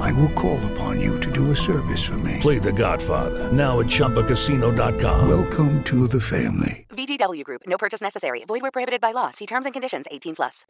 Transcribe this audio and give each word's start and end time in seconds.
I 0.00 0.12
will 0.12 0.30
call 0.30 0.58
upon 0.72 1.00
you 1.00 1.18
to 1.20 1.30
do 1.30 1.50
a 1.50 1.56
service 1.56 2.02
for 2.04 2.18
me. 2.18 2.38
Play 2.40 2.58
The 2.58 2.72
Godfather 2.72 3.52
now 3.52 3.80
at 3.80 3.86
ChumbaCasino.com. 3.86 5.28
Welcome 5.28 5.82
to 5.84 6.06
the 6.06 6.20
family. 6.20 6.86
VGW 6.90 7.44
Group. 7.44 7.62
No 7.66 7.76
purchase 7.78 8.00
necessary. 8.00 8.44
Void 8.44 8.62
where 8.62 8.70
prohibited 8.70 9.00
by 9.00 9.12
law. 9.12 9.30
See 9.30 9.46
terms 9.46 9.66
and 9.66 9.72
conditions. 9.72 10.06
18 10.10 10.36
plus. 10.36 10.66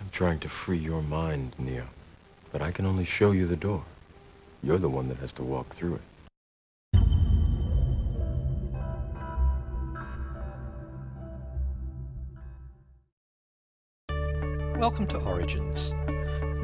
I'm 0.00 0.10
trying 0.10 0.40
to 0.40 0.48
free 0.48 0.78
your 0.78 1.02
mind, 1.02 1.54
Neo. 1.58 1.86
But 2.52 2.62
I 2.62 2.70
can 2.70 2.86
only 2.86 3.04
show 3.04 3.32
you 3.32 3.46
the 3.46 3.56
door. 3.56 3.84
You're 4.62 4.78
the 4.78 4.88
one 4.88 5.08
that 5.08 5.18
has 5.18 5.32
to 5.32 5.42
walk 5.42 5.76
through 5.76 5.96
it. 5.96 6.00
Welcome 14.78 15.06
to 15.08 15.18
Origins. 15.20 15.94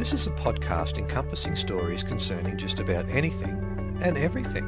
This 0.00 0.14
is 0.14 0.26
a 0.26 0.30
podcast 0.30 0.96
encompassing 0.96 1.54
stories 1.54 2.02
concerning 2.02 2.56
just 2.56 2.80
about 2.80 3.06
anything 3.10 3.98
and 4.00 4.16
everything. 4.16 4.64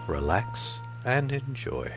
relax, 0.09 0.81
and 1.05 1.31
enjoy. 1.33 1.93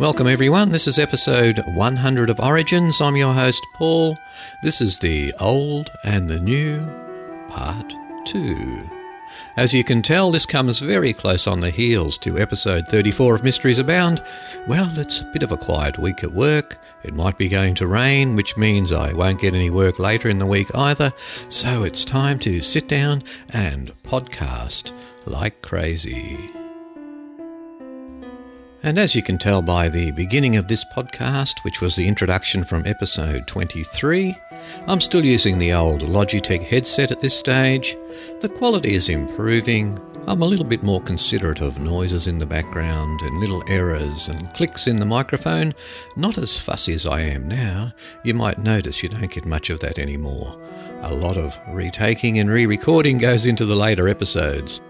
Welcome, 0.00 0.28
everyone. 0.28 0.70
This 0.70 0.86
is 0.86 0.98
episode 0.98 1.62
100 1.74 2.30
of 2.30 2.40
Origins. 2.40 3.02
I'm 3.02 3.16
your 3.16 3.34
host, 3.34 3.62
Paul. 3.74 4.16
This 4.62 4.80
is 4.80 4.98
the 4.98 5.30
old 5.38 5.90
and 6.04 6.26
the 6.26 6.40
new, 6.40 6.86
part 7.48 7.92
2. 8.24 8.82
As 9.58 9.74
you 9.74 9.84
can 9.84 10.00
tell, 10.00 10.30
this 10.30 10.46
comes 10.46 10.78
very 10.78 11.12
close 11.12 11.46
on 11.46 11.60
the 11.60 11.68
heels 11.68 12.16
to 12.20 12.38
episode 12.38 12.88
34 12.88 13.34
of 13.34 13.44
Mysteries 13.44 13.78
Abound. 13.78 14.24
Well, 14.66 14.90
it's 14.98 15.20
a 15.20 15.30
bit 15.34 15.42
of 15.42 15.52
a 15.52 15.58
quiet 15.58 15.98
week 15.98 16.24
at 16.24 16.32
work. 16.32 16.82
It 17.04 17.12
might 17.12 17.36
be 17.36 17.50
going 17.50 17.74
to 17.74 17.86
rain, 17.86 18.36
which 18.36 18.56
means 18.56 18.92
I 18.92 19.12
won't 19.12 19.42
get 19.42 19.52
any 19.52 19.68
work 19.68 19.98
later 19.98 20.30
in 20.30 20.38
the 20.38 20.46
week 20.46 20.74
either. 20.74 21.12
So 21.50 21.82
it's 21.82 22.06
time 22.06 22.38
to 22.38 22.62
sit 22.62 22.88
down 22.88 23.22
and 23.50 23.92
podcast 24.02 24.92
like 25.26 25.60
crazy. 25.60 26.50
And 28.82 28.98
as 28.98 29.14
you 29.14 29.22
can 29.22 29.36
tell 29.36 29.60
by 29.60 29.90
the 29.90 30.10
beginning 30.12 30.56
of 30.56 30.66
this 30.66 30.86
podcast, 30.86 31.62
which 31.64 31.82
was 31.82 31.96
the 31.96 32.08
introduction 32.08 32.64
from 32.64 32.86
episode 32.86 33.46
23, 33.46 34.34
I'm 34.86 35.02
still 35.02 35.22
using 35.22 35.58
the 35.58 35.74
old 35.74 36.00
Logitech 36.00 36.62
headset 36.62 37.12
at 37.12 37.20
this 37.20 37.36
stage. 37.36 37.94
The 38.40 38.48
quality 38.48 38.94
is 38.94 39.10
improving. 39.10 40.00
I'm 40.26 40.40
a 40.40 40.46
little 40.46 40.64
bit 40.64 40.82
more 40.82 41.02
considerate 41.02 41.60
of 41.60 41.78
noises 41.78 42.26
in 42.26 42.38
the 42.38 42.46
background 42.46 43.20
and 43.20 43.38
little 43.38 43.62
errors 43.68 44.30
and 44.30 44.52
clicks 44.54 44.86
in 44.86 44.98
the 44.98 45.04
microphone. 45.04 45.74
Not 46.16 46.38
as 46.38 46.58
fussy 46.58 46.94
as 46.94 47.06
I 47.06 47.20
am 47.20 47.48
now. 47.48 47.92
You 48.22 48.32
might 48.32 48.58
notice 48.58 49.02
you 49.02 49.10
don't 49.10 49.30
get 49.30 49.44
much 49.44 49.68
of 49.68 49.80
that 49.80 49.98
anymore. 49.98 50.58
A 51.02 51.12
lot 51.12 51.36
of 51.36 51.58
retaking 51.68 52.38
and 52.38 52.48
re 52.48 52.64
recording 52.64 53.18
goes 53.18 53.44
into 53.44 53.66
the 53.66 53.76
later 53.76 54.08
episodes. 54.08 54.80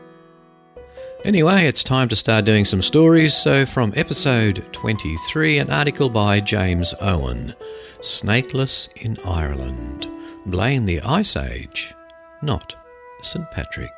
Anyway, 1.25 1.67
it's 1.67 1.85
time 1.85 2.09
to 2.09 2.17
start 2.17 2.47
doing 2.47 2.65
some 2.65 2.81
stories. 2.81 3.35
So, 3.35 3.67
from 3.67 3.93
episode 3.95 4.65
23, 4.73 5.59
an 5.59 5.71
article 5.71 6.09
by 6.09 6.41
James 6.41 6.95
Owen 6.99 7.55
Snakeless 8.01 8.89
in 8.97 9.19
Ireland. 9.27 10.09
Blame 10.47 10.87
the 10.87 11.03
Ice 11.03 11.37
Age, 11.37 11.95
not 12.41 12.75
St. 13.21 13.51
Patrick. 13.51 13.93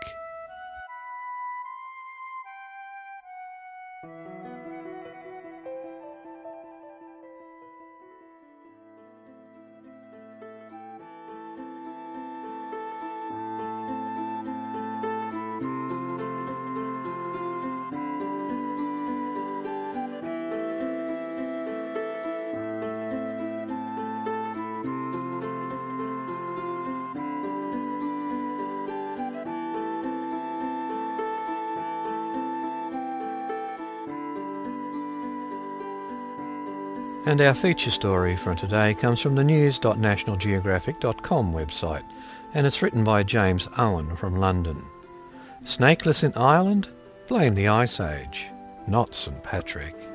And 37.33 37.41
our 37.41 37.55
feature 37.55 37.91
story 37.91 38.37
for 38.37 38.55
today 38.55 38.93
comes 38.93 39.19
from 39.19 39.37
the 39.37 39.43
news.nationalgeographic.com 39.43 41.55
website, 41.55 42.05
and 42.53 42.67
it's 42.67 42.83
written 42.83 43.05
by 43.05 43.23
James 43.23 43.69
Owen 43.79 44.15
from 44.17 44.37
London. 44.37 44.85
Snakeless 45.65 46.25
in 46.25 46.35
Ireland? 46.35 46.91
Blame 47.29 47.55
the 47.55 47.69
Ice 47.69 48.01
Age, 48.01 48.51
not 48.87 49.15
St. 49.15 49.43
Patrick. 49.43 50.12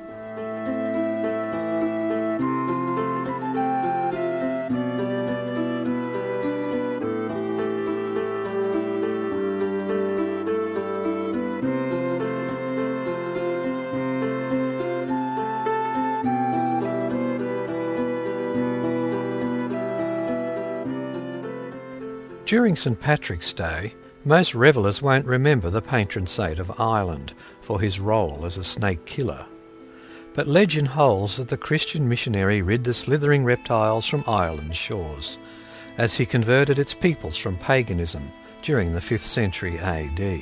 During 22.48 22.76
St 22.76 22.98
Patrick's 22.98 23.52
Day, 23.52 23.92
most 24.24 24.54
revellers 24.54 25.02
won't 25.02 25.26
remember 25.26 25.68
the 25.68 25.82
patron 25.82 26.26
saint 26.26 26.58
of 26.58 26.80
Ireland 26.80 27.34
for 27.60 27.78
his 27.78 28.00
role 28.00 28.46
as 28.46 28.56
a 28.56 28.64
snake 28.64 29.04
killer. 29.04 29.44
But 30.32 30.48
legend 30.48 30.88
holds 30.88 31.36
that 31.36 31.48
the 31.48 31.58
Christian 31.58 32.08
missionary 32.08 32.62
rid 32.62 32.84
the 32.84 32.94
slithering 32.94 33.44
reptiles 33.44 34.06
from 34.06 34.24
Ireland's 34.26 34.78
shores, 34.78 35.36
as 35.98 36.16
he 36.16 36.24
converted 36.24 36.78
its 36.78 36.94
peoples 36.94 37.36
from 37.36 37.58
paganism 37.58 38.32
during 38.62 38.94
the 38.94 39.00
5th 39.00 39.24
century 39.24 39.78
AD. 39.78 40.40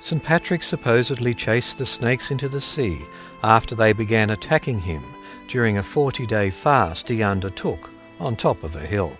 St 0.00 0.20
Patrick 0.20 0.64
supposedly 0.64 1.32
chased 1.32 1.78
the 1.78 1.86
snakes 1.86 2.32
into 2.32 2.48
the 2.48 2.60
sea 2.60 2.98
after 3.44 3.76
they 3.76 3.92
began 3.92 4.30
attacking 4.30 4.80
him 4.80 5.04
during 5.46 5.78
a 5.78 5.82
40 5.84 6.26
day 6.26 6.50
fast 6.50 7.08
he 7.08 7.22
undertook 7.22 7.88
on 8.18 8.34
top 8.34 8.64
of 8.64 8.74
a 8.74 8.80
hill. 8.80 9.16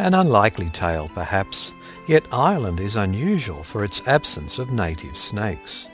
An 0.00 0.14
unlikely 0.14 0.70
tale, 0.70 1.10
perhaps, 1.12 1.74
yet 2.06 2.24
Ireland 2.32 2.80
is 2.80 2.96
unusual 2.96 3.62
for 3.62 3.84
its 3.84 4.00
absence 4.06 4.58
of 4.58 4.72
native 4.72 5.14
snakes. 5.14 5.90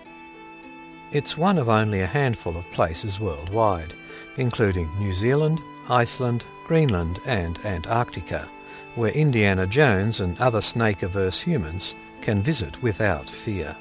It's 1.11 1.37
one 1.37 1.59
of 1.59 1.69
only 1.69 2.03
a 2.03 2.07
handful 2.07 2.57
of 2.57 2.71
places 2.71 3.19
worldwide, 3.19 3.95
including 4.37 4.97
New 5.01 5.13
Zealand, 5.13 5.61
Iceland, 5.89 6.45
Greenland, 6.69 7.19
and 7.27 7.59
Antarctica, 7.65 8.49
where 8.95 9.11
Indiana 9.11 9.67
Jones 9.67 10.21
and 10.21 10.41
other 10.41 10.61
snake 10.61 11.03
averse 11.03 11.41
humans 11.41 11.97
can 12.21 12.45
visit 12.45 12.81
without 12.85 13.29
fear. 13.29 13.75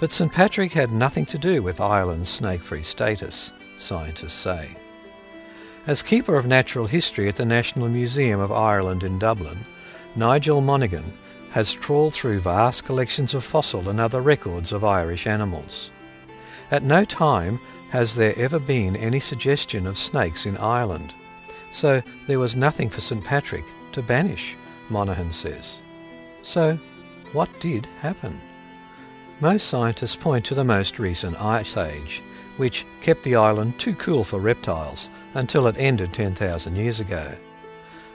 But 0.00 0.10
St. 0.10 0.32
Patrick 0.32 0.72
had 0.72 0.90
nothing 0.90 1.26
to 1.26 1.38
do 1.38 1.62
with 1.62 1.80
Ireland's 1.80 2.28
snake 2.28 2.62
free 2.62 2.82
status, 2.82 3.52
scientists 3.76 4.32
say. 4.32 4.70
As 5.86 6.02
Keeper 6.02 6.36
of 6.36 6.46
Natural 6.46 6.86
History 6.86 7.28
at 7.28 7.36
the 7.36 7.44
National 7.44 7.90
Museum 7.90 8.40
of 8.40 8.50
Ireland 8.50 9.04
in 9.04 9.18
Dublin, 9.18 9.58
Nigel 10.16 10.62
Monaghan 10.62 11.04
has 11.50 11.74
trawled 11.74 12.14
through 12.14 12.38
vast 12.38 12.86
collections 12.86 13.34
of 13.34 13.44
fossil 13.44 13.90
and 13.90 14.00
other 14.00 14.22
records 14.22 14.72
of 14.72 14.82
Irish 14.82 15.26
animals. 15.26 15.90
At 16.70 16.84
no 16.84 17.04
time 17.04 17.60
has 17.90 18.14
there 18.14 18.32
ever 18.38 18.58
been 18.58 18.96
any 18.96 19.20
suggestion 19.20 19.86
of 19.86 19.98
snakes 19.98 20.46
in 20.46 20.56
Ireland, 20.56 21.14
so 21.70 22.02
there 22.28 22.38
was 22.38 22.56
nothing 22.56 22.88
for 22.88 23.02
St. 23.02 23.22
Patrick 23.22 23.64
to 23.92 24.00
banish, 24.00 24.56
Monaghan 24.88 25.30
says. 25.30 25.82
So, 26.42 26.78
what 27.34 27.50
did 27.60 27.84
happen? 28.00 28.40
Most 29.38 29.68
scientists 29.68 30.16
point 30.16 30.46
to 30.46 30.54
the 30.54 30.64
most 30.64 30.98
recent 30.98 31.38
ice 31.42 31.76
age, 31.76 32.22
which 32.56 32.86
kept 33.00 33.22
the 33.22 33.36
island 33.36 33.78
too 33.78 33.94
cool 33.94 34.24
for 34.24 34.38
reptiles 34.38 35.08
until 35.34 35.66
it 35.66 35.76
ended 35.78 36.12
10,000 36.12 36.76
years 36.76 37.00
ago. 37.00 37.32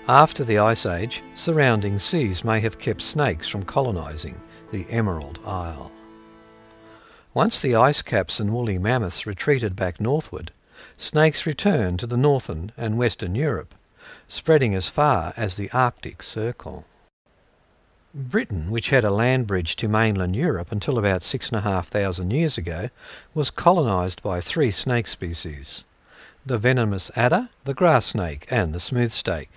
After 0.08 0.44
the 0.44 0.58
Ice 0.60 0.86
Age, 0.86 1.22
surrounding 1.36 2.00
seas 2.00 2.44
may 2.44 2.60
have 2.62 2.80
kept 2.80 3.02
snakes 3.02 3.48
from 3.48 3.64
colonising 3.64 4.42
the 4.72 4.90
Emerald 4.90 5.40
Isle. 5.46 5.92
Once 7.34 7.62
the 7.62 7.76
ice 7.76 8.02
caps 8.02 8.40
and 8.40 8.52
woolly 8.52 8.80
mammoths 8.80 9.28
retreated 9.28 9.76
back 9.76 10.02
northward, 10.02 10.52
snakes 10.98 11.46
returned 11.46 12.00
to 12.00 12.08
the 12.08 12.18
northern 12.18 12.72
and 12.76 12.98
western 12.98 13.36
Europe, 13.36 13.76
spreading 14.28 14.74
as 14.74 14.90
far 14.90 15.34
as 15.38 15.56
the 15.56 15.70
Arctic 15.72 16.24
Circle. 16.24 16.86
Britain, 18.14 18.72
which 18.72 18.90
had 18.90 19.04
a 19.04 19.12
land 19.12 19.46
bridge 19.46 19.76
to 19.76 19.88
mainland 19.88 20.36
Europe 20.36 20.72
until 20.72 20.98
about 20.98 21.22
six 21.22 21.50
and 21.50 21.58
a 21.58 21.62
half 21.62 21.90
thousand 21.90 22.32
years 22.32 22.58
ago, 22.58 22.90
was 23.36 23.52
colonised 23.52 24.24
by 24.24 24.42
three 24.42 24.72
snake 24.72 25.08
species 25.08 25.84
the 26.46 26.58
venomous 26.58 27.12
adder, 27.16 27.50
the 27.66 27.74
grass 27.76 28.08
snake, 28.08 28.48
and 28.50 28.74
the 28.74 28.80
smooth 28.80 29.12
snake. 29.12 29.52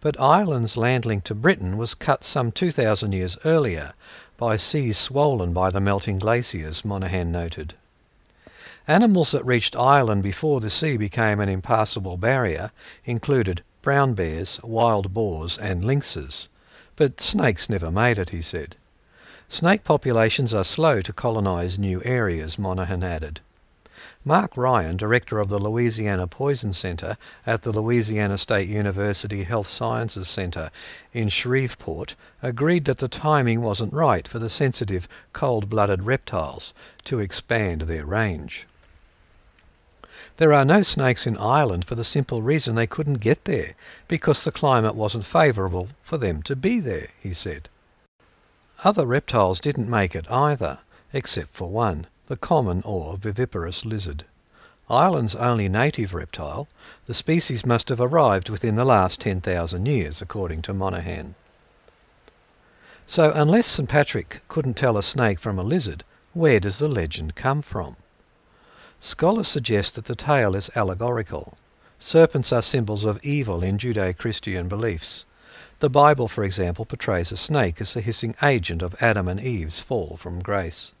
But 0.00 0.18
Ireland's 0.18 0.76
land 0.76 1.04
link 1.04 1.24
to 1.24 1.34
Britain 1.34 1.76
was 1.76 1.92
cut 1.92 2.24
some 2.24 2.52
2,000 2.52 3.12
years 3.12 3.36
earlier 3.44 3.92
by 4.38 4.56
seas 4.56 4.96
swollen 4.96 5.52
by 5.52 5.68
the 5.68 5.80
melting 5.80 6.18
glaciers, 6.18 6.84
Monaghan 6.84 7.30
noted. 7.30 7.74
Animals 8.88 9.32
that 9.32 9.44
reached 9.44 9.76
Ireland 9.76 10.22
before 10.22 10.60
the 10.60 10.70
sea 10.70 10.96
became 10.96 11.40
an 11.40 11.48
impassable 11.50 12.16
barrier 12.16 12.70
included 13.04 13.62
brown 13.82 14.14
bears, 14.14 14.58
wild 14.62 15.12
boars, 15.12 15.58
and 15.58 15.84
lynxes. 15.84 16.48
But 16.96 17.20
snakes 17.20 17.68
never 17.68 17.90
made 17.90 18.18
it, 18.18 18.30
he 18.30 18.42
said. 18.42 18.76
Snake 19.48 19.84
populations 19.84 20.54
are 20.54 20.64
slow 20.64 21.00
to 21.02 21.12
colonise 21.12 21.78
new 21.78 22.02
areas, 22.04 22.58
Monaghan 22.58 23.02
added. 23.02 23.40
Mark 24.24 24.56
Ryan, 24.56 24.96
director 24.96 25.38
of 25.38 25.48
the 25.48 25.58
Louisiana 25.58 26.26
Poison 26.26 26.72
Center 26.72 27.18
at 27.46 27.62
the 27.62 27.72
Louisiana 27.72 28.38
State 28.38 28.68
University 28.68 29.42
Health 29.42 29.66
Sciences 29.66 30.28
Center 30.28 30.70
in 31.12 31.28
Shreveport, 31.28 32.14
agreed 32.42 32.86
that 32.86 32.98
the 32.98 33.08
timing 33.08 33.60
wasn't 33.60 33.92
right 33.92 34.26
for 34.26 34.38
the 34.38 34.48
sensitive, 34.48 35.06
cold 35.32 35.68
blooded 35.68 36.04
reptiles 36.04 36.72
to 37.04 37.20
expand 37.20 37.82
their 37.82 38.06
range. 38.06 38.66
There 40.36 40.52
are 40.52 40.64
no 40.64 40.82
snakes 40.82 41.26
in 41.26 41.36
Ireland 41.38 41.84
for 41.84 41.94
the 41.94 42.02
simple 42.02 42.42
reason 42.42 42.74
they 42.74 42.88
couldn't 42.88 43.20
get 43.20 43.44
there, 43.44 43.74
because 44.08 44.42
the 44.42 44.50
climate 44.50 44.96
wasn't 44.96 45.26
favourable 45.26 45.88
for 46.02 46.18
them 46.18 46.42
to 46.42 46.56
be 46.56 46.80
there, 46.80 47.08
he 47.20 47.32
said. 47.32 47.68
Other 48.82 49.06
reptiles 49.06 49.60
didn't 49.60 49.88
make 49.88 50.16
it 50.16 50.30
either, 50.30 50.78
except 51.12 51.50
for 51.50 51.70
one 51.70 52.06
the 52.26 52.36
common 52.36 52.82
or 52.84 53.16
viviparous 53.16 53.84
lizard. 53.84 54.24
Ireland's 54.88 55.36
only 55.36 55.68
native 55.68 56.14
reptile, 56.14 56.68
the 57.06 57.14
species 57.14 57.64
must 57.64 57.88
have 57.90 58.00
arrived 58.00 58.48
within 58.48 58.76
the 58.76 58.84
last 58.84 59.20
10,000 59.20 59.86
years, 59.86 60.20
according 60.20 60.62
to 60.62 60.74
Monaghan. 60.74 61.34
So, 63.06 63.30
unless 63.34 63.66
St. 63.66 63.88
Patrick 63.88 64.40
couldn't 64.48 64.74
tell 64.74 64.96
a 64.96 65.02
snake 65.02 65.38
from 65.38 65.58
a 65.58 65.62
lizard, 65.62 66.02
where 66.32 66.60
does 66.60 66.78
the 66.78 66.88
legend 66.88 67.34
come 67.34 67.62
from? 67.62 67.96
Scholars 69.04 69.48
suggest 69.48 69.96
that 69.96 70.06
the 70.06 70.14
tale 70.14 70.56
is 70.56 70.70
allegorical. 70.74 71.58
Serpents 71.98 72.54
are 72.54 72.62
symbols 72.62 73.04
of 73.04 73.22
evil 73.22 73.62
in 73.62 73.76
Judeo 73.76 74.16
Christian 74.16 74.66
beliefs. 74.66 75.26
The 75.80 75.90
Bible, 75.90 76.26
for 76.26 76.42
example, 76.42 76.86
portrays 76.86 77.30
a 77.30 77.36
snake 77.36 77.82
as 77.82 77.92
the 77.92 78.00
hissing 78.00 78.34
agent 78.42 78.80
of 78.80 78.96
Adam 79.02 79.28
and 79.28 79.38
Eve's 79.38 79.82
fall 79.82 80.16
from 80.16 80.40
grace. 80.40 80.94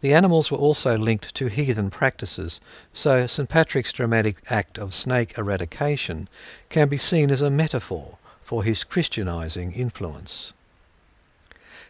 The 0.00 0.14
animals 0.14 0.52
were 0.52 0.58
also 0.58 0.96
linked 0.96 1.34
to 1.34 1.48
heathen 1.48 1.90
practices, 1.90 2.60
so 2.92 3.26
St. 3.26 3.48
Patrick's 3.48 3.92
dramatic 3.92 4.36
act 4.48 4.78
of 4.78 4.94
snake 4.94 5.36
eradication 5.36 6.28
can 6.68 6.88
be 6.88 6.98
seen 6.98 7.32
as 7.32 7.42
a 7.42 7.50
metaphor 7.50 8.18
for 8.44 8.62
his 8.62 8.84
Christianizing 8.84 9.72
influence. 9.72 10.52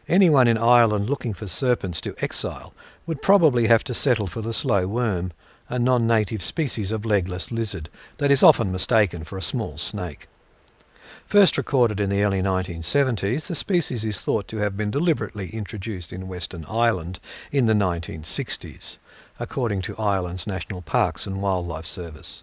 Anyone 0.08 0.49
in 0.49 0.56
Ireland 0.56 1.11
looking 1.11 1.35
for 1.35 1.47
serpents 1.47 2.00
to 2.00 2.15
exile 2.25 2.73
would 3.07 3.23
probably 3.23 3.67
have 3.67 3.85
to 3.85 3.95
settle 3.95 4.27
for 4.27 4.41
the 4.41 4.53
slow 4.53 4.87
worm, 4.87 5.33
a 5.69 5.79
non 5.79 6.07
native 6.07 6.43
species 6.43 6.93
of 6.93 7.05
legless 7.05 7.51
lizard 7.51 7.89
that 8.19 8.31
is 8.31 8.43
often 8.43 8.71
mistaken 8.71 9.25
for 9.25 9.39
a 9.39 9.43
small 9.43 9.79
snake. 9.79 10.29
First 11.27 11.57
recorded 11.57 11.99
in 11.99 12.11
the 12.11 12.23
early 12.23 12.43
1970s, 12.43 13.47
the 13.47 13.55
species 13.55 14.05
is 14.05 14.21
thought 14.21 14.47
to 14.49 14.59
have 14.59 14.77
been 14.77 14.91
deliberately 14.91 15.49
introduced 15.49 16.13
in 16.13 16.29
Western 16.29 16.67
Ireland 16.67 17.21
in 17.51 17.67
the 17.67 17.73
1960s, 17.73 18.99
according 19.41 19.81
to 19.83 19.97
Ireland's 19.97 20.47
National 20.47 20.83
Parks 20.83 21.27
and 21.27 21.41
Wildlife 21.41 21.87
Service. 21.87 22.43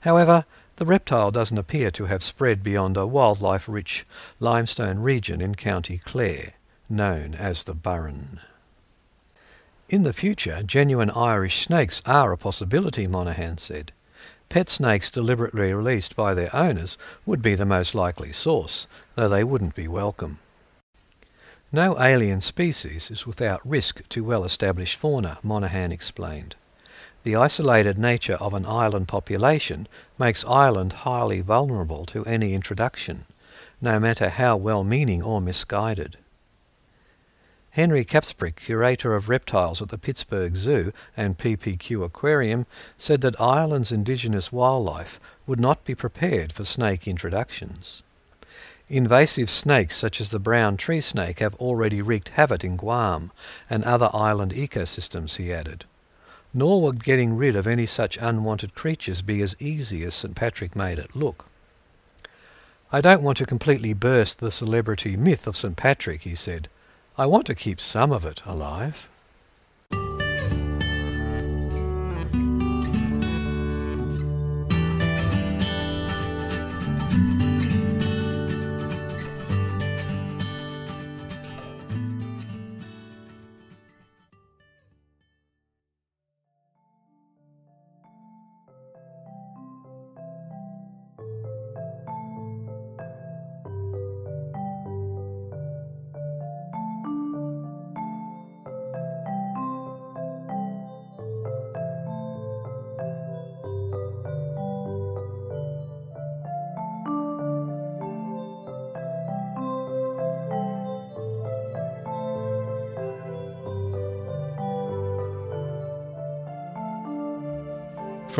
However, 0.00 0.44
the 0.76 0.86
reptile 0.86 1.30
doesn't 1.30 1.58
appear 1.58 1.90
to 1.92 2.06
have 2.06 2.22
spread 2.22 2.62
beyond 2.62 2.96
a 2.96 3.06
wildlife-rich 3.06 4.06
limestone 4.38 4.98
region 4.98 5.40
in 5.40 5.54
County 5.54 5.98
Clare, 5.98 6.54
known 6.88 7.34
as 7.34 7.62
the 7.62 7.74
Burren. 7.74 8.40
In 9.90 10.04
the 10.04 10.12
future, 10.12 10.62
genuine 10.62 11.10
Irish 11.10 11.64
snakes 11.64 12.00
are 12.06 12.30
a 12.30 12.38
possibility, 12.38 13.08
Monaghan 13.08 13.58
said. 13.58 13.90
Pet 14.48 14.68
snakes 14.68 15.10
deliberately 15.10 15.74
released 15.74 16.14
by 16.14 16.32
their 16.32 16.54
owners 16.54 16.96
would 17.26 17.42
be 17.42 17.56
the 17.56 17.64
most 17.64 17.92
likely 17.92 18.30
source, 18.30 18.86
though 19.16 19.28
they 19.28 19.42
wouldn't 19.42 19.74
be 19.74 19.88
welcome. 19.88 20.38
No 21.72 22.00
alien 22.00 22.40
species 22.40 23.10
is 23.10 23.26
without 23.26 23.68
risk 23.68 24.08
to 24.10 24.22
well-established 24.22 24.96
fauna, 24.96 25.38
Monaghan 25.42 25.90
explained. 25.90 26.54
The 27.24 27.34
isolated 27.34 27.98
nature 27.98 28.36
of 28.36 28.54
an 28.54 28.66
island 28.66 29.08
population 29.08 29.88
makes 30.20 30.44
Ireland 30.44 31.02
highly 31.02 31.40
vulnerable 31.40 32.06
to 32.06 32.24
any 32.26 32.54
introduction, 32.54 33.22
no 33.80 33.98
matter 33.98 34.28
how 34.28 34.56
well-meaning 34.56 35.20
or 35.20 35.40
misguided. 35.40 36.16
Henry 37.72 38.04
Kacprzyk, 38.04 38.56
curator 38.56 39.14
of 39.14 39.28
reptiles 39.28 39.80
at 39.80 39.90
the 39.90 39.98
Pittsburgh 39.98 40.56
Zoo 40.56 40.92
and 41.16 41.38
PPG 41.38 42.04
Aquarium, 42.04 42.66
said 42.98 43.20
that 43.20 43.40
Ireland's 43.40 43.92
indigenous 43.92 44.50
wildlife 44.50 45.20
would 45.46 45.60
not 45.60 45.84
be 45.84 45.94
prepared 45.94 46.52
for 46.52 46.64
snake 46.64 47.06
introductions. 47.06 48.02
Invasive 48.88 49.48
snakes 49.48 49.96
such 49.96 50.20
as 50.20 50.32
the 50.32 50.40
brown 50.40 50.76
tree 50.76 51.00
snake 51.00 51.38
have 51.38 51.54
already 51.56 52.02
wreaked 52.02 52.30
havoc 52.30 52.64
in 52.64 52.76
Guam 52.76 53.30
and 53.68 53.84
other 53.84 54.10
island 54.12 54.52
ecosystems, 54.52 55.36
he 55.36 55.52
added. 55.52 55.84
Nor 56.52 56.82
would 56.82 57.04
getting 57.04 57.36
rid 57.36 57.54
of 57.54 57.68
any 57.68 57.86
such 57.86 58.16
unwanted 58.16 58.74
creatures 58.74 59.22
be 59.22 59.42
as 59.42 59.54
easy 59.60 60.02
as 60.02 60.14
St. 60.16 60.34
Patrick 60.34 60.74
made 60.74 60.98
it 60.98 61.14
look. 61.14 61.46
I 62.90 63.00
don't 63.00 63.22
want 63.22 63.38
to 63.38 63.46
completely 63.46 63.92
burst 63.92 64.40
the 64.40 64.50
celebrity 64.50 65.16
myth 65.16 65.46
of 65.46 65.56
St. 65.56 65.76
Patrick, 65.76 66.22
he 66.22 66.34
said. 66.34 66.68
I 67.20 67.26
want 67.26 67.46
to 67.48 67.54
keep 67.54 67.82
some 67.82 68.12
of 68.12 68.24
it 68.24 68.40
alive. 68.46 69.09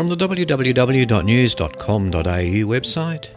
From 0.00 0.08
the 0.08 0.16
www.news.com.au 0.16 2.24
website, 2.24 3.30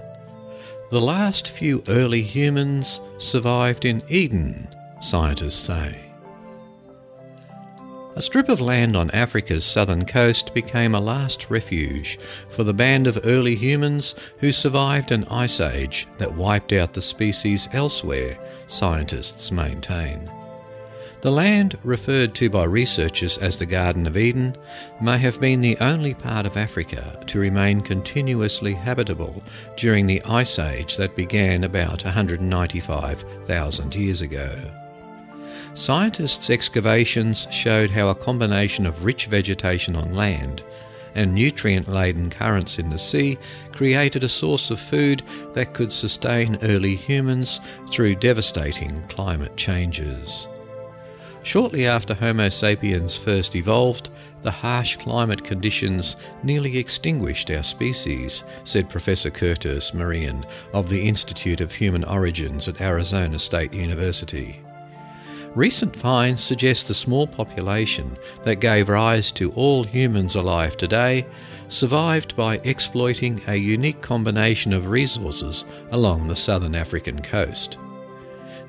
the 0.91 1.01
last 1.01 1.49
few 1.49 1.83
early 1.89 2.21
humans 2.21 3.01
survived 3.17 3.83
in 3.83 4.01
Eden, 4.07 4.69
scientists 5.01 5.57
say. 5.57 6.09
A 8.15 8.21
strip 8.21 8.47
of 8.47 8.61
land 8.61 8.95
on 8.95 9.11
Africa's 9.11 9.65
southern 9.65 10.05
coast 10.05 10.53
became 10.53 10.95
a 10.95 11.01
last 11.01 11.49
refuge 11.49 12.17
for 12.49 12.63
the 12.63 12.73
band 12.73 13.07
of 13.07 13.19
early 13.25 13.55
humans 13.55 14.15
who 14.37 14.53
survived 14.53 15.11
an 15.11 15.25
ice 15.25 15.59
age 15.59 16.07
that 16.17 16.33
wiped 16.33 16.71
out 16.71 16.93
the 16.93 17.01
species 17.01 17.67
elsewhere, 17.73 18.39
scientists 18.67 19.51
maintain. 19.51 20.31
The 21.23 21.31
land, 21.31 21.79
referred 21.85 22.35
to 22.35 22.49
by 22.49 22.65
researchers 22.65 23.37
as 23.37 23.57
the 23.57 23.65
Garden 23.65 24.05
of 24.07 24.17
Eden, 24.17 24.57
may 24.99 25.17
have 25.19 25.39
been 25.39 25.61
the 25.61 25.77
only 25.77 26.13
part 26.13 26.45
of 26.45 26.57
Africa 26.57 27.17
to 27.27 27.39
remain 27.39 27.79
continuously 27.79 28.73
habitable 28.73 29.41
during 29.77 30.05
the 30.05 30.21
Ice 30.23 30.59
Age 30.59 30.97
that 30.97 31.15
began 31.15 31.63
about 31.63 32.03
195,000 32.03 33.95
years 33.95 34.21
ago. 34.21 34.53
Scientists' 35.75 36.49
excavations 36.49 37.47
showed 37.51 37.91
how 37.91 38.09
a 38.09 38.15
combination 38.15 38.85
of 38.85 39.05
rich 39.05 39.27
vegetation 39.27 39.95
on 39.95 40.13
land 40.13 40.65
and 41.15 41.33
nutrient 41.33 41.87
laden 41.87 42.29
currents 42.31 42.77
in 42.77 42.89
the 42.89 42.99
sea 42.99 43.37
created 43.71 44.25
a 44.25 44.29
source 44.29 44.69
of 44.69 44.77
food 44.77 45.23
that 45.53 45.73
could 45.73 45.93
sustain 45.93 46.59
early 46.63 46.97
humans 46.97 47.61
through 47.89 48.13
devastating 48.15 49.01
climate 49.07 49.55
changes. 49.55 50.49
Shortly 51.43 51.85
after 51.85 52.13
Homo 52.13 52.47
sapiens 52.47 53.17
first 53.17 53.55
evolved, 53.55 54.09
the 54.43 54.51
harsh 54.51 54.95
climate 54.95 55.43
conditions 55.43 56.15
nearly 56.41 56.77
extinguished 56.77 57.51
our 57.51 57.63
species, 57.63 58.45
said 58.63 58.89
Professor 58.89 59.29
Curtis 59.29 59.91
Marean 59.91 60.45
of 60.73 60.87
the 60.87 61.05
Institute 61.05 61.59
of 61.59 61.73
Human 61.73 62.05
Origins 62.05 62.69
at 62.69 62.79
Arizona 62.79 63.37
State 63.39 63.73
University. 63.73 64.61
Recent 65.53 65.95
finds 65.95 66.41
suggest 66.41 66.87
the 66.87 66.93
small 66.93 67.27
population 67.27 68.17
that 68.43 68.55
gave 68.55 68.89
rise 68.89 69.31
to 69.33 69.51
all 69.51 69.83
humans 69.83 70.35
alive 70.35 70.77
today 70.77 71.25
survived 71.67 72.35
by 72.35 72.55
exploiting 72.63 73.41
a 73.47 73.55
unique 73.55 74.01
combination 74.01 74.73
of 74.73 74.89
resources 74.89 75.65
along 75.91 76.27
the 76.27 76.35
southern 76.35 76.75
African 76.75 77.21
coast. 77.21 77.77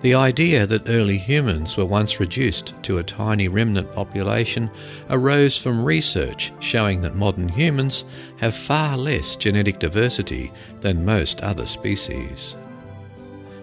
The 0.05 0.13
idea 0.13 0.67
that 0.67 0.91
early 0.91 1.17
humans 1.17 1.79
were 1.79 1.87
once 1.87 2.21
reduced 2.21 2.75
to 2.83 2.99
a 2.99 3.03
tiny 3.03 3.49
remnant 3.49 3.91
population 3.91 4.71
arose 5.09 5.57
from 5.57 5.83
research 5.83 6.53
showing 6.61 7.01
that 7.01 7.15
modern 7.15 7.49
humans 7.49 8.05
have 8.37 8.55
far 8.55 8.99
less 8.99 9.35
genetic 9.35 9.79
diversity 9.79 10.53
than 10.83 11.07
most 11.07 11.41
other 11.41 11.65
species. 11.65 12.55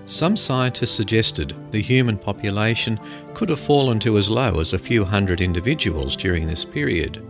Some 0.08 0.36
scientists 0.36 0.90
suggested 0.90 1.56
the 1.70 1.80
human 1.80 2.18
population 2.18 3.00
could 3.36 3.50
have 3.50 3.60
fallen 3.60 4.00
to 4.00 4.18
as 4.18 4.28
low 4.28 4.60
as 4.60 4.74
a 4.74 4.80
few 4.80 5.06
hundred 5.06 5.42
individuals 5.42 6.16
during 6.16 6.48
this 6.48 6.66
period, 6.66 7.24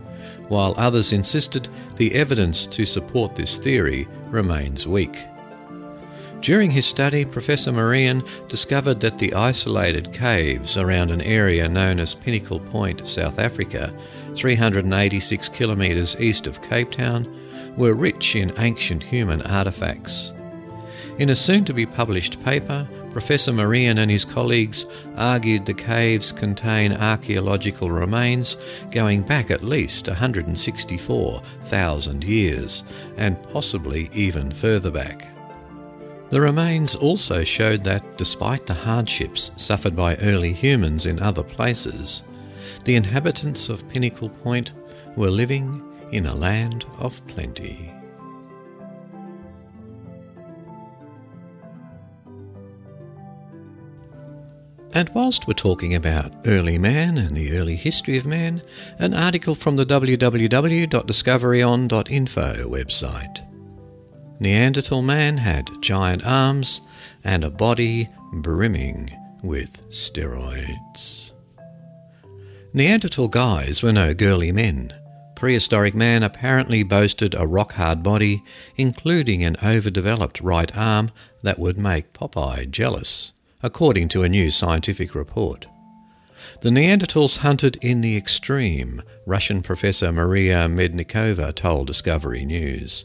while 0.48 0.72
others 0.78 1.12
insisted 1.12 1.68
the 1.96 2.14
evidence 2.14 2.64
to 2.68 2.86
support 2.86 3.36
this 3.36 3.58
theory 3.58 4.08
remains 4.28 4.88
weak. 4.88 5.18
During 6.42 6.70
his 6.72 6.86
study, 6.86 7.24
Professor 7.24 7.70
Marean 7.70 8.26
discovered 8.48 8.98
that 9.00 9.20
the 9.20 9.32
isolated 9.32 10.12
caves 10.12 10.76
around 10.76 11.12
an 11.12 11.20
area 11.20 11.68
known 11.68 12.00
as 12.00 12.16
Pinnacle 12.16 12.58
Point, 12.58 13.06
South 13.06 13.38
Africa, 13.38 13.94
386 14.34 15.48
kilometres 15.50 16.16
east 16.18 16.48
of 16.48 16.60
Cape 16.60 16.90
Town, 16.90 17.32
were 17.76 17.94
rich 17.94 18.34
in 18.34 18.52
ancient 18.58 19.04
human 19.04 19.40
artefacts. 19.42 20.36
In 21.20 21.30
a 21.30 21.36
soon 21.36 21.64
to 21.64 21.72
be 21.72 21.86
published 21.86 22.42
paper, 22.42 22.88
Professor 23.12 23.52
Marean 23.52 23.98
and 23.98 24.10
his 24.10 24.24
colleagues 24.24 24.84
argued 25.16 25.64
the 25.64 25.74
caves 25.74 26.32
contain 26.32 26.92
archaeological 26.92 27.92
remains 27.92 28.56
going 28.90 29.22
back 29.22 29.52
at 29.52 29.62
least 29.62 30.08
164,000 30.08 32.24
years, 32.24 32.82
and 33.16 33.40
possibly 33.44 34.10
even 34.12 34.50
further 34.50 34.90
back. 34.90 35.31
The 36.32 36.40
remains 36.40 36.96
also 36.96 37.44
showed 37.44 37.84
that, 37.84 38.16
despite 38.16 38.66
the 38.66 38.72
hardships 38.72 39.50
suffered 39.56 39.94
by 39.94 40.16
early 40.16 40.54
humans 40.54 41.04
in 41.04 41.20
other 41.20 41.42
places, 41.42 42.22
the 42.86 42.96
inhabitants 42.96 43.68
of 43.68 43.86
Pinnacle 43.90 44.30
Point 44.30 44.72
were 45.14 45.28
living 45.28 45.82
in 46.10 46.24
a 46.24 46.34
land 46.34 46.86
of 46.98 47.20
plenty. 47.26 47.92
And 54.94 55.10
whilst 55.10 55.46
we're 55.46 55.52
talking 55.52 55.94
about 55.94 56.32
early 56.46 56.78
man 56.78 57.18
and 57.18 57.36
the 57.36 57.58
early 57.58 57.76
history 57.76 58.16
of 58.16 58.24
man, 58.24 58.62
an 58.98 59.12
article 59.12 59.54
from 59.54 59.76
the 59.76 59.84
www.discoveryon.info 59.84 62.70
website. 62.70 63.51
Neanderthal 64.42 65.02
man 65.02 65.36
had 65.36 65.80
giant 65.80 66.26
arms 66.26 66.80
and 67.22 67.44
a 67.44 67.48
body 67.48 68.08
brimming 68.32 69.08
with 69.44 69.88
steroids. 69.88 71.30
Neanderthal 72.74 73.28
guys 73.28 73.84
were 73.84 73.92
no 73.92 74.14
girly 74.14 74.50
men. 74.50 74.94
Prehistoric 75.36 75.94
man 75.94 76.24
apparently 76.24 76.82
boasted 76.82 77.36
a 77.36 77.46
rock 77.46 77.74
hard 77.74 78.02
body, 78.02 78.42
including 78.74 79.44
an 79.44 79.56
overdeveloped 79.62 80.40
right 80.40 80.76
arm 80.76 81.12
that 81.44 81.60
would 81.60 81.78
make 81.78 82.12
Popeye 82.12 82.68
jealous 82.68 83.30
according 83.62 84.08
to 84.08 84.24
a 84.24 84.28
new 84.28 84.50
scientific 84.50 85.14
report. 85.14 85.68
The 86.62 86.70
Neanderthals 86.70 87.38
hunted 87.38 87.76
in 87.76 88.00
the 88.00 88.16
extreme, 88.16 89.04
Russian 89.24 89.62
professor 89.62 90.10
Maria 90.10 90.66
Mednikova 90.66 91.54
told 91.54 91.86
Discovery 91.86 92.44
News. 92.44 93.04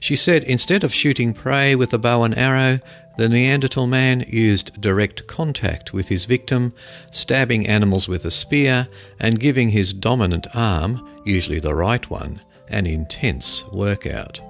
She 0.00 0.16
said 0.16 0.44
instead 0.44 0.84
of 0.84 0.94
shooting 0.94 1.34
prey 1.34 1.74
with 1.74 1.92
a 1.92 1.98
bow 1.98 2.22
and 2.22 2.36
arrow, 2.36 2.80
the 3.16 3.28
Neanderthal 3.28 3.88
man 3.88 4.24
used 4.28 4.80
direct 4.80 5.26
contact 5.26 5.92
with 5.92 6.08
his 6.08 6.24
victim, 6.24 6.72
stabbing 7.10 7.66
animals 7.66 8.08
with 8.08 8.24
a 8.24 8.30
spear 8.30 8.86
and 9.18 9.40
giving 9.40 9.70
his 9.70 9.92
dominant 9.92 10.46
arm, 10.54 11.06
usually 11.24 11.58
the 11.58 11.74
right 11.74 12.08
one, 12.08 12.40
an 12.68 12.86
intense 12.86 13.64
workout. 13.72 14.40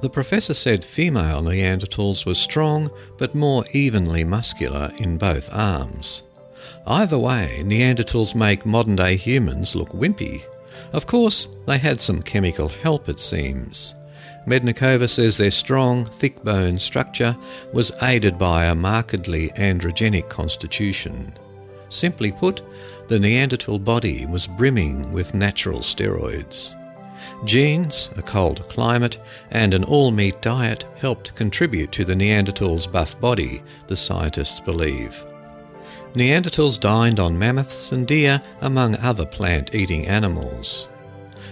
The 0.00 0.10
professor 0.10 0.54
said 0.54 0.84
female 0.84 1.42
Neanderthals 1.42 2.26
were 2.26 2.34
strong 2.34 2.90
but 3.18 3.34
more 3.34 3.64
evenly 3.72 4.24
muscular 4.24 4.92
in 4.96 5.18
both 5.18 5.48
arms. 5.52 6.24
Either 6.86 7.18
way, 7.18 7.62
Neanderthals 7.64 8.34
make 8.34 8.66
modern 8.66 8.96
day 8.96 9.16
humans 9.16 9.74
look 9.74 9.90
wimpy. 9.90 10.44
Of 10.92 11.06
course, 11.06 11.48
they 11.66 11.78
had 11.78 12.00
some 12.00 12.22
chemical 12.22 12.68
help, 12.68 13.08
it 13.08 13.18
seems. 13.18 13.94
Mednikova 14.46 15.08
says 15.08 15.36
their 15.36 15.50
strong, 15.50 16.04
thick 16.04 16.42
bone 16.44 16.78
structure 16.78 17.36
was 17.72 17.92
aided 18.02 18.38
by 18.38 18.66
a 18.66 18.74
markedly 18.74 19.48
androgenic 19.56 20.28
constitution. 20.28 21.32
Simply 21.88 22.30
put, 22.32 22.62
the 23.08 23.18
Neanderthal 23.18 23.78
body 23.78 24.26
was 24.26 24.46
brimming 24.46 25.12
with 25.12 25.34
natural 25.34 25.80
steroids. 25.80 26.74
Genes, 27.44 28.10
a 28.16 28.22
cold 28.22 28.68
climate, 28.68 29.18
and 29.50 29.72
an 29.72 29.84
all 29.84 30.10
meat 30.10 30.40
diet 30.42 30.84
helped 30.96 31.34
contribute 31.34 31.92
to 31.92 32.04
the 32.04 32.14
Neanderthals' 32.14 32.90
buff 32.90 33.18
body, 33.20 33.62
the 33.86 33.96
scientists 33.96 34.60
believe. 34.60 35.24
Neanderthals 36.14 36.78
dined 36.78 37.18
on 37.18 37.38
mammoths 37.38 37.90
and 37.90 38.06
deer, 38.06 38.40
among 38.60 38.96
other 38.96 39.26
plant 39.26 39.74
eating 39.74 40.06
animals. 40.06 40.88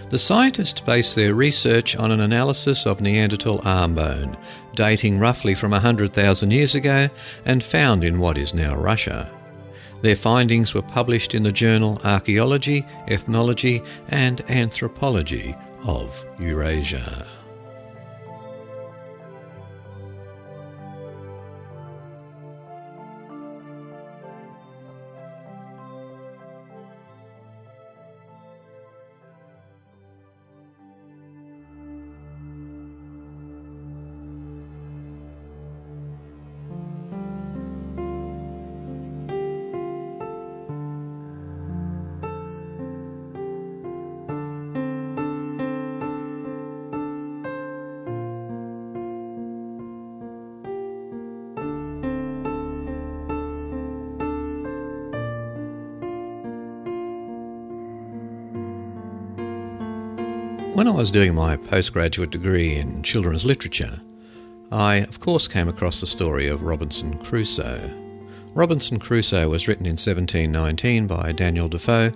The 0.09 0.17
scientists 0.19 0.79
based 0.79 1.15
their 1.15 1.33
research 1.33 1.97
on 1.97 2.11
an 2.11 2.21
analysis 2.21 2.85
of 2.85 3.01
Neanderthal 3.01 3.61
arm 3.65 3.95
bone, 3.95 4.37
dating 4.75 5.19
roughly 5.19 5.53
from 5.53 5.71
100,000 5.71 6.51
years 6.51 6.75
ago 6.75 7.09
and 7.45 7.63
found 7.63 8.05
in 8.05 8.19
what 8.19 8.37
is 8.37 8.53
now 8.53 8.75
Russia. 8.75 9.29
Their 10.01 10.15
findings 10.15 10.73
were 10.73 10.81
published 10.81 11.33
in 11.33 11.43
the 11.43 11.51
journal 11.51 11.99
Archaeology, 12.03 12.85
Ethnology, 13.07 13.81
and 14.09 14.41
Anthropology 14.49 15.55
of 15.83 16.23
Eurasia. 16.39 17.32
Was 61.03 61.11
doing 61.11 61.35
my 61.35 61.57
postgraduate 61.57 62.29
degree 62.29 62.77
in 62.77 63.03
children's 63.03 63.43
literature, 63.43 63.99
I, 64.71 64.99
of 64.99 65.19
course, 65.19 65.49
came 65.49 65.67
across 65.67 65.99
the 65.99 66.07
story 66.07 66.47
of 66.47 66.63
Robinson 66.63 67.17
Crusoe. 67.17 67.91
Robinson 68.53 68.99
Crusoe 68.99 69.49
was 69.49 69.67
written 69.67 69.85
in 69.85 69.97
1719 69.97 71.05
by 71.05 71.33
Daniel 71.33 71.67
Defoe, 71.67 72.13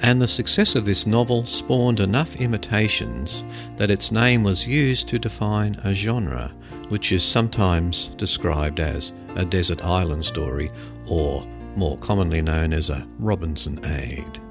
and 0.00 0.22
the 0.22 0.26
success 0.26 0.74
of 0.74 0.86
this 0.86 1.06
novel 1.06 1.44
spawned 1.44 2.00
enough 2.00 2.34
imitations 2.36 3.44
that 3.76 3.90
its 3.90 4.10
name 4.10 4.42
was 4.42 4.66
used 4.66 5.08
to 5.08 5.18
define 5.18 5.74
a 5.84 5.92
genre, 5.92 6.54
which 6.88 7.12
is 7.12 7.22
sometimes 7.22 8.14
described 8.16 8.80
as 8.80 9.12
a 9.34 9.44
desert 9.44 9.84
island 9.84 10.24
story 10.24 10.70
or 11.06 11.46
more 11.76 11.98
commonly 11.98 12.40
known 12.40 12.72
as 12.72 12.88
a 12.88 13.06
Robinson 13.18 13.76
Robinsonade. 13.76 14.41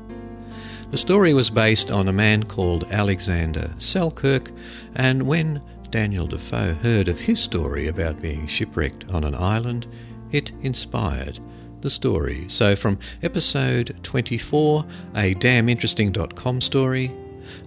The 0.92 0.98
story 0.98 1.34
was 1.34 1.50
based 1.50 1.90
on 1.90 2.10
a 2.10 2.14
man 2.14 2.44
called 2.44 2.86
Alexander 2.92 3.74
Selkirk, 3.78 4.52
and 4.94 5.24
when 5.24 5.62
Daniel 5.90 6.28
Defoe 6.28 6.74
heard 6.74 7.08
of 7.08 7.18
his 7.18 7.40
story 7.40 7.88
about 7.88 8.22
being 8.22 8.46
shipwrecked 8.46 9.10
on 9.10 9.24
an 9.24 9.34
island, 9.34 9.88
it 10.34 10.52
inspired 10.62 11.40
the 11.80 11.90
story. 11.90 12.44
So, 12.50 12.76
from 12.76 13.00
episode 13.24 13.96
24, 14.04 14.86
a 15.16 15.34
damninteresting.com 15.36 16.60
story, 16.60 17.10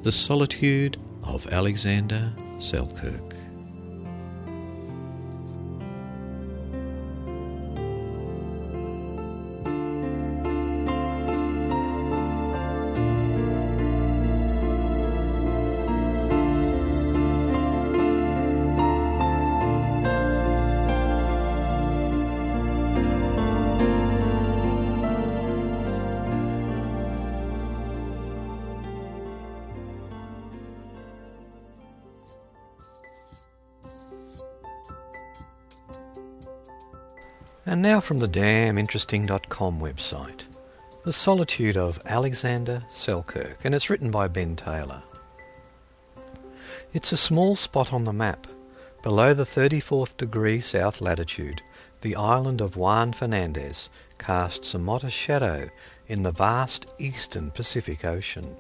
The 0.03 0.13
Solitude 0.13 0.99
of 1.23 1.51
Alexander 1.51 2.31
Selkirk. 2.59 3.24
And 37.67 37.81
now 37.81 37.99
from 37.99 38.19
the 38.19 38.29
damninteresting.com 38.29 39.81
website. 39.81 40.43
The 41.05 41.15
Solitude 41.15 41.79
of 41.79 41.99
Alexander 42.05 42.85
Selkirk, 42.91 43.65
and 43.65 43.75
it's 43.75 43.89
written 43.89 44.11
by 44.11 44.29
Ben 44.29 44.55
Taylor. 44.55 45.03
It's 46.93 47.11
a 47.11 47.17
small 47.17 47.57
spot 47.57 47.91
on 47.91 48.05
the 48.05 48.13
map, 48.13 48.47
below 49.03 49.33
the 49.33 49.47
34th 49.47 50.15
degree 50.19 50.61
south 50.61 51.01
latitude. 51.01 51.63
The 52.03 52.17
island 52.17 52.61
of 52.61 52.77
Juan 52.77 53.15
Fernandez 53.15 53.89
casts 54.19 54.75
a 54.75 54.79
modest 54.79 55.17
shadow 55.17 55.71
in 56.07 56.23
the 56.23 56.33
vast 56.33 56.87
eastern 56.99 57.51
Pacific 57.51 58.05
Ocean. 58.05 58.57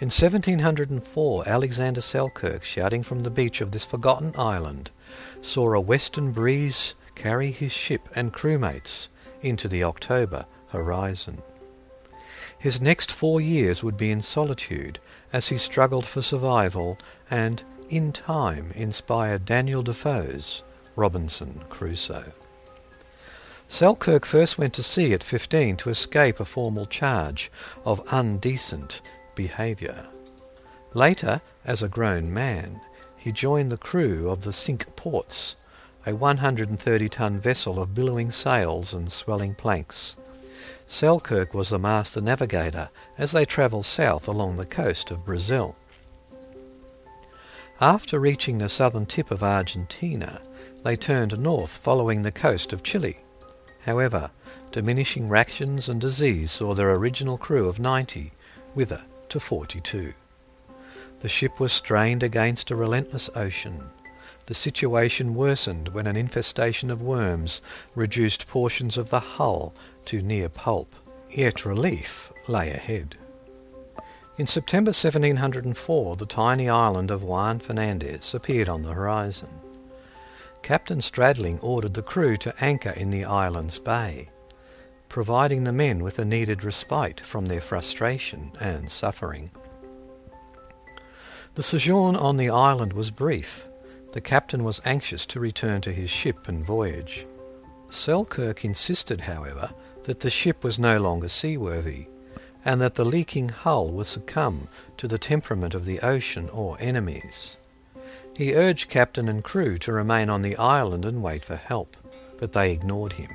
In 0.00 0.06
1704, 0.06 1.46
Alexander 1.46 2.00
Selkirk, 2.00 2.64
shouting 2.64 3.02
from 3.02 3.20
the 3.20 3.30
beach 3.30 3.60
of 3.60 3.72
this 3.72 3.84
forgotten 3.84 4.32
island, 4.38 4.92
saw 5.42 5.74
a 5.74 5.80
western 5.80 6.32
breeze 6.32 6.94
carry 7.18 7.50
his 7.50 7.72
ship 7.72 8.08
and 8.14 8.32
crewmates 8.32 9.08
into 9.42 9.68
the 9.68 9.84
October 9.84 10.46
horizon. 10.68 11.42
His 12.58 12.80
next 12.80 13.12
four 13.12 13.40
years 13.40 13.82
would 13.82 13.96
be 13.96 14.10
in 14.10 14.22
solitude 14.22 14.98
as 15.32 15.48
he 15.48 15.58
struggled 15.58 16.06
for 16.06 16.22
survival 16.22 16.98
and, 17.30 17.62
in 17.88 18.12
time, 18.12 18.72
inspired 18.74 19.44
Daniel 19.44 19.82
Defoe's 19.82 20.62
Robinson 20.96 21.62
Crusoe. 21.68 22.32
Selkirk 23.68 24.24
first 24.24 24.58
went 24.58 24.72
to 24.74 24.82
sea 24.82 25.12
at 25.12 25.22
15 25.22 25.76
to 25.76 25.90
escape 25.90 26.40
a 26.40 26.44
formal 26.44 26.86
charge 26.86 27.50
of 27.84 28.02
undecent 28.10 29.02
behaviour. 29.34 30.06
Later, 30.94 31.42
as 31.64 31.82
a 31.82 31.88
grown 31.88 32.32
man, 32.32 32.80
he 33.16 33.30
joined 33.30 33.70
the 33.70 33.76
crew 33.76 34.30
of 34.30 34.42
the 34.42 34.54
Cinque 34.54 34.96
Ports, 34.96 35.54
a 36.08 36.14
130 36.14 37.08
ton 37.10 37.38
vessel 37.38 37.78
of 37.78 37.92
billowing 37.92 38.30
sails 38.30 38.94
and 38.94 39.12
swelling 39.12 39.54
planks. 39.54 40.16
Selkirk 40.86 41.52
was 41.52 41.68
the 41.68 41.78
master 41.78 42.22
navigator 42.22 42.88
as 43.18 43.32
they 43.32 43.44
travelled 43.44 43.84
south 43.84 44.26
along 44.26 44.56
the 44.56 44.64
coast 44.64 45.10
of 45.10 45.26
Brazil. 45.26 45.76
After 47.78 48.18
reaching 48.18 48.56
the 48.56 48.70
southern 48.70 49.04
tip 49.04 49.30
of 49.30 49.42
Argentina, 49.42 50.40
they 50.82 50.96
turned 50.96 51.38
north 51.38 51.76
following 51.76 52.22
the 52.22 52.32
coast 52.32 52.72
of 52.72 52.82
Chile. 52.82 53.18
However, 53.84 54.30
diminishing 54.72 55.28
rations 55.28 55.90
and 55.90 56.00
disease 56.00 56.50
saw 56.50 56.72
their 56.72 56.90
original 56.90 57.36
crew 57.36 57.68
of 57.68 57.78
90 57.78 58.32
wither 58.74 59.02
to 59.28 59.38
42. 59.38 60.14
The 61.20 61.28
ship 61.28 61.60
was 61.60 61.70
strained 61.74 62.22
against 62.22 62.70
a 62.70 62.76
relentless 62.76 63.28
ocean. 63.34 63.90
The 64.48 64.54
situation 64.54 65.34
worsened 65.34 65.88
when 65.88 66.06
an 66.06 66.16
infestation 66.16 66.90
of 66.90 67.02
worms 67.02 67.60
reduced 67.94 68.48
portions 68.48 68.96
of 68.96 69.10
the 69.10 69.20
hull 69.20 69.74
to 70.06 70.22
near 70.22 70.48
pulp. 70.48 70.94
Yet 71.28 71.66
relief 71.66 72.32
lay 72.48 72.70
ahead. 72.70 73.18
In 74.38 74.46
September 74.46 74.88
1704, 74.88 76.16
the 76.16 76.24
tiny 76.24 76.66
island 76.66 77.10
of 77.10 77.22
Juan 77.22 77.58
Fernandez 77.58 78.32
appeared 78.32 78.70
on 78.70 78.84
the 78.84 78.94
horizon. 78.94 79.50
Captain 80.62 81.02
Stradling 81.02 81.58
ordered 81.62 81.92
the 81.92 82.00
crew 82.00 82.38
to 82.38 82.54
anchor 82.64 82.94
in 82.96 83.10
the 83.10 83.26
island's 83.26 83.78
bay, 83.78 84.30
providing 85.10 85.64
the 85.64 85.72
men 85.74 86.02
with 86.02 86.18
a 86.18 86.24
needed 86.24 86.64
respite 86.64 87.20
from 87.20 87.44
their 87.44 87.60
frustration 87.60 88.52
and 88.58 88.90
suffering. 88.90 89.50
The 91.54 91.62
sojourn 91.62 92.16
on 92.16 92.38
the 92.38 92.48
island 92.48 92.94
was 92.94 93.10
brief, 93.10 93.67
the 94.12 94.20
captain 94.20 94.64
was 94.64 94.80
anxious 94.84 95.26
to 95.26 95.40
return 95.40 95.80
to 95.82 95.92
his 95.92 96.10
ship 96.10 96.48
and 96.48 96.64
voyage. 96.64 97.26
Selkirk 97.90 98.64
insisted, 98.64 99.22
however, 99.22 99.70
that 100.04 100.20
the 100.20 100.30
ship 100.30 100.64
was 100.64 100.78
no 100.78 100.98
longer 100.98 101.28
seaworthy, 101.28 102.06
and 102.64 102.80
that 102.80 102.94
the 102.94 103.04
leaking 103.04 103.50
hull 103.50 103.88
would 103.88 104.06
succumb 104.06 104.68
to 104.96 105.06
the 105.08 105.18
temperament 105.18 105.74
of 105.74 105.84
the 105.84 106.00
ocean 106.00 106.48
or 106.50 106.76
enemies. 106.80 107.56
He 108.34 108.54
urged 108.54 108.88
captain 108.88 109.28
and 109.28 109.42
crew 109.42 109.78
to 109.78 109.92
remain 109.92 110.30
on 110.30 110.42
the 110.42 110.56
island 110.56 111.04
and 111.04 111.22
wait 111.22 111.44
for 111.44 111.56
help, 111.56 111.96
but 112.38 112.52
they 112.52 112.72
ignored 112.72 113.14
him. 113.14 113.30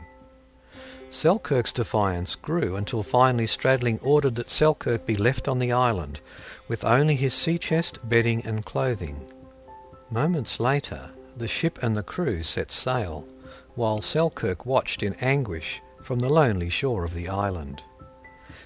Selkirk's 1.10 1.72
defiance 1.74 2.36
grew 2.36 2.76
until 2.76 3.04
finally 3.04 3.46
Stradling 3.46 4.00
ordered 4.02 4.36
that 4.36 4.50
Selkirk 4.50 5.06
be 5.06 5.16
left 5.16 5.48
on 5.48 5.60
the 5.60 5.72
island 5.72 6.22
with 6.68 6.84
only 6.84 7.16
his 7.16 7.34
sea 7.34 7.58
chest, 7.60 8.00
bedding, 8.08 8.44
and 8.46 8.66
clothing. 8.66 9.33
Moments 10.14 10.60
later, 10.60 11.10
the 11.36 11.48
ship 11.48 11.80
and 11.82 11.98
the 11.98 12.04
crew 12.04 12.44
set 12.44 12.70
sail, 12.70 13.28
while 13.74 14.00
Selkirk 14.00 14.64
watched 14.64 15.02
in 15.02 15.16
anguish 15.16 15.82
from 16.04 16.20
the 16.20 16.32
lonely 16.32 16.70
shore 16.70 17.04
of 17.04 17.16
the 17.16 17.28
island. 17.28 17.82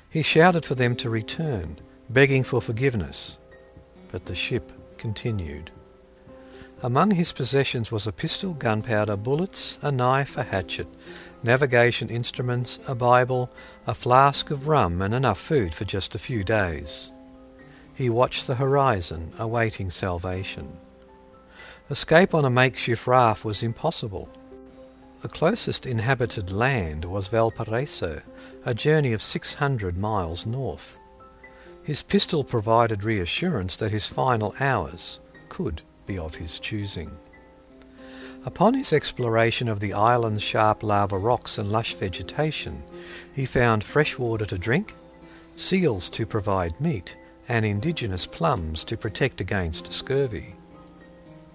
He 0.10 0.24
shouted 0.24 0.66
for 0.66 0.76
them 0.76 0.94
to 0.98 1.10
return, 1.10 1.80
begging 2.10 2.44
for 2.44 2.62
forgiveness, 2.62 3.38
but 4.12 4.26
the 4.26 4.36
ship 4.36 4.74
continued. 4.98 5.72
Among 6.84 7.12
his 7.12 7.32
possessions 7.32 7.94
was 7.94 8.06
a 8.06 8.12
pistol, 8.12 8.52
gunpowder, 8.52 9.16
bullets, 9.16 9.80
a 9.82 9.90
knife, 9.90 10.36
a 10.36 10.44
hatchet, 10.44 10.88
navigation 11.44 12.10
instruments, 12.10 12.78
a 12.90 12.94
Bible, 12.94 13.50
a 13.88 13.94
flask 13.94 14.52
of 14.52 14.68
rum, 14.68 15.02
and 15.02 15.14
enough 15.14 15.40
food 15.40 15.74
for 15.74 15.86
just 15.86 16.14
a 16.14 16.20
few 16.20 16.44
days. 16.44 17.14
He 17.96 18.10
watched 18.10 18.48
the 18.48 18.56
horizon, 18.56 19.32
awaiting 19.40 19.92
salvation. 19.92 20.78
Escape 21.89 22.34
on 22.34 22.43
a 22.43 22.50
makeshift 22.50 23.08
raft 23.08 23.45
was 23.45 23.63
impossible. 23.63 24.28
The 25.21 25.30
closest 25.30 25.86
inhabited 25.86 26.52
land 26.52 27.06
was 27.06 27.30
Valparaiso, 27.30 28.21
a 28.65 28.73
journey 28.73 29.13
of 29.13 29.21
600 29.21 29.97
miles 29.97 30.45
north. 30.45 30.97
His 31.84 32.04
pistol 32.04 32.43
provided 32.43 33.06
reassurance 33.06 33.78
that 33.78 33.93
his 33.93 34.06
final 34.06 34.54
hours 34.60 35.21
could 35.47 35.82
be 36.06 36.19
of 36.19 36.36
his 36.36 36.60
choosing. 36.60 37.10
Upon 38.45 38.73
his 38.73 38.91
exploration 38.91 39.69
of 39.69 39.80
the 39.80 39.93
island's 39.93 40.43
sharp 40.43 40.84
lava 40.84 41.17
rocks 41.17 41.58
and 41.58 41.71
lush 41.71 41.93
vegetation, 41.93 42.84
he 43.34 43.45
found 43.45 43.86
fresh 43.86 44.19
water 44.19 44.45
to 44.47 44.58
drink, 44.58 44.93
seals 45.56 46.10
to 46.10 46.26
provide 46.26 46.82
meat, 46.82 47.15
and 47.47 47.65
indigenous 47.65 48.26
plums 48.26 48.84
to 48.84 48.97
protect 48.97 49.39
against 49.39 49.93
scurvy. 49.93 50.57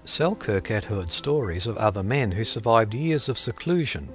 Selkirk 0.04 0.66
had 0.66 0.86
heard 0.86 1.12
stories 1.12 1.66
of 1.66 1.76
other 1.76 2.02
men 2.02 2.32
who 2.32 2.44
survived 2.44 2.92
years 2.92 3.28
of 3.28 3.38
seclusion 3.38 4.08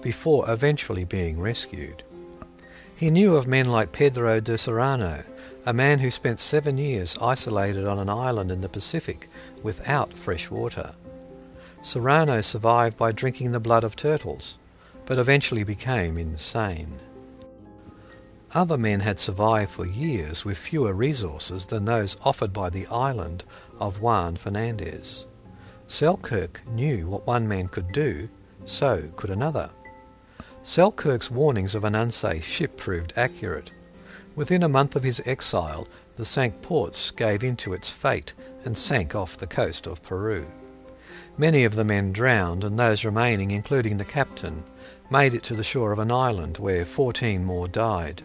before 0.00 0.48
eventually 0.48 1.04
being 1.04 1.40
rescued. 1.40 2.04
He 2.94 3.10
knew 3.10 3.34
of 3.34 3.48
men 3.48 3.68
like 3.68 3.90
Pedro 3.90 4.38
de 4.38 4.56
Serrano, 4.56 5.24
a 5.66 5.72
man 5.72 5.98
who 5.98 6.12
spent 6.12 6.38
seven 6.38 6.78
years 6.78 7.16
isolated 7.20 7.88
on 7.88 7.98
an 7.98 8.08
island 8.08 8.52
in 8.52 8.60
the 8.60 8.68
Pacific 8.68 9.28
without 9.64 10.12
fresh 10.14 10.48
water. 10.48 10.94
Serrano 11.82 12.40
survived 12.40 12.96
by 12.96 13.10
drinking 13.10 13.50
the 13.50 13.60
blood 13.60 13.82
of 13.82 13.96
turtles, 13.96 14.58
but 15.06 15.18
eventually 15.18 15.64
became 15.64 16.16
insane. 16.16 17.00
Other 18.54 18.78
men 18.78 19.00
had 19.00 19.18
survived 19.18 19.72
for 19.72 19.86
years 19.86 20.44
with 20.44 20.56
fewer 20.56 20.92
resources 20.92 21.66
than 21.66 21.84
those 21.84 22.16
offered 22.22 22.52
by 22.52 22.70
the 22.70 22.86
island 22.86 23.42
of 23.80 24.00
Juan 24.00 24.36
Fernandez. 24.36 25.26
Selkirk 25.92 26.62
knew 26.68 27.06
what 27.06 27.26
one 27.26 27.46
man 27.46 27.68
could 27.68 27.92
do, 27.92 28.26
so 28.64 29.10
could 29.14 29.28
another. 29.28 29.68
Selkirk's 30.62 31.30
warnings 31.30 31.74
of 31.74 31.84
an 31.84 31.94
unsafe 31.94 32.46
ship 32.46 32.78
proved 32.78 33.12
accurate. 33.14 33.72
Within 34.34 34.62
a 34.62 34.70
month 34.70 34.96
of 34.96 35.02
his 35.02 35.20
exile, 35.26 35.86
the 36.16 36.24
Cinque 36.24 36.62
Ports 36.62 37.10
gave 37.10 37.44
in 37.44 37.56
to 37.56 37.74
its 37.74 37.90
fate 37.90 38.32
and 38.64 38.74
sank 38.74 39.14
off 39.14 39.36
the 39.36 39.46
coast 39.46 39.86
of 39.86 40.02
Peru. 40.02 40.46
Many 41.36 41.62
of 41.62 41.74
the 41.74 41.84
men 41.84 42.10
drowned, 42.10 42.64
and 42.64 42.78
those 42.78 43.04
remaining, 43.04 43.50
including 43.50 43.98
the 43.98 44.06
captain, 44.06 44.64
made 45.10 45.34
it 45.34 45.42
to 45.42 45.54
the 45.54 45.62
shore 45.62 45.92
of 45.92 45.98
an 45.98 46.10
island 46.10 46.56
where 46.56 46.86
fourteen 46.86 47.44
more 47.44 47.68
died. 47.68 48.22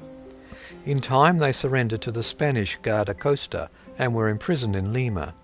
In 0.85 1.01
time 1.01 1.37
they 1.37 1.51
surrendered 1.51 2.01
to 2.03 2.13
the 2.13 2.23
Spanish 2.23 2.79
Guardacosta 2.81 3.67
and 3.97 4.15
were 4.15 4.29
imprisoned 4.29 4.77
in 4.77 4.93
Lima, 4.93 5.35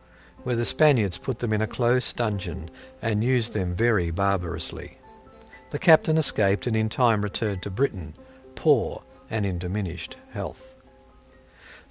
where 0.44 0.56
the 0.56 0.66
Spaniards 0.66 1.18
put 1.18 1.40
them 1.40 1.54
in 1.54 1.62
a 1.62 1.68
close 1.68 2.14
dungeon 2.14 2.70
and 3.02 3.24
used 3.24 3.54
them 3.54 3.76
very 3.76 4.12
barbarously. 4.12 4.98
The 5.72 5.80
captain 5.80 6.18
escaped 6.18 6.68
and 6.68 6.76
in 6.76 6.90
time 6.90 7.22
returned 7.22 7.64
to 7.64 7.70
Britain, 7.70 8.16
poor 8.56 9.04
and 9.30 9.46
in 9.46 9.58
diminished 9.58 10.18
health. 10.32 10.76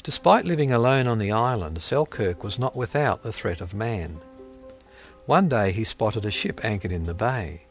Despite 0.02 0.44
living 0.44 0.72
alone 0.72 1.06
on 1.06 1.18
the 1.18 1.32
island, 1.32 1.80
Selkirk 1.82 2.42
was 2.42 2.58
not 2.58 2.76
without 2.76 3.22
the 3.22 3.32
threat 3.32 3.60
of 3.60 3.74
man. 3.74 4.20
One 5.26 5.48
day 5.48 5.70
he 5.70 5.84
spotted 5.84 6.24
a 6.24 6.30
ship 6.30 6.64
anchored 6.64 6.92
in 6.92 7.06
the 7.06 7.14
bay. 7.14 7.62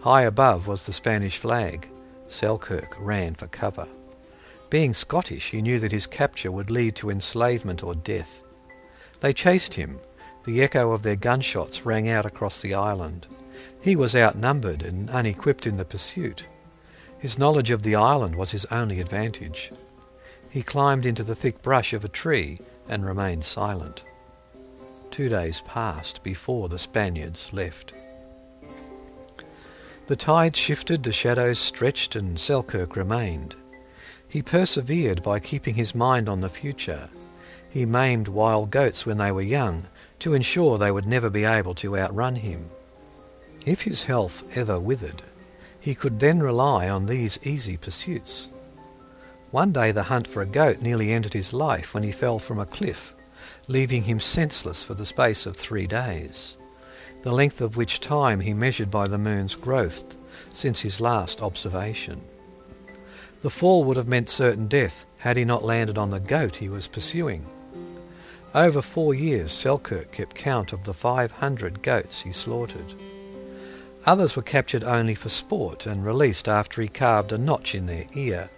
High 0.00 0.22
above 0.22 0.66
was 0.66 0.86
the 0.86 0.92
Spanish 0.92 1.36
flag. 1.36 1.88
Selkirk 2.28 2.96
ran 2.98 3.34
for 3.34 3.46
cover. 3.46 3.86
Being 4.70 4.94
Scottish, 4.94 5.50
he 5.50 5.62
knew 5.62 5.78
that 5.78 5.92
his 5.92 6.06
capture 6.06 6.52
would 6.52 6.70
lead 6.70 6.94
to 6.96 7.10
enslavement 7.10 7.82
or 7.82 7.94
death. 7.94 8.42
They 9.20 9.32
chased 9.32 9.74
him. 9.74 9.98
The 10.48 10.62
echo 10.62 10.92
of 10.92 11.02
their 11.02 11.14
gunshots 11.14 11.84
rang 11.84 12.08
out 12.08 12.24
across 12.24 12.62
the 12.62 12.72
island. 12.72 13.26
He 13.82 13.94
was 13.94 14.16
outnumbered 14.16 14.80
and 14.80 15.10
unequipped 15.10 15.66
in 15.66 15.76
the 15.76 15.84
pursuit. 15.84 16.46
His 17.18 17.38
knowledge 17.38 17.70
of 17.70 17.82
the 17.82 17.94
island 17.94 18.34
was 18.34 18.52
his 18.52 18.64
only 18.70 18.98
advantage. 18.98 19.70
He 20.48 20.62
climbed 20.62 21.04
into 21.04 21.22
the 21.22 21.34
thick 21.34 21.60
brush 21.60 21.92
of 21.92 22.02
a 22.02 22.08
tree 22.08 22.60
and 22.88 23.04
remained 23.04 23.44
silent. 23.44 24.04
Two 25.10 25.28
days 25.28 25.60
passed 25.66 26.22
before 26.22 26.70
the 26.70 26.78
Spaniards 26.78 27.52
left. 27.52 27.92
The 30.06 30.16
tide 30.16 30.56
shifted, 30.56 31.02
the 31.02 31.12
shadows 31.12 31.58
stretched, 31.58 32.16
and 32.16 32.40
Selkirk 32.40 32.96
remained. 32.96 33.54
He 34.26 34.40
persevered 34.40 35.22
by 35.22 35.40
keeping 35.40 35.74
his 35.74 35.94
mind 35.94 36.26
on 36.26 36.40
the 36.40 36.48
future. 36.48 37.10
He 37.68 37.84
maimed 37.84 38.28
wild 38.28 38.70
goats 38.70 39.04
when 39.04 39.18
they 39.18 39.30
were 39.30 39.42
young 39.42 39.88
to 40.20 40.34
ensure 40.34 40.78
they 40.78 40.90
would 40.90 41.06
never 41.06 41.30
be 41.30 41.44
able 41.44 41.74
to 41.74 41.96
outrun 41.96 42.36
him. 42.36 42.70
If 43.64 43.82
his 43.82 44.04
health 44.04 44.44
ever 44.56 44.78
withered, 44.78 45.22
he 45.80 45.94
could 45.94 46.20
then 46.20 46.40
rely 46.40 46.88
on 46.88 47.06
these 47.06 47.38
easy 47.44 47.76
pursuits. 47.76 48.48
One 49.50 49.72
day 49.72 49.92
the 49.92 50.04
hunt 50.04 50.26
for 50.26 50.42
a 50.42 50.46
goat 50.46 50.80
nearly 50.80 51.12
ended 51.12 51.32
his 51.34 51.52
life 51.52 51.94
when 51.94 52.02
he 52.02 52.12
fell 52.12 52.38
from 52.38 52.58
a 52.58 52.66
cliff, 52.66 53.14
leaving 53.66 54.02
him 54.02 54.20
senseless 54.20 54.84
for 54.84 54.94
the 54.94 55.06
space 55.06 55.46
of 55.46 55.56
three 55.56 55.86
days, 55.86 56.56
the 57.22 57.32
length 57.32 57.60
of 57.60 57.76
which 57.76 58.00
time 58.00 58.40
he 58.40 58.52
measured 58.52 58.90
by 58.90 59.06
the 59.06 59.18
moon's 59.18 59.54
growth 59.54 60.16
since 60.52 60.80
his 60.80 61.00
last 61.00 61.42
observation. 61.42 62.20
The 63.42 63.50
fall 63.50 63.84
would 63.84 63.96
have 63.96 64.08
meant 64.08 64.28
certain 64.28 64.66
death 64.66 65.06
had 65.18 65.36
he 65.36 65.44
not 65.44 65.64
landed 65.64 65.96
on 65.96 66.10
the 66.10 66.20
goat 66.20 66.56
he 66.56 66.68
was 66.68 66.88
pursuing. 66.88 67.46
Over 68.54 68.80
four 68.80 69.14
years, 69.14 69.52
Selkirk 69.52 70.10
kept 70.10 70.34
count 70.34 70.72
of 70.72 70.84
the 70.84 70.94
500 70.94 71.82
goats 71.82 72.22
he 72.22 72.32
slaughtered. 72.32 72.94
Others 74.06 74.36
were 74.36 74.42
captured 74.42 74.84
only 74.84 75.14
for 75.14 75.28
sport 75.28 75.84
and 75.84 76.04
released 76.04 76.48
after 76.48 76.80
he 76.80 76.88
carved 76.88 77.32
a 77.32 77.38
notch 77.38 77.74
in 77.74 77.84
their 77.84 78.06
ear. 78.14 78.48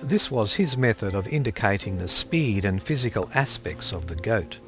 This 0.00 0.30
was 0.30 0.54
his 0.54 0.76
method 0.76 1.14
of 1.14 1.26
indicating 1.26 1.98
the 1.98 2.06
speed 2.06 2.64
and 2.64 2.80
physical 2.80 3.28
aspects 3.34 3.92
of 3.92 4.06
the 4.06 4.14
goat. 4.14 4.60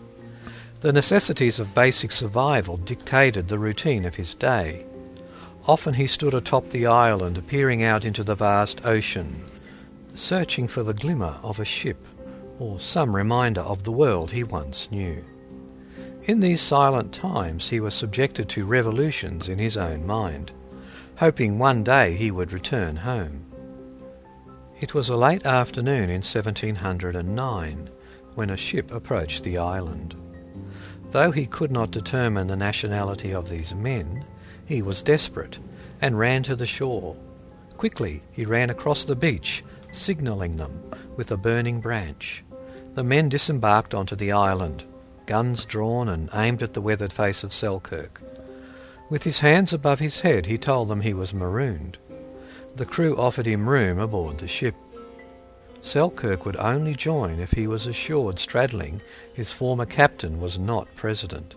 The 0.81 0.93
necessities 0.93 1.61
of 1.61 1.75
basic 1.75 2.11
survival 2.11 2.79
dictated 2.79 3.47
the 3.47 3.59
routine 3.59 4.05
of 4.05 4.17
his 4.17 4.35
day. 4.35 4.87
Often 5.67 5.95
he 5.95 6.07
stood 6.07 6.35
atop 6.35 6.71
the 6.71 6.87
island, 6.87 7.47
peering 7.47 7.85
out 7.85 8.05
into 8.05 8.25
the 8.25 8.35
vast 8.35 8.85
ocean, 8.85 9.45
searching 10.15 10.67
for 10.67 10.83
the 10.83 10.95
glimmer 10.95 11.37
of 11.43 11.61
a 11.61 11.65
ship 11.65 12.05
or 12.59 12.81
some 12.81 13.15
reminder 13.15 13.61
of 13.61 13.85
the 13.85 13.93
world 13.93 14.31
he 14.31 14.45
once 14.45 14.91
knew. 14.91 15.25
In 16.25 16.41
these 16.41 16.61
silent 16.61 17.13
times 17.13 17.69
he 17.69 17.81
was 17.81 17.95
subjected 17.95 18.49
to 18.51 18.67
revolutions 18.67 19.49
in 19.49 19.59
his 19.59 19.77
own 19.77 20.07
mind, 20.07 20.53
hoping 21.17 21.59
one 21.59 21.83
day 21.83 22.15
he 22.15 22.31
would 22.31 22.53
return 22.53 22.97
home. 22.97 23.47
It 24.81 24.95
was 24.95 25.09
a 25.09 25.17
late 25.17 25.47
afternoon 25.47 26.11
in 26.11 26.23
1709 26.23 27.91
when 28.35 28.51
a 28.51 28.57
ship 28.57 28.93
approached 28.93 29.43
the 29.43 29.59
island. 29.59 30.15
Though 31.11 31.31
he 31.31 31.47
could 31.47 31.73
not 31.73 31.91
determine 31.91 32.49
the 32.49 32.57
nationality 32.57 33.33
of 33.33 33.49
these 33.49 33.75
men, 33.75 34.25
he 34.67 34.83
was 34.83 35.03
desperate 35.03 35.59
and 36.01 36.19
ran 36.19 36.43
to 36.45 36.55
the 36.55 36.67
shore. 36.67 37.17
Quickly 37.77 38.23
he 38.31 38.45
ran 38.45 38.71
across 38.71 39.05
the 39.05 39.17
beach, 39.17 39.65
signalling 39.91 40.59
them 40.59 40.83
with 41.17 41.33
a 41.33 41.37
burning 41.37 41.81
branch. 41.81 42.45
The 42.99 43.05
men 43.05 43.29
disembarked 43.29 43.95
onto 43.95 44.17
the 44.17 44.33
island 44.33 44.85
guns 45.25 45.65
drawn 45.65 46.09
and 46.09 46.29
aimed 46.35 46.65
at 46.65 46.75
the 46.75 46.81
weathered 46.81 47.13
face 47.13 47.45
of 47.45 47.53
Selkirk. 47.53 48.21
With 49.09 49.23
his 49.23 49.39
hands 49.39 49.73
above 49.73 50.01
his 50.01 50.23
head, 50.23 50.47
he 50.47 50.59
told 50.59 50.89
them 50.89 51.03
he 51.03 51.15
was 51.15 51.33
marooned. 51.33 51.99
The 52.75 52.87
crew 52.87 53.17
offered 53.17 53.47
him 53.47 53.69
room 53.69 54.01
aboard 54.01 54.39
the 54.39 54.49
ship. 54.49 54.75
Selkirk 55.81 56.45
would 56.45 56.57
only 56.57 56.97
join 56.97 57.39
if 57.39 57.53
he 57.53 57.69
was 57.69 57.87
assured 57.87 58.41
Stradling, 58.41 59.01
his 59.33 59.53
former 59.53 59.87
captain, 59.87 60.41
was 60.41 60.59
not 60.59 60.93
president. 60.97 61.55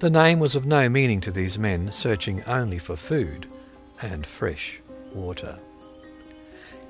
The 0.00 0.10
name 0.10 0.40
was 0.40 0.54
of 0.54 0.66
no 0.66 0.90
meaning 0.90 1.22
to 1.22 1.30
these 1.30 1.58
men 1.58 1.90
searching 1.90 2.44
only 2.44 2.76
for 2.76 2.96
food 2.96 3.46
and 4.02 4.26
fresh 4.26 4.82
water. 5.14 5.58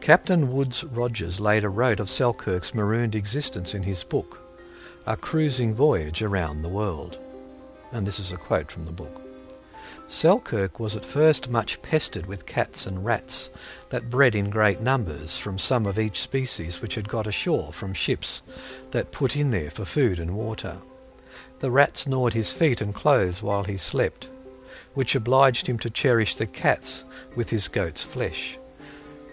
Captain 0.06 0.52
Woodes 0.52 0.84
Rogers 0.84 1.40
later 1.40 1.68
wrote 1.68 1.98
of 1.98 2.08
Selkirk's 2.08 2.72
marooned 2.72 3.16
existence 3.16 3.74
in 3.74 3.82
his 3.82 4.04
book, 4.04 4.40
a 5.04 5.16
cruising 5.16 5.74
voyage 5.74 6.22
around 6.22 6.62
the 6.62 6.68
world. 6.68 7.18
And 7.90 8.06
this 8.06 8.20
is 8.20 8.30
a 8.30 8.36
quote 8.36 8.70
from 8.70 8.84
the 8.84 8.92
book. 8.92 9.20
Selkirk 10.06 10.78
was 10.78 10.94
at 10.94 11.04
first 11.04 11.50
much 11.50 11.82
pestered 11.82 12.26
with 12.26 12.46
cats 12.46 12.86
and 12.86 13.04
rats 13.04 13.50
that 13.88 14.08
bred 14.08 14.36
in 14.36 14.48
great 14.48 14.80
numbers 14.80 15.36
from 15.36 15.58
some 15.58 15.86
of 15.86 15.98
each 15.98 16.22
species 16.22 16.80
which 16.80 16.94
had 16.94 17.08
got 17.08 17.26
ashore 17.26 17.72
from 17.72 17.92
ships 17.92 18.42
that 18.92 19.10
put 19.10 19.34
in 19.34 19.50
there 19.50 19.70
for 19.70 19.84
food 19.84 20.20
and 20.20 20.36
water. 20.36 20.76
The 21.58 21.72
rats 21.72 22.06
gnawed 22.06 22.32
his 22.32 22.52
feet 22.52 22.80
and 22.80 22.94
clothes 22.94 23.42
while 23.42 23.64
he 23.64 23.76
slept, 23.76 24.30
which 24.94 25.16
obliged 25.16 25.66
him 25.66 25.80
to 25.80 25.90
cherish 25.90 26.36
the 26.36 26.46
cats 26.46 27.02
with 27.34 27.50
his 27.50 27.66
goat's 27.66 28.04
flesh, 28.04 28.56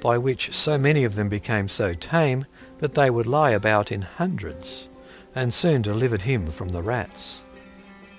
by 0.04 0.18
which 0.18 0.54
so 0.54 0.78
many 0.78 1.06
of 1.06 1.16
them 1.16 1.30
became 1.30 1.70
so 1.70 1.94
tame 1.94 2.46
that 2.80 2.94
they 2.94 3.10
would 3.10 3.26
lie 3.26 3.52
about 3.52 3.90
in 3.90 4.02
hundreds 4.02 4.90
and 5.34 5.54
soon 5.54 5.82
delivered 5.82 6.24
him 6.24 6.52
from 6.52 6.68
the 6.68 6.82
rats. 6.82 7.42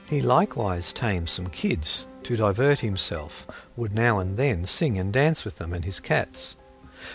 He 0.06 0.22
likewise 0.22 0.94
tamed 0.94 1.28
some 1.28 1.48
kids 1.48 2.06
to 2.22 2.38
divert 2.38 2.80
himself, 2.80 3.46
would 3.76 3.94
now 3.94 4.18
and 4.18 4.38
then 4.38 4.64
sing 4.64 4.98
and 4.98 5.12
dance 5.12 5.44
with 5.44 5.58
them 5.58 5.74
and 5.74 5.84
his 5.84 6.00
cats, 6.00 6.56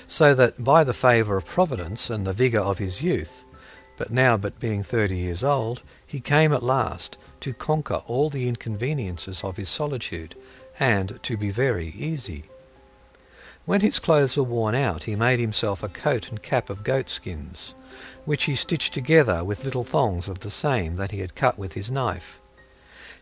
so 0.08 0.36
that 0.36 0.64
by 0.64 0.84
the 0.84 0.94
favour 0.94 1.36
of 1.36 1.46
Providence 1.46 2.12
and 2.12 2.28
the 2.28 2.32
vigour 2.32 2.62
of 2.62 2.78
his 2.78 3.02
youth, 3.02 3.44
but 3.98 4.12
now 4.12 4.38
but 4.38 4.60
being 4.60 4.84
thirty 4.84 5.18
years 5.18 5.44
old, 5.44 5.82
he 6.06 6.20
came 6.20 6.54
at 6.54 6.62
last 6.62 7.18
to 7.40 7.54
conquer 7.54 8.04
all 8.06 8.30
the 8.30 8.48
inconveniences 8.48 9.44
of 9.44 9.58
his 9.58 9.68
solitude, 9.68 10.36
and 10.80 11.18
to 11.24 11.36
be 11.38 11.50
very 11.50 11.88
easy. 11.88 12.44
When 13.70 13.82
his 13.82 14.00
clothes 14.00 14.36
were 14.36 14.42
worn 14.42 14.74
out, 14.74 15.04
he 15.04 15.16
made 15.16 15.38
himself 15.38 15.84
a 15.84 15.90
coat 15.90 16.30
and 16.30 16.42
cap 16.42 16.72
of 16.72 16.84
goatskins, 16.84 17.76
which 18.26 18.46
he 18.46 18.56
stitched 18.56 18.96
together 18.96 19.44
with 19.44 19.64
little 19.64 19.84
thongs 19.84 20.28
of 20.28 20.40
the 20.40 20.50
same 20.50 20.96
that 20.96 21.12
he 21.12 21.20
had 21.20 21.36
cut 21.36 21.60
with 21.60 21.74
his 21.74 21.92
knife. 21.92 22.42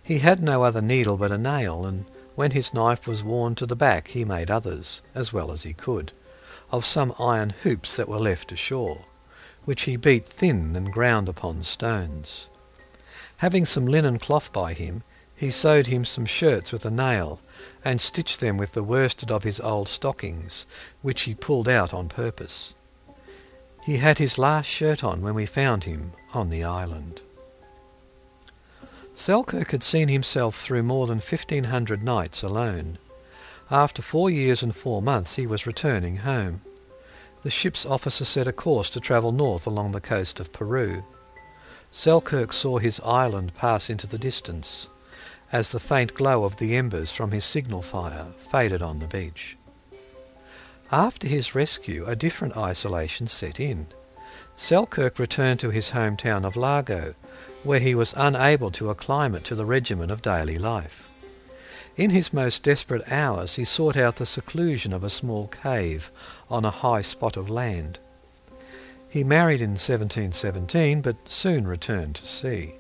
He 0.02 0.20
had 0.20 0.42
no 0.42 0.64
other 0.64 0.80
needle 0.82 1.18
but 1.18 1.34
a 1.34 1.38
nail, 1.38 1.86
and 1.86 2.06
when 2.36 2.52
his 2.52 2.74
knife 2.74 3.10
was 3.10 3.26
worn 3.26 3.56
to 3.56 3.66
the 3.66 3.76
back 3.76 4.08
he 4.08 4.24
made 4.24 4.50
others, 4.50 5.02
as 5.14 5.34
well 5.34 5.52
as 5.52 5.64
he 5.64 5.74
could, 5.74 6.14
of 6.72 6.86
some 6.86 7.14
iron 7.20 7.50
hoops 7.64 7.98
that 7.98 8.08
were 8.08 8.18
left 8.18 8.54
ashore, 8.54 9.04
which 9.66 9.82
he 9.82 9.98
beat 9.98 10.26
thin 10.26 10.78
and 10.78 10.94
ground 10.94 11.28
upon 11.28 11.62
stones. 11.62 12.48
Having 13.40 13.66
some 13.66 13.86
linen 13.86 14.18
cloth 14.18 14.54
by 14.54 14.72
him, 14.72 15.04
he 15.38 15.52
sewed 15.52 15.86
him 15.86 16.04
some 16.04 16.26
shirts 16.26 16.72
with 16.72 16.84
a 16.84 16.90
nail, 16.90 17.40
and 17.86 18.02
stitched 18.02 18.40
them 18.40 18.58
with 18.58 18.74
the 18.74 18.84
worsted 18.84 19.32
of 19.32 19.44
his 19.44 19.60
old 19.60 19.88
stockings, 19.88 20.66
which 21.04 21.22
he 21.22 21.36
pulled 21.36 21.70
out 21.70 21.94
on 21.94 22.10
purpose. 22.10 22.74
He 23.84 23.98
had 23.98 24.18
his 24.18 24.40
last 24.40 24.66
shirt 24.66 25.04
on 25.04 25.22
when 25.22 25.36
we 25.36 25.46
found 25.46 25.84
him 25.84 26.14
on 26.34 26.50
the 26.50 26.64
island. 26.64 27.22
Selkirk 29.16 29.72
had 29.72 29.84
seen 29.84 30.08
himself 30.08 30.56
through 30.56 30.84
more 30.84 31.06
than 31.06 31.20
fifteen 31.20 31.66
hundred 31.66 32.04
nights 32.04 32.42
alone. 32.42 32.98
After 33.70 34.02
four 34.02 34.32
years 34.32 34.64
and 34.64 34.76
four 34.76 35.04
months 35.04 35.36
he 35.36 35.46
was 35.46 35.68
returning 35.68 36.18
home. 36.18 36.62
The 37.44 37.50
ship's 37.52 37.86
officer 37.86 38.26
set 38.26 38.48
a 38.48 38.52
course 38.52 38.90
to 38.90 39.00
travel 39.00 39.32
north 39.32 39.68
along 39.68 39.92
the 39.92 40.02
coast 40.02 40.40
of 40.40 40.52
Peru. 40.52 41.04
Selkirk 41.92 42.52
saw 42.54 42.80
his 42.80 43.00
island 43.02 43.54
pass 43.54 43.90
into 43.90 44.08
the 44.08 44.18
distance 44.18 44.90
as 45.52 45.70
the 45.70 45.80
faint 45.80 46.14
glow 46.14 46.44
of 46.44 46.58
the 46.58 46.76
embers 46.76 47.12
from 47.12 47.32
his 47.32 47.46
signal 47.46 47.82
fire 47.82 48.28
faded 48.38 48.82
on 48.82 49.00
the 49.00 49.08
beach. 49.08 49.58
After 50.92 51.28
his 51.28 51.56
rescue, 51.56 52.06
a 52.06 52.16
different 52.16 52.56
isolation 52.56 53.28
set 53.28 53.60
in. 53.60 53.88
Selkirk 54.56 55.20
returned 55.20 55.60
to 55.60 55.70
his 55.70 55.92
hometown 55.92 56.46
of 56.46 56.56
Largo, 56.56 57.14
where 57.64 57.80
he 57.80 57.94
was 57.94 58.14
unable 58.16 58.72
to 58.72 58.90
acclimate 58.90 59.44
to 59.46 59.56
the 59.56 59.66
regimen 59.66 60.10
of 60.10 60.22
daily 60.22 60.58
life. 60.58 61.10
In 61.98 62.12
his 62.12 62.32
most 62.32 62.64
desperate 62.64 63.12
hours 63.12 63.56
he 63.56 63.66
sought 63.66 63.98
out 63.98 64.16
the 64.16 64.26
seclusion 64.26 64.94
of 64.94 65.04
a 65.04 65.10
small 65.10 65.48
cave 65.48 66.12
on 66.50 66.64
a 66.64 66.72
high 66.72 67.02
spot 67.02 67.36
of 67.36 67.50
land. 67.50 68.00
He 69.10 69.24
married 69.24 69.62
in 69.62 69.72
1717 69.72 71.02
but 71.02 71.16
soon 71.30 71.68
returned 71.68 72.16
to 72.16 72.26
sea. 72.26 72.77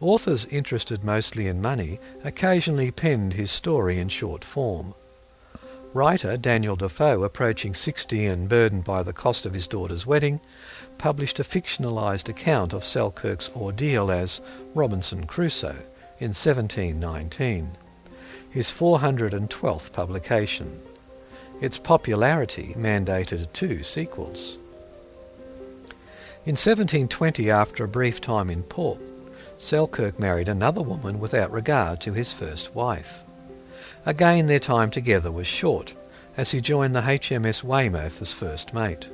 Authors 0.00 0.46
interested 0.46 1.02
mostly 1.02 1.48
in 1.48 1.60
money 1.60 1.98
occasionally 2.24 2.90
penned 2.90 3.32
his 3.32 3.50
story 3.50 3.98
in 3.98 4.08
short 4.08 4.44
form. 4.44 4.94
Writer 5.94 6.36
Daniel 6.36 6.76
Defoe, 6.76 7.22
approaching 7.22 7.74
60 7.74 8.26
and 8.26 8.48
burdened 8.48 8.84
by 8.84 9.02
the 9.02 9.12
cost 9.12 9.46
of 9.46 9.54
his 9.54 9.66
daughter's 9.66 10.06
wedding, 10.06 10.40
published 10.98 11.40
a 11.40 11.44
fictionalized 11.44 12.28
account 12.28 12.72
of 12.72 12.84
Selkirk's 12.84 13.50
ordeal 13.56 14.10
as 14.10 14.40
Robinson 14.74 15.26
Crusoe 15.26 15.84
in 16.20 16.34
1719 16.34 17.76
his 18.50 18.70
412th 18.70 19.92
publication. 19.92 20.80
Its 21.60 21.78
popularity 21.78 22.74
mandated 22.76 23.52
two 23.52 23.82
sequels. 23.82 24.58
In 26.46 26.54
1720, 26.54 27.50
after 27.50 27.84
a 27.84 27.88
brief 27.88 28.20
time 28.20 28.48
in 28.48 28.62
port, 28.62 29.00
Selkirk 29.58 30.18
married 30.20 30.48
another 30.48 30.82
woman 30.82 31.18
without 31.18 31.50
regard 31.50 32.00
to 32.00 32.12
his 32.12 32.32
first 32.32 32.74
wife. 32.74 33.24
Again, 34.06 34.46
their 34.46 34.60
time 34.60 34.90
together 34.90 35.32
was 35.32 35.48
short, 35.48 35.94
as 36.36 36.52
he 36.52 36.60
joined 36.60 36.94
the 36.94 37.02
HMS 37.02 37.64
Weymouth 37.64 38.22
as 38.22 38.32
first 38.32 38.72
mate. 38.72 39.10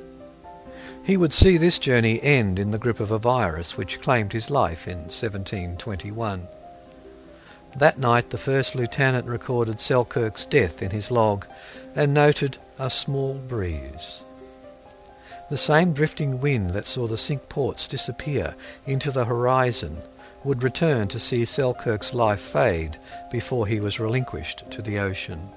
He 1.03 1.17
would 1.17 1.33
see 1.33 1.57
this 1.57 1.79
journey 1.79 2.21
end 2.21 2.59
in 2.59 2.71
the 2.71 2.77
grip 2.77 2.99
of 2.99 3.11
a 3.11 3.17
virus 3.17 3.75
which 3.75 4.01
claimed 4.01 4.33
his 4.33 4.49
life 4.49 4.87
in 4.87 4.99
1721. 4.99 6.47
That 7.77 7.97
night 7.97 8.29
the 8.29 8.37
first 8.37 8.75
lieutenant 8.75 9.27
recorded 9.27 9.79
Selkirk's 9.79 10.45
death 10.45 10.81
in 10.81 10.91
his 10.91 11.11
log 11.11 11.45
and 11.95 12.13
noted 12.13 12.57
a 12.79 12.89
small 12.89 13.33
breeze. 13.33 14.23
The 15.49 15.57
same 15.57 15.93
drifting 15.93 16.39
wind 16.39 16.71
that 16.71 16.87
saw 16.87 17.07
the 17.07 17.17
Cinque 17.17 17.49
Ports 17.49 17.87
disappear 17.87 18.55
into 18.85 19.11
the 19.11 19.25
horizon 19.25 20.01
would 20.45 20.63
return 20.63 21.07
to 21.09 21.19
see 21.19 21.43
Selkirk's 21.43 22.13
life 22.13 22.39
fade 22.39 22.97
before 23.31 23.67
he 23.67 23.79
was 23.79 23.99
relinquished 23.99 24.69
to 24.71 24.81
the 24.81 24.99
ocean. 24.99 25.49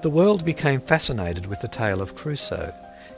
The 0.00 0.10
world 0.10 0.44
became 0.44 0.80
fascinated 0.80 1.46
with 1.46 1.60
the 1.60 1.68
tale 1.68 2.00
of 2.00 2.14
Crusoe, 2.14 2.72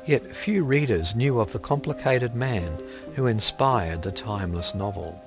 yet 0.07 0.35
few 0.35 0.65
readers 0.65 1.15
knew 1.15 1.39
of 1.39 1.53
the 1.53 1.59
complicated 1.59 2.35
man 2.35 2.83
who 3.15 3.27
inspired 3.27 4.03
the 4.03 4.13
timeless 4.13 4.75
novel. 4.75 5.23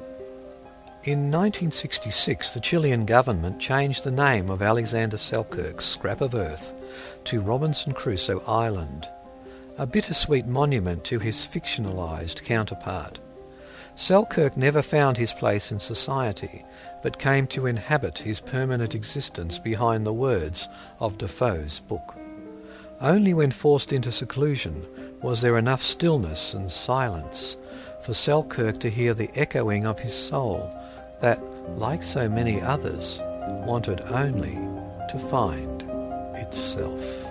In 1.03 1.29
1966, 1.29 2.51
the 2.51 2.59
Chilean 2.59 3.05
government 3.05 3.59
changed 3.59 4.03
the 4.03 4.11
name 4.11 4.49
of 4.49 4.61
Alexander 4.61 5.17
Selkirk's 5.17 5.85
scrap 5.85 6.21
of 6.21 6.33
earth 6.33 6.73
to 7.25 7.41
Robinson 7.41 7.93
Crusoe 7.93 8.41
Island, 8.47 9.09
a 9.77 9.85
bittersweet 9.85 10.45
monument 10.45 11.03
to 11.03 11.19
his 11.19 11.45
fictionalized 11.45 12.43
counterpart. 12.43 13.19
Selkirk 13.95 14.57
never 14.57 14.81
found 14.81 15.17
his 15.17 15.33
place 15.33 15.71
in 15.71 15.79
society, 15.79 16.65
but 17.03 17.19
came 17.19 17.45
to 17.47 17.67
inhabit 17.67 18.19
his 18.19 18.39
permanent 18.39 18.95
existence 18.95 19.59
behind 19.59 20.05
the 20.05 20.13
words 20.13 20.67
of 20.99 21.17
Defoe's 21.17 21.79
book. 21.79 22.15
Only 22.99 23.33
when 23.33 23.51
forced 23.51 23.93
into 23.93 24.11
seclusion 24.11 24.85
was 25.21 25.41
there 25.41 25.57
enough 25.57 25.81
stillness 25.81 26.53
and 26.53 26.71
silence 26.71 27.57
for 28.01 28.13
Selkirk 28.13 28.79
to 28.79 28.89
hear 28.89 29.13
the 29.13 29.29
echoing 29.35 29.85
of 29.85 29.99
his 29.99 30.13
soul 30.13 30.69
that, 31.21 31.39
like 31.77 32.03
so 32.03 32.27
many 32.27 32.61
others, 32.61 33.19
wanted 33.65 34.01
only 34.01 34.57
to 35.09 35.19
find 35.29 35.83
itself. 36.35 37.22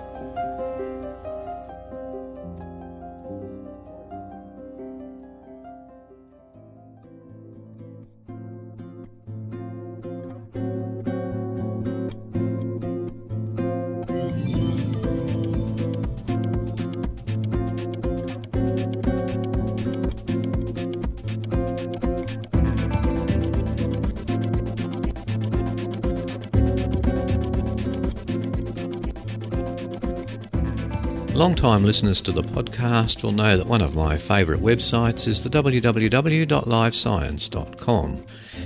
Long-time 31.42 31.83
listeners 31.83 32.20
to 32.20 32.31
the 32.31 32.44
podcast 32.44 33.24
will 33.24 33.33
know 33.33 33.57
that 33.57 33.66
one 33.66 33.83
of 33.83 33.96
my 33.96 34.16
favourite 34.16 34.62
websites 34.62 35.26
is 35.26 35.42
the 35.42 35.50
www.livescience.com. 35.50 38.24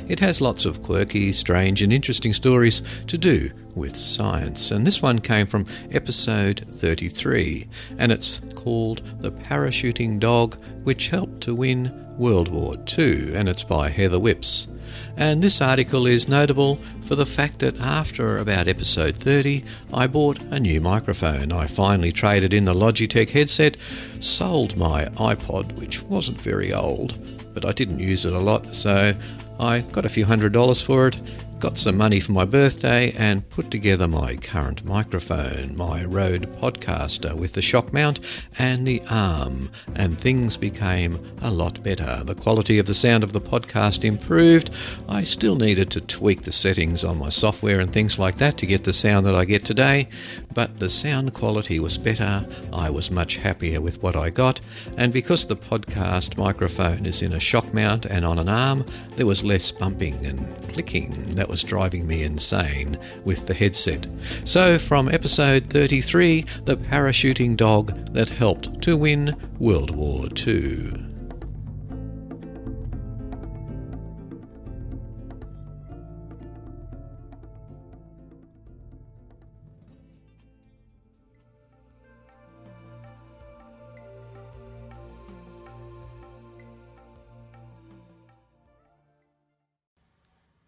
It 0.09 0.21
has 0.21 0.43
lots 0.43 0.67
of 0.67 0.83
quirky, 0.83 1.33
strange, 1.33 1.81
and 1.81 1.91
interesting 1.91 2.35
stories 2.35 2.83
to 3.07 3.17
do 3.17 3.51
with 3.75 3.97
science, 3.97 4.73
and 4.73 4.87
this 4.87 5.01
one 5.01 5.21
came 5.21 5.47
from 5.47 5.65
episode 5.91 6.67
33, 6.69 7.67
and 7.97 8.13
it's 8.13 8.43
called 8.55 9.01
The 9.23 9.33
Parachuting 9.33 10.21
Dog 10.21 10.59
Which 10.85 11.09
Helped 11.09 11.41
to 11.45 11.55
Win 11.55 11.91
World 12.19 12.51
War 12.51 12.75
II, 12.99 13.35
and 13.35 13.49
it's 13.49 13.65
by 13.65 13.89
Heather 13.89 14.19
Whipps. 14.19 14.69
And 15.17 15.43
this 15.43 15.61
article 15.61 16.07
is 16.07 16.29
notable 16.29 16.79
for 17.05 17.15
the 17.15 17.27
fact 17.27 17.61
that 17.61 17.79
after 17.81 18.39
about 18.39 18.69
episode 18.69 19.17
30, 19.17 19.65
I 19.93 20.07
bought 20.07 20.43
a 20.51 20.61
new 20.61 20.81
microphone. 20.81 21.53
I 21.53 21.67
finally 21.67 22.13
traded 22.13 22.53
in 22.53 22.65
the 22.65 22.75
Logitech 22.75 23.31
headset, 23.31 23.77
sold 24.21 24.77
my 24.77 25.07
iPod, 25.17 25.73
which 25.73 26.03
wasn't 26.03 26.41
very 26.41 26.73
old, 26.73 27.19
but 27.55 27.65
I 27.65 27.73
didn't 27.73 28.01
use 28.01 28.27
it 28.27 28.33
a 28.33 28.39
lot, 28.39 28.75
so 28.75 29.15
I 29.59 29.81
got 29.81 30.05
a 30.05 30.11
few 30.11 30.27
hundred 30.27 30.53
dollars 30.53 30.83
for 30.83 31.09
it, 31.09 31.19
got 31.59 31.79
some 31.79 31.97
money 31.97 32.21
for 32.21 32.33
my 32.33 32.45
birthday, 32.45 33.13
and 33.17 33.49
put 33.49 33.71
together 33.71 34.07
my 34.07 34.37
current 34.37 34.85
microphone, 34.85 35.77
my 35.77 36.05
Rode 36.05 36.53
Podcaster 36.61 37.35
with 37.35 37.55
the 37.55 37.63
shock 37.63 37.93
mount 37.93 38.21
and 38.59 38.87
the 38.87 39.03
arm, 39.09 39.71
and 39.95 40.19
things 40.19 40.57
became 40.57 41.19
a 41.41 41.51
lot 41.51 41.83
better. 41.83 42.23
The 42.25 42.35
quality 42.35 42.79
of 42.79 42.87
the 42.87 42.95
sound 42.95 43.25
of 43.25 43.33
the 43.33 43.41
podcast 43.41 44.05
improved. 44.05 44.71
I 45.09 45.23
still 45.23 45.57
needed 45.57 45.91
to 45.93 46.01
tweak 46.01 46.43
the 46.43 46.53
settings 46.53 47.05
on 47.05 47.19
my 47.19 47.31
software 47.31 47.81
and 47.81 47.93
things 47.93 48.19
like 48.19 48.37
that 48.39 48.59
to 48.59 48.67
get 48.67 48.85
the 48.85 48.93
sound 48.93 49.25
that 49.27 49.35
I 49.35 49.45
get 49.45 49.65
today, 49.65 50.09
but 50.53 50.79
the 50.79 50.91
sound 50.91 51.33
quality 51.33 51.81
was 51.81 51.97
better. 51.97 52.47
I 52.73 52.91
was 52.91 53.11
much 53.11 53.37
happier 53.37 53.81
with 53.81 54.03
what 54.03 54.15
I 54.15 54.29
got, 54.31 54.61
and 54.97 55.13
because 55.13 55.47
the 55.47 55.57
podcast 55.57 56.37
microphone 56.37 57.07
is 57.07 57.23
in 57.23 57.33
a 57.33 57.41
shock 57.41 57.73
mount 57.73 58.05
and 58.05 58.25
on 58.27 58.39
an 58.39 58.49
arm, 58.49 58.85
there 59.13 59.27
was 59.27 59.43
less 59.43 59.73
bumping 59.73 60.15
and 60.27 60.47
clicking 60.69 61.35
that 61.35 61.46
was 61.49 61.65
driving 61.65 62.07
me 62.07 62.23
insane 62.23 62.99
with 63.25 63.47
the 63.47 63.55
headset. 63.55 64.07
So, 64.45 64.79
from 64.79 65.09
episode 65.09 65.71
33, 65.71 66.45
the 66.65 66.77
parachuting 66.77 67.57
dog 67.57 68.13
that 68.13 68.29
helped 68.29 68.83
to 68.83 68.97
win 68.97 69.37
World 69.59 69.91
War 69.91 70.27
II. 70.47 71.16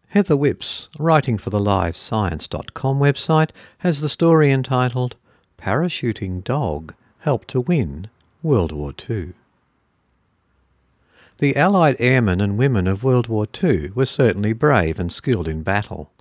Heather 0.09 0.35
Whipps, 0.35 0.89
writing 0.97 1.37
for 1.37 1.51
the 1.51 1.59
LiveScience.com 1.59 2.99
website, 2.99 3.51
has 3.79 4.01
the 4.01 4.09
story 4.09 4.49
entitled 4.49 5.15
Parachuting 5.59 6.43
Dog 6.43 6.95
Helped 7.19 7.49
to 7.49 7.61
Win 7.61 8.07
World 8.41 8.71
War 8.71 8.91
II. 9.07 9.33
The 11.37 11.55
Allied 11.55 11.95
airmen 11.99 12.41
and 12.41 12.57
women 12.57 12.87
of 12.87 13.03
World 13.03 13.27
War 13.27 13.45
II 13.63 13.91
were 13.91 14.07
certainly 14.07 14.51
brave 14.51 14.99
and 14.99 15.11
skilled 15.11 15.47
in 15.47 15.61
battle, 15.61 16.11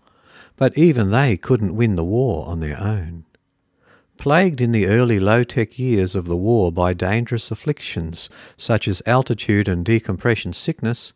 but 0.56 0.76
even 0.76 1.10
they 1.10 1.38
couldn't 1.38 1.74
win 1.74 1.96
the 1.96 2.04
war 2.04 2.46
on 2.46 2.60
their 2.60 2.78
own. 2.78 3.24
Plagued 4.18 4.60
in 4.60 4.72
the 4.72 4.86
early 4.86 5.18
low-tech 5.18 5.78
years 5.78 6.14
of 6.14 6.26
the 6.26 6.36
war 6.36 6.70
by 6.70 6.92
dangerous 6.92 7.50
afflictions 7.50 8.28
such 8.58 8.86
as 8.86 9.00
altitude 9.06 9.66
and 9.66 9.82
decompression 9.82 10.52
sickness, 10.52 11.14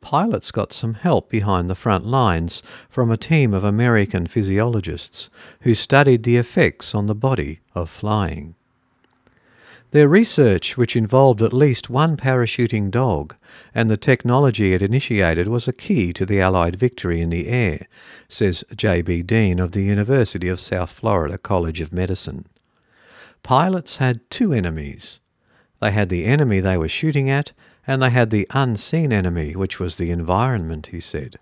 pilots 0.00 0.50
got 0.50 0.72
some 0.72 0.94
help 0.94 1.28
behind 1.28 1.68
the 1.68 1.74
front 1.74 2.06
lines 2.06 2.62
from 2.88 3.10
a 3.10 3.16
team 3.16 3.52
of 3.52 3.64
American 3.64 4.26
physiologists 4.26 5.30
who 5.60 5.74
studied 5.74 6.22
the 6.22 6.36
effects 6.36 6.94
on 6.94 7.06
the 7.06 7.14
body 7.14 7.60
of 7.74 7.90
flying. 7.90 8.54
Their 9.90 10.08
research, 10.08 10.76
which 10.76 10.96
involved 10.96 11.40
at 11.40 11.54
least 11.54 11.88
one 11.88 12.18
parachuting 12.18 12.90
dog, 12.90 13.34
and 13.74 13.88
the 13.88 13.96
technology 13.96 14.74
it 14.74 14.82
initiated 14.82 15.48
was 15.48 15.66
a 15.66 15.72
key 15.72 16.12
to 16.12 16.26
the 16.26 16.40
Allied 16.40 16.76
victory 16.76 17.22
in 17.22 17.30
the 17.30 17.48
air, 17.48 17.86
says 18.28 18.64
J.B. 18.76 19.22
Dean 19.22 19.58
of 19.58 19.72
the 19.72 19.82
University 19.82 20.48
of 20.48 20.60
South 20.60 20.90
Florida 20.90 21.38
College 21.38 21.80
of 21.80 21.90
Medicine. 21.90 22.44
Pilots 23.42 23.96
had 23.96 24.28
two 24.30 24.52
enemies. 24.52 25.20
They 25.80 25.90
had 25.90 26.10
the 26.10 26.26
enemy 26.26 26.60
they 26.60 26.76
were 26.76 26.88
shooting 26.88 27.30
at, 27.30 27.52
and 27.88 28.02
they 28.02 28.10
had 28.10 28.28
the 28.28 28.46
unseen 28.50 29.12
enemy, 29.12 29.56
which 29.56 29.80
was 29.80 29.96
the 29.96 30.10
environment, 30.10 30.88
he 30.88 31.00
said. 31.00 31.38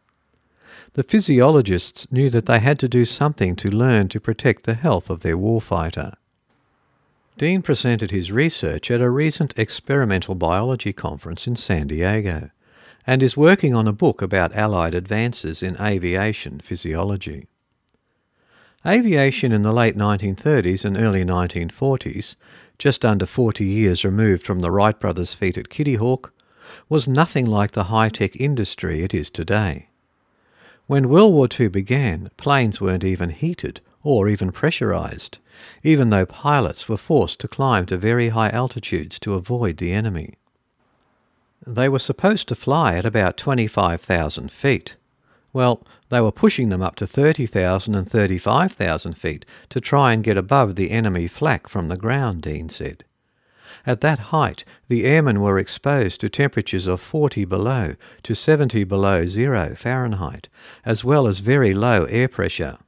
The 0.93 1.03
physiologists 1.03 2.11
knew 2.13 2.31
that 2.31 2.47
they 2.47 2.61
had 2.61 2.79
to 2.79 2.89
do 2.89 3.05
something 3.05 3.57
to 3.57 3.69
learn 3.69 4.09
to 4.09 4.21
protect 4.21 4.63
the 4.65 4.75
health 4.75 5.11
of 5.11 5.21
their 5.21 5.37
warfighter. 5.37 6.15
Dean 7.37 7.63
presented 7.63 8.13
his 8.13 8.31
research 8.31 8.91
at 8.93 9.01
a 9.01 9.11
recent 9.11 9.59
experimental 9.59 10.37
biology 10.37 10.93
conference 10.93 11.49
in 11.49 11.57
San 11.57 11.89
Diego 11.89 12.51
and 13.07 13.23
is 13.23 13.37
working 13.37 13.75
on 13.75 13.89
a 13.89 13.93
book 13.93 14.23
about 14.23 14.55
Allied 14.55 14.95
advances 14.95 15.63
in 15.63 15.77
aviation 15.81 16.61
physiology. 16.61 17.49
Aviation 18.87 19.51
in 19.51 19.63
the 19.63 19.73
late 19.73 19.97
1930s 19.97 20.85
and 20.85 20.97
early 20.97 21.25
1940s, 21.25 22.37
just 22.79 23.05
under 23.05 23.27
40 23.27 23.65
years 23.65 24.05
removed 24.05 24.47
from 24.47 24.61
the 24.61 24.71
Wright 24.71 24.99
brothers' 24.99 25.35
feat 25.35 25.59
at 25.59 25.71
Kitty 25.71 25.97
Hawk, 25.97 26.33
was 26.89 27.09
nothing 27.09 27.47
like 27.47 27.73
the 27.73 27.85
high-tech 27.85 28.37
industry 28.37 29.03
it 29.03 29.15
is 29.15 29.31
today. 29.31 29.89
When 30.87 31.09
World 31.09 31.35
War 31.35 31.49
II 31.49 31.69
began, 31.69 32.31
planes 32.37 32.81
weren't 32.81 33.05
even 33.05 33.31
heated 33.31 33.81
or 34.03 34.29
even 34.29 34.53
pressurized, 34.53 35.39
even 35.83 36.11
though 36.11 36.27
pilots 36.27 36.89
were 36.89 36.97
forced 36.97 37.41
to 37.41 37.49
climb 37.49 37.87
to 37.87 37.97
very 37.97 38.29
high 38.29 38.51
altitudes 38.51 39.19
to 39.19 39.35
avoid 39.35 39.79
the 39.79 39.93
enemy. 39.93 40.35
They 41.67 41.89
were 41.89 41.99
supposed 41.99 42.47
to 42.49 42.55
fly 42.55 42.95
at 42.95 43.05
about 43.05 43.37
25,000 43.37 44.53
feet. 44.53 44.97
Well, 45.53 45.83
they 46.11 46.21
were 46.21 46.31
pushing 46.31 46.69
them 46.69 46.83
up 46.83 46.95
to 46.97 47.07
30,000 47.07 47.95
and 47.97 48.09
35,000 48.09 49.15
feet 49.15 49.45
to 49.71 49.81
try 49.81 50.13
and 50.13 50.23
get 50.23 50.37
above 50.37 50.77
the 50.77 50.93
enemy 50.93 51.27
flak 51.27 51.69
from 51.69 51.89
the 51.89 51.97
ground, 51.97 52.43
Dean 52.43 52.69
said. 52.69 53.05
At 53.87 54.01
that 54.01 54.19
height, 54.35 54.65
the 54.89 55.05
airmen 55.05 55.41
were 55.41 55.61
exposed 55.61 56.21
to 56.21 56.29
temperatures 56.29 56.89
of 56.89 57.01
40 57.01 57.45
below 57.45 57.95
to 58.25 58.35
70 58.35 58.83
below 58.83 59.27
zero 59.27 59.77
Fahrenheit, 59.77 60.49
as 60.85 61.05
well 61.05 61.29
as 61.29 61.39
very 61.39 61.73
low 61.73 62.05
air 62.07 62.27
pressure. 62.27 62.79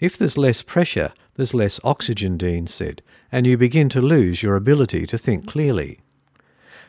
If 0.00 0.16
there's 0.16 0.38
less 0.38 0.62
pressure, 0.62 1.12
there's 1.34 1.52
less 1.52 1.78
oxygen, 1.84 2.38
Dean 2.38 2.66
said, 2.66 3.02
and 3.30 3.46
you 3.46 3.58
begin 3.58 3.90
to 3.90 4.00
lose 4.00 4.42
your 4.42 4.56
ability 4.56 5.06
to 5.06 5.18
think 5.18 5.46
clearly. 5.46 6.00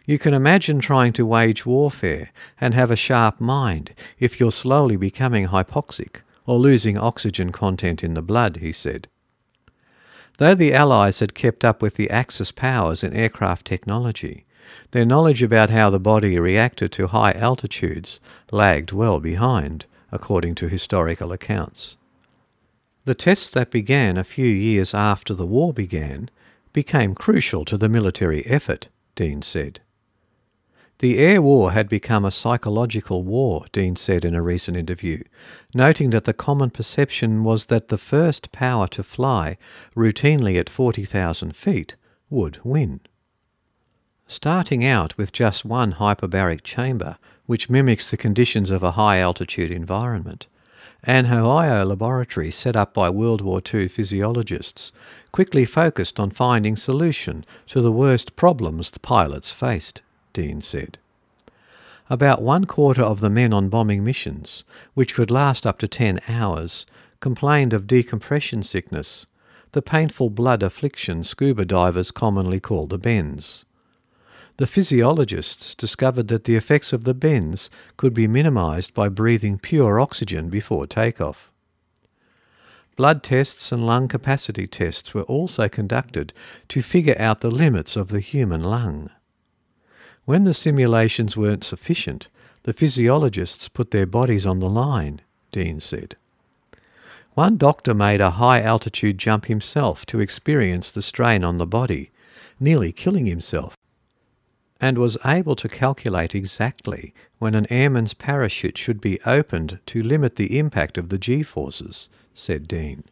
You 0.06 0.18
can 0.18 0.34
imagine 0.34 0.80
trying 0.80 1.14
to 1.14 1.26
wage 1.26 1.66
warfare 1.66 2.32
and 2.62 2.74
have 2.74 2.92
a 2.92 2.96
sharp 2.96 3.42
mind 3.42 3.94
if 4.20 4.40
you're 4.40 4.52
slowly 4.52 4.96
becoming 4.96 5.48
hypoxic 5.48 6.22
or 6.46 6.60
losing 6.60 6.98
oxygen 6.98 7.52
content 7.52 8.04
in 8.04 8.14
the 8.14 8.22
blood, 8.22 8.58
he 8.58 8.72
said. 8.72 9.08
Though 10.38 10.56
the 10.56 10.74
Allies 10.74 11.20
had 11.20 11.34
kept 11.34 11.64
up 11.64 11.82
with 11.82 11.96
the 11.96 12.10
Axis 12.10 12.52
powers 12.52 13.04
in 13.04 13.14
aircraft 13.14 13.66
technology, 13.66 14.46
their 14.92 15.06
knowledge 15.06 15.42
about 15.42 15.70
how 15.70 15.90
the 15.90 16.00
body 16.00 16.38
reacted 16.40 16.92
to 16.94 17.08
high 17.08 17.32
altitudes 17.32 18.20
lagged 18.52 18.92
well 18.92 19.20
behind, 19.20 19.86
according 20.12 20.56
to 20.56 20.68
historical 20.68 21.32
accounts. 21.32 21.98
The 23.06 23.16
tests 23.16 23.50
that 23.52 23.72
began 23.72 24.18
a 24.18 24.24
few 24.24 24.48
years 24.48 24.94
after 24.94 25.34
the 25.34 25.46
war 25.46 25.72
began 25.72 26.30
became 26.74 27.16
crucial 27.16 27.64
to 27.66 27.78
the 27.78 27.88
military 27.88 28.46
effort, 28.46 28.90
Dean 29.16 29.42
said. 29.42 29.80
The 31.00 31.18
air 31.18 31.42
war 31.42 31.74
had 31.74 31.90
become 31.90 32.24
a 32.24 32.32
psychological 32.32 33.24
war, 33.24 33.66
Dean 33.74 33.98
said 33.98 34.24
in 34.24 34.34
a 34.34 34.42
recent 34.42 34.78
interview, 34.78 35.24
noting 35.74 36.12
that 36.12 36.24
the 36.24 36.34
common 36.34 36.70
perception 36.70 37.44
was 37.44 37.66
that 37.66 37.90
the 37.90 37.98
first 37.98 38.54
power 38.54 38.88
to 38.88 39.04
fly, 39.04 39.58
routinely 39.94 40.58
at 40.58 40.70
40,000 40.70 41.54
feet, 41.54 41.98
would 42.30 42.60
win. 42.64 43.02
Starting 44.26 44.86
out 44.86 45.18
with 45.18 45.34
just 45.34 45.66
one 45.66 45.94
hyperbaric 45.94 46.64
chamber, 46.64 47.18
which 47.46 47.70
mimics 47.70 48.10
the 48.10 48.18
conditions 48.18 48.72
of 48.72 48.82
a 48.82 48.92
high 48.92 49.20
altitude 49.20 49.72
environment, 49.72 50.48
an 51.04 51.26
Ohio 51.28 51.86
laboratory 51.86 52.50
set 52.50 52.76
up 52.76 52.94
by 52.94 53.10
World 53.10 53.42
War 53.42 53.62
II 53.74 53.88
physiologists 53.88 54.92
quickly 55.32 55.66
focused 55.66 56.20
on 56.20 56.32
finding 56.32 56.76
solution 56.76 57.46
to 57.68 57.82
the 57.82 57.92
worst 57.92 58.36
problems 58.36 58.90
the 58.90 59.00
pilots 59.00 59.52
faced, 59.52 60.02
Dean 60.36 60.62
said. 60.62 61.00
About 62.12 62.44
one 62.44 62.66
quarter 62.66 63.02
of 63.02 63.22
the 63.22 63.32
men 63.32 63.52
on 63.52 63.70
bombing 63.70 64.04
missions, 64.04 64.64
which 64.94 65.16
could 65.16 65.32
last 65.32 65.66
up 65.66 65.80
to 65.80 65.88
10 65.88 66.22
hours, 66.28 66.86
complained 67.20 67.74
of 67.74 67.88
decompression 67.88 68.62
sickness, 68.62 69.26
the 69.72 69.82
painful 69.82 70.30
blood 70.30 70.62
affliction 70.62 71.24
scuba 71.24 71.66
divers 71.66 72.12
commonly 72.12 72.60
call 72.60 72.86
the 72.86 73.00
bends 73.00 73.66
the 74.58 74.68
physiologists 74.68 75.76
discovered 75.76 76.30
that 76.30 76.46
the 76.46 76.56
effects 76.56 76.94
of 76.94 77.04
the 77.04 77.14
bends 77.14 77.70
could 77.98 78.14
be 78.14 78.28
minimized 78.28 78.94
by 78.94 79.10
breathing 79.10 79.60
pure 79.60 80.00
oxygen 80.00 80.50
before 80.50 80.88
takeoff. 80.88 81.52
Blood 82.96 83.22
tests 83.22 83.74
and 83.74 83.86
lung 83.86 84.08
capacity 84.08 84.66
tests 84.68 85.14
were 85.14 85.24
also 85.24 85.68
conducted 85.68 86.32
to 86.70 86.82
figure 86.82 87.18
out 87.20 87.42
the 87.42 87.52
limits 87.52 87.98
of 87.98 88.08
the 88.08 88.22
human 88.22 88.64
lung. 88.64 89.10
When 90.26 90.44
the 90.44 90.54
simulations 90.54 91.38
weren't 91.38 91.64
sufficient, 91.64 92.28
the 92.64 92.74
physiologists 92.74 93.70
put 93.70 93.92
their 93.92 94.06
bodies 94.06 94.46
on 94.46 94.60
the 94.60 94.70
line, 94.70 95.22
Dean 95.52 95.80
said. 95.80 96.16
One 97.34 97.58
doctor 97.58 97.94
made 97.94 98.22
a 98.22 98.32
high 98.32 98.62
altitude 98.62 99.18
jump 99.18 99.46
himself 99.46 100.06
to 100.08 100.20
experience 100.20 100.92
the 100.92 101.02
strain 101.02 101.44
on 101.44 101.58
the 101.58 101.68
body, 101.68 102.12
nearly 102.60 102.92
killing 102.92 103.26
himself 103.26 103.76
and 104.82 104.98
was 104.98 105.18
able 105.26 105.56
to 105.56 105.70
calculate 105.70 106.36
exactly 106.36 107.14
when 107.40 107.56
an 107.56 107.68
airman's 107.70 108.14
parachute 108.14 108.78
should 108.78 109.00
be 109.00 109.22
opened 109.26 109.80
to 109.86 110.04
limit 110.04 110.36
the 110.36 110.60
impact 110.60 110.98
of 110.98 111.10
the 111.10 111.18
g-forces, 111.18 112.10
said 112.34 112.68
Dean. 112.68 113.04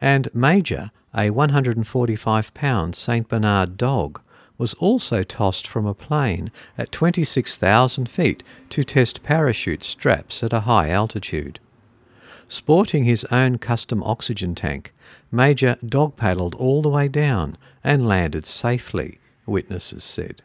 And 0.00 0.28
Major, 0.34 0.90
a 1.14 1.30
145 1.30 2.54
pound 2.54 2.96
St. 2.96 3.28
Bernard 3.28 3.76
dog, 3.76 4.20
was 4.60 4.74
also 4.74 5.22
tossed 5.22 5.66
from 5.66 5.86
a 5.86 5.94
plane 5.94 6.52
at 6.76 6.92
26,000 6.92 8.08
feet 8.08 8.42
to 8.68 8.84
test 8.84 9.22
parachute 9.22 9.82
straps 9.82 10.42
at 10.42 10.52
a 10.52 10.60
high 10.60 10.90
altitude. 10.90 11.58
Sporting 12.46 13.04
his 13.04 13.24
own 13.30 13.56
custom 13.56 14.02
oxygen 14.02 14.54
tank, 14.54 14.92
Major 15.32 15.76
dog 15.86 16.16
paddled 16.16 16.54
all 16.56 16.82
the 16.82 16.88
way 16.88 17.08
down 17.08 17.56
and 17.84 18.06
landed 18.06 18.46
safely, 18.46 19.18
witnesses 19.46 20.04
said. 20.04 20.42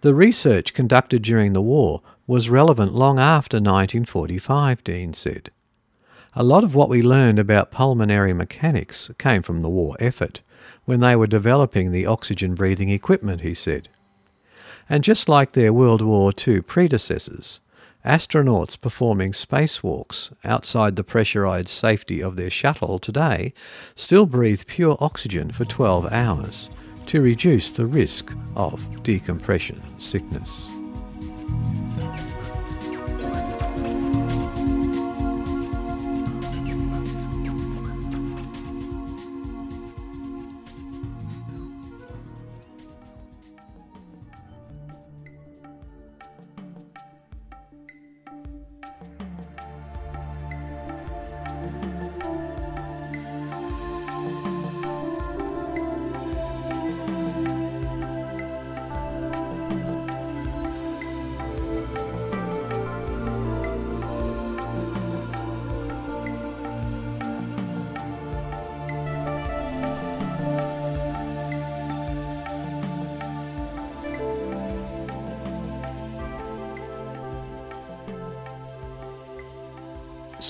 The 0.00 0.14
research 0.14 0.74
conducted 0.74 1.22
during 1.22 1.52
the 1.52 1.62
war 1.62 2.02
was 2.26 2.50
relevant 2.50 2.92
long 2.92 3.18
after 3.18 3.56
1945, 3.56 4.84
Dean 4.84 5.14
said. 5.14 5.50
A 6.34 6.42
lot 6.42 6.64
of 6.64 6.74
what 6.74 6.90
we 6.90 7.00
learned 7.00 7.38
about 7.38 7.70
pulmonary 7.70 8.34
mechanics 8.34 9.10
came 9.18 9.40
from 9.40 9.62
the 9.62 9.70
war 9.70 9.96
effort, 9.98 10.42
when 10.86 11.00
they 11.00 11.14
were 11.14 11.26
developing 11.26 11.92
the 11.92 12.06
oxygen 12.06 12.54
breathing 12.54 12.88
equipment, 12.88 13.42
he 13.42 13.52
said. 13.52 13.88
And 14.88 15.04
just 15.04 15.28
like 15.28 15.52
their 15.52 15.72
World 15.72 16.00
War 16.00 16.32
II 16.46 16.62
predecessors, 16.62 17.60
astronauts 18.04 18.80
performing 18.80 19.32
spacewalks 19.32 20.32
outside 20.44 20.94
the 20.94 21.04
pressurized 21.04 21.68
safety 21.68 22.22
of 22.22 22.36
their 22.36 22.50
shuttle 22.50 23.00
today 23.00 23.52
still 23.96 24.26
breathe 24.26 24.62
pure 24.66 24.96
oxygen 25.00 25.50
for 25.50 25.64
12 25.64 26.10
hours 26.12 26.70
to 27.06 27.20
reduce 27.20 27.72
the 27.72 27.86
risk 27.86 28.32
of 28.54 29.02
decompression 29.02 29.82
sickness. 29.98 30.68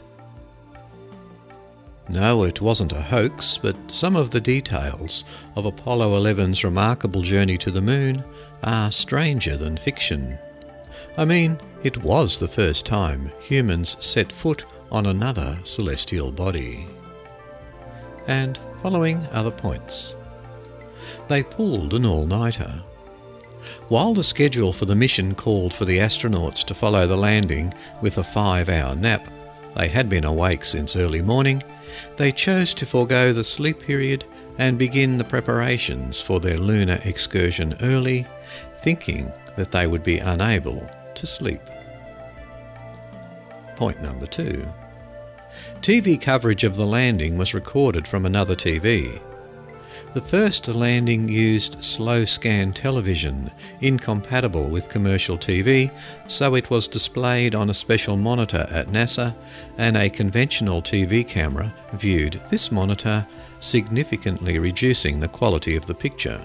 No, 2.09 2.45
it 2.45 2.61
wasn't 2.61 2.93
a 2.93 3.03
hoax, 3.03 3.59
but 3.59 3.75
some 3.91 4.15
of 4.15 4.31
the 4.31 4.41
details 4.41 5.25
of 5.57 5.67
Apollo 5.67 6.21
11's 6.21 6.63
remarkable 6.63 7.23
journey 7.23 7.59
to 7.59 7.73
the 7.73 7.81
moon 7.81 8.23
are 8.63 8.93
stranger 8.93 9.57
than 9.57 9.77
fiction. 9.77 10.39
I 11.17 11.25
mean, 11.25 11.59
it 11.83 12.05
was 12.05 12.39
the 12.39 12.47
first 12.47 12.87
time 12.87 13.33
humans 13.41 13.97
set 13.99 14.31
foot 14.31 14.65
on 14.93 15.07
another 15.07 15.59
celestial 15.65 16.31
body. 16.31 16.87
And 18.29 18.57
following 18.81 19.27
other 19.33 19.51
points. 19.51 20.15
They 21.27 21.43
pulled 21.43 21.93
an 21.95 22.07
all 22.07 22.25
nighter. 22.25 22.85
While 23.89 24.15
the 24.15 24.25
schedule 24.25 24.73
for 24.73 24.87
the 24.87 24.95
mission 24.95 25.35
called 25.35 25.75
for 25.75 25.85
the 25.85 25.99
astronauts 25.99 26.65
to 26.67 26.75
follow 26.75 27.07
the 27.07 27.17
landing 27.17 27.75
with 28.01 28.19
a 28.19 28.25
five 28.25 28.69
hour 28.69 28.95
nap, 28.95 29.27
they 29.77 29.89
had 29.89 30.09
been 30.09 30.25
awake 30.25 30.65
since 30.65 30.97
early 30.97 31.23
morning, 31.23 31.63
they 32.17 32.33
chose 32.33 32.75
to 32.75 32.87
forego 32.87 33.33
the 33.33 33.45
sleep 33.45 33.81
period 33.81 34.25
and 34.59 34.79
begin 34.79 35.19
the 35.19 35.25
preparations 35.25 36.21
for 36.21 36.41
their 36.41 36.59
lunar 36.59 37.01
excursion 37.05 37.77
early, 37.83 38.27
thinking 38.83 39.33
that 39.57 39.73
they 39.73 39.87
would 39.87 40.03
be 40.03 40.19
unable 40.19 40.89
to 41.15 41.27
sleep. 41.27 41.61
Point 43.77 44.03
number 44.03 44.27
two. 44.27 44.67
TV 45.81 46.21
coverage 46.21 46.65
of 46.65 46.77
the 46.77 46.87
landing 46.87 47.39
was 47.39 47.55
recorded 47.55 48.07
from 48.07 48.27
another 48.27 48.55
TV. 48.55 49.21
The 50.13 50.21
first 50.21 50.67
landing 50.67 51.29
used 51.29 51.85
slow 51.85 52.25
scan 52.25 52.73
television, 52.73 53.49
incompatible 53.81 54.69
with 54.69 54.89
commercial 54.89 55.39
TV, 55.39 55.93
so 56.27 56.57
it 56.57 56.69
was 56.69 56.89
displayed 56.89 57.55
on 57.55 57.71
a 57.71 57.75
special 57.75 58.17
monitor 58.17 58.67
at 58.71 58.89
NASA, 58.89 59.37
and 59.79 59.97
a 59.97 60.11
conventional 60.11 60.83
TV 60.83 61.27
camera 61.27 61.73
viewed 61.93 62.41
this 62.51 62.73
monitor, 62.73 63.25
significantly 63.61 64.59
reducing 64.59 65.21
the 65.21 65.29
quality 65.29 65.77
of 65.77 65.87
the 65.87 65.95
picture. 65.95 66.45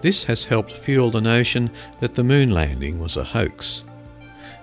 This 0.00 0.24
has 0.24 0.44
helped 0.44 0.72
fuel 0.72 1.12
the 1.12 1.20
notion 1.20 1.70
that 2.00 2.16
the 2.16 2.24
moon 2.24 2.50
landing 2.50 2.98
was 2.98 3.16
a 3.16 3.22
hoax. 3.22 3.84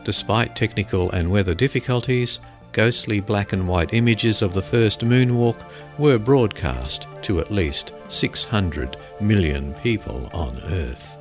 Despite 0.04 0.54
technical 0.54 1.10
and 1.12 1.32
weather 1.32 1.56
difficulties, 1.56 2.42
ghostly 2.78 3.20
black 3.20 3.54
and 3.54 3.68
white 3.68 3.96
images 3.96 4.44
of 4.44 4.54
the 4.54 4.62
first 4.62 5.02
moonwalk 5.02 5.58
were 5.98 6.20
broadcast 6.20 7.08
to 7.24 7.40
at 7.40 7.50
least 7.50 7.92
600 8.08 8.96
million 9.20 9.74
people 9.82 10.30
on 10.32 10.62
Earth. 10.66 11.18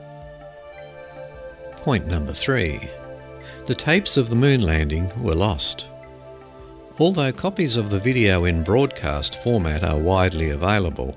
Point 1.77 2.07
number 2.07 2.35
three. 2.35 2.91
The 3.65 3.75
tapes 3.75 4.19
of 4.19 4.29
the 4.29 4.37
moon 4.37 4.61
landing 4.61 5.11
were 5.23 5.35
lost. 5.35 5.89
Although 6.99 7.33
copies 7.33 7.77
of 7.77 7.89
the 7.89 8.01
video 8.01 8.45
in 8.45 8.63
broadcast 8.63 9.43
format 9.43 9.83
are 9.83 9.97
widely 9.99 10.51
available, 10.51 11.17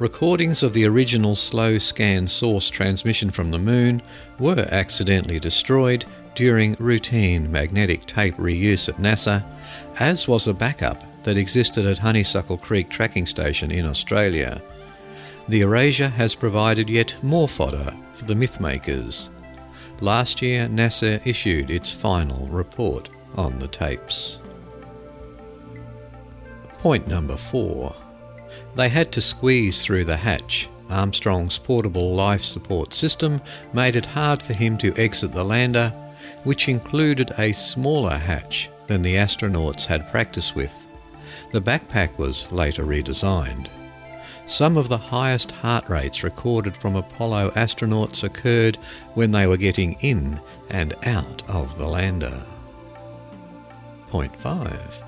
recordings 0.00 0.64
of 0.64 0.72
the 0.72 0.86
original 0.86 1.36
slow 1.36 1.78
scan 1.78 2.26
source 2.26 2.68
transmission 2.68 3.30
from 3.30 3.52
the 3.52 3.58
moon 3.60 4.02
were 4.40 4.66
accidentally 4.72 5.38
destroyed 5.38 6.04
during 6.34 6.74
routine 6.80 7.50
magnetic 7.52 8.06
tape 8.06 8.34
reuse 8.38 8.88
at 8.88 8.96
NASA, 8.96 9.44
as 9.98 10.28
was 10.28 10.46
a 10.46 10.54
backup 10.54 11.02
that 11.24 11.36
existed 11.36 11.84
at 11.84 11.98
Honeysuckle 11.98 12.58
Creek 12.58 12.88
Tracking 12.88 13.26
Station 13.26 13.70
in 13.70 13.84
Australia. 13.84 14.62
The 15.48 15.62
erasure 15.62 16.08
has 16.08 16.34
provided 16.34 16.88
yet 16.88 17.16
more 17.22 17.48
fodder 17.48 17.92
for 18.12 18.24
the 18.24 18.34
mythmakers. 18.34 19.28
Last 20.00 20.40
year, 20.40 20.68
NASA 20.68 21.20
issued 21.26 21.70
its 21.70 21.90
final 21.90 22.46
report 22.46 23.08
on 23.34 23.58
the 23.58 23.66
tapes. 23.66 24.38
Point 26.74 27.08
number 27.08 27.36
four. 27.36 27.96
They 28.76 28.88
had 28.88 29.10
to 29.12 29.20
squeeze 29.20 29.84
through 29.84 30.04
the 30.04 30.16
hatch. 30.16 30.68
Armstrong's 30.88 31.58
portable 31.58 32.14
life 32.14 32.44
support 32.44 32.94
system 32.94 33.40
made 33.72 33.96
it 33.96 34.06
hard 34.06 34.42
for 34.42 34.52
him 34.52 34.78
to 34.78 34.94
exit 34.96 35.32
the 35.32 35.44
lander 35.44 35.92
which 36.44 36.68
included 36.68 37.32
a 37.36 37.52
smaller 37.52 38.16
hatch 38.16 38.70
than 38.88 39.02
the 39.02 39.14
astronauts 39.14 39.86
had 39.86 40.10
practice 40.10 40.54
with. 40.54 40.74
The 41.52 41.60
backpack 41.60 42.18
was 42.18 42.50
later 42.50 42.84
redesigned. 42.84 43.68
Some 44.46 44.76
of 44.78 44.88
the 44.88 44.96
highest 44.96 45.52
heart 45.52 45.88
rates 45.88 46.24
recorded 46.24 46.76
from 46.76 46.96
Apollo 46.96 47.50
astronauts 47.50 48.24
occurred 48.24 48.76
when 49.14 49.30
they 49.30 49.46
were 49.46 49.58
getting 49.58 49.92
in 50.00 50.40
and 50.70 50.94
out 51.04 51.42
of 51.48 51.76
the 51.76 51.86
lander. 51.86 52.42
Point 54.08 54.34
5. 54.34 55.02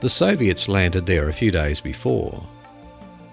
The 0.00 0.10
Soviets 0.10 0.68
landed 0.68 1.06
there 1.06 1.28
a 1.28 1.32
few 1.32 1.50
days 1.50 1.80
before. 1.80 2.44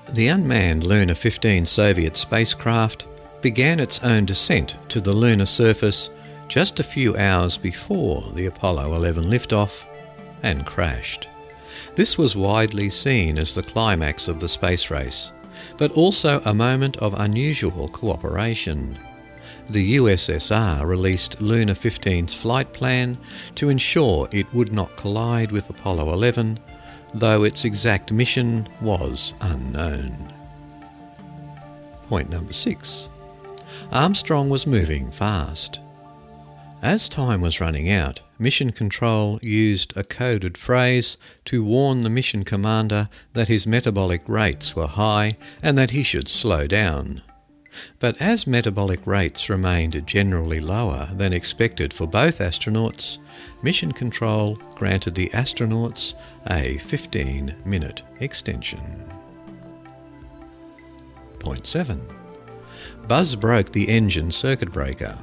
The 0.07 0.29
unmanned 0.29 0.85
Luna 0.85 1.13
15 1.13 1.65
Soviet 1.65 2.15
spacecraft 2.15 3.05
began 3.41 3.79
its 3.79 4.01
own 4.01 4.25
descent 4.25 4.77
to 4.89 5.01
the 5.01 5.13
lunar 5.13 5.45
surface 5.45 6.09
just 6.47 6.79
a 6.79 6.83
few 6.83 7.17
hours 7.17 7.57
before 7.57 8.31
the 8.33 8.45
Apollo 8.45 8.95
11 8.95 9.25
liftoff 9.25 9.83
and 10.43 10.65
crashed. 10.65 11.29
This 11.95 12.17
was 12.17 12.35
widely 12.35 12.89
seen 12.89 13.37
as 13.37 13.55
the 13.55 13.63
climax 13.63 14.27
of 14.27 14.39
the 14.39 14.49
space 14.49 14.89
race, 14.89 15.31
but 15.77 15.91
also 15.91 16.41
a 16.45 16.53
moment 16.53 16.97
of 16.97 17.13
unusual 17.13 17.87
cooperation. 17.89 18.97
The 19.67 19.97
USSR 19.97 20.85
released 20.85 21.41
Luna 21.41 21.73
15's 21.73 22.33
flight 22.33 22.73
plan 22.73 23.17
to 23.55 23.69
ensure 23.69 24.27
it 24.31 24.51
would 24.53 24.73
not 24.73 24.97
collide 24.97 25.51
with 25.51 25.69
Apollo 25.69 26.11
11, 26.13 26.59
though 27.13 27.43
its 27.43 27.65
exact 27.65 28.11
mission 28.11 28.67
was 28.81 29.33
unknown. 29.41 30.33
Point 32.07 32.29
number 32.29 32.53
six 32.53 33.09
Armstrong 33.91 34.49
was 34.49 34.65
moving 34.65 35.11
fast. 35.11 35.79
As 36.81 37.09
time 37.09 37.41
was 37.41 37.61
running 37.61 37.89
out, 37.91 38.21
Mission 38.41 38.71
Control 38.71 39.37
used 39.43 39.95
a 39.97 40.03
coded 40.05 40.57
phrase 40.57 41.17
to 41.43 41.63
warn 41.63 42.01
the 42.01 42.09
mission 42.09 42.45
commander 42.45 43.09
that 43.33 43.49
his 43.49 43.67
metabolic 43.67 44.21
rates 44.27 44.77
were 44.77 44.87
high 44.87 45.37
and 45.61 45.77
that 45.77 45.91
he 45.91 46.03
should 46.03 46.29
slow 46.29 46.65
down. 46.65 47.21
But 47.99 48.19
as 48.21 48.47
metabolic 48.47 49.05
rates 49.05 49.49
remained 49.49 50.07
generally 50.07 50.61
lower 50.61 51.09
than 51.13 51.33
expected 51.33 51.93
for 51.93 52.07
both 52.07 52.39
astronauts, 52.39 53.17
Mission 53.61 53.91
Control 53.91 54.55
granted 54.73 55.15
the 55.15 55.29
astronauts 55.29 56.13
a 56.49 56.77
15 56.77 57.55
minute 57.65 58.03
extension. 58.21 58.79
Point 61.39 61.67
7. 61.67 62.01
Buzz 63.07 63.35
broke 63.35 63.73
the 63.73 63.89
engine 63.89 64.31
circuit 64.31 64.71
breaker. 64.71 65.17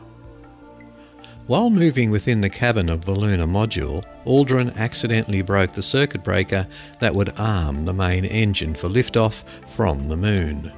While 1.47 1.71
moving 1.71 2.11
within 2.11 2.41
the 2.41 2.51
cabin 2.51 2.89
of 2.89 3.05
the 3.05 3.15
lunar 3.15 3.47
module, 3.47 4.05
Aldrin 4.25 4.77
accidentally 4.77 5.43
broke 5.43 5.73
the 5.73 5.83
circuit 5.83 6.25
breaker 6.25 6.67
that 6.99 7.15
would 7.15 7.39
arm 7.39 7.85
the 7.85 7.93
main 7.93 8.25
engine 8.25 8.75
for 8.75 8.89
liftoff 8.89 9.45
from 9.69 10.09
the 10.09 10.17
moon, 10.17 10.73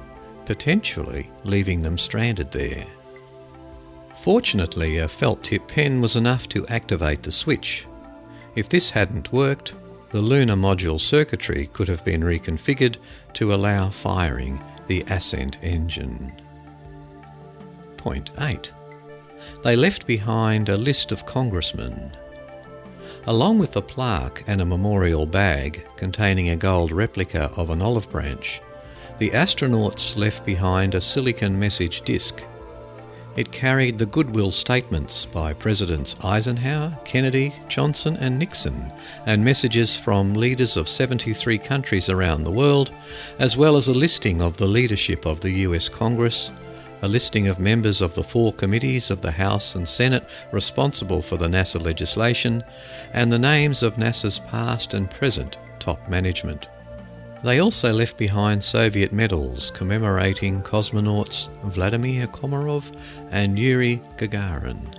potentially 0.45 1.27
leaving 1.43 1.81
them 1.81 1.97
stranded 1.97 2.51
there. 2.51 2.85
Fortunately, 4.21 4.99
a 4.99 5.07
felt 5.07 5.43
tip 5.43 5.67
pen 5.67 6.01
was 6.01 6.15
enough 6.15 6.47
to 6.49 6.67
activate 6.67 7.23
the 7.23 7.31
switch. 7.31 7.87
If 8.55 8.69
this 8.69 8.91
hadn't 8.91 9.33
worked, 9.33 9.73
the 10.11 10.21
lunar 10.21 10.55
module 10.55 10.99
circuitry 10.99 11.67
could 11.73 11.87
have 11.87 12.05
been 12.05 12.21
reconfigured 12.21 12.97
to 13.33 13.55
allow 13.55 13.89
firing 13.89 14.61
the 14.85 15.03
ascent 15.07 15.57
engine. 15.63 16.31
Point 17.97 18.29
8 18.37 18.71
they 19.63 19.75
left 19.75 20.07
behind 20.07 20.69
a 20.69 20.77
list 20.77 21.11
of 21.11 21.25
congressmen. 21.25 22.11
Along 23.27 23.59
with 23.59 23.75
a 23.75 23.81
plaque 23.81 24.43
and 24.47 24.61
a 24.61 24.65
memorial 24.65 25.25
bag 25.25 25.85
containing 25.97 26.49
a 26.49 26.55
gold 26.55 26.91
replica 26.91 27.51
of 27.55 27.69
an 27.69 27.81
olive 27.81 28.09
branch, 28.09 28.61
the 29.17 29.31
astronauts 29.31 30.17
left 30.17 30.45
behind 30.45 30.95
a 30.95 31.01
silicon 31.01 31.59
message 31.59 32.01
disc. 32.01 32.43
It 33.35 33.51
carried 33.51 33.97
the 33.97 34.05
goodwill 34.05 34.51
statements 34.51 35.25
by 35.25 35.53
Presidents 35.53 36.15
Eisenhower, 36.23 36.97
Kennedy, 37.05 37.53
Johnson, 37.67 38.17
and 38.17 38.39
Nixon, 38.39 38.91
and 39.25 39.45
messages 39.45 39.95
from 39.95 40.33
leaders 40.33 40.75
of 40.75 40.89
73 40.89 41.57
countries 41.57 42.09
around 42.09 42.43
the 42.43 42.51
world, 42.51 42.91
as 43.37 43.55
well 43.55 43.75
as 43.75 43.87
a 43.87 43.93
listing 43.93 44.41
of 44.41 44.57
the 44.57 44.67
leadership 44.67 45.25
of 45.25 45.41
the 45.41 45.51
US 45.51 45.89
Congress, 45.89 46.51
a 47.01 47.07
listing 47.07 47.47
of 47.47 47.59
members 47.59 48.01
of 48.01 48.15
the 48.15 48.23
four 48.23 48.53
committees 48.53 49.09
of 49.09 49.21
the 49.21 49.31
House 49.31 49.75
and 49.75 49.87
Senate 49.87 50.25
responsible 50.51 51.21
for 51.21 51.37
the 51.37 51.47
NASA 51.47 51.81
legislation, 51.81 52.63
and 53.13 53.31
the 53.31 53.39
names 53.39 53.83
of 53.83 53.95
NASA's 53.95 54.39
past 54.39 54.93
and 54.93 55.09
present 55.09 55.57
top 55.79 56.09
management. 56.09 56.67
They 57.43 57.59
also 57.59 57.93
left 57.93 58.17
behind 58.17 58.63
Soviet 58.63 59.13
medals 59.13 59.71
commemorating 59.71 60.61
cosmonauts 60.61 61.47
Vladimir 61.63 62.27
Komarov 62.27 62.93
and 63.31 63.57
Yuri 63.57 64.01
Gagarin. 64.17 64.97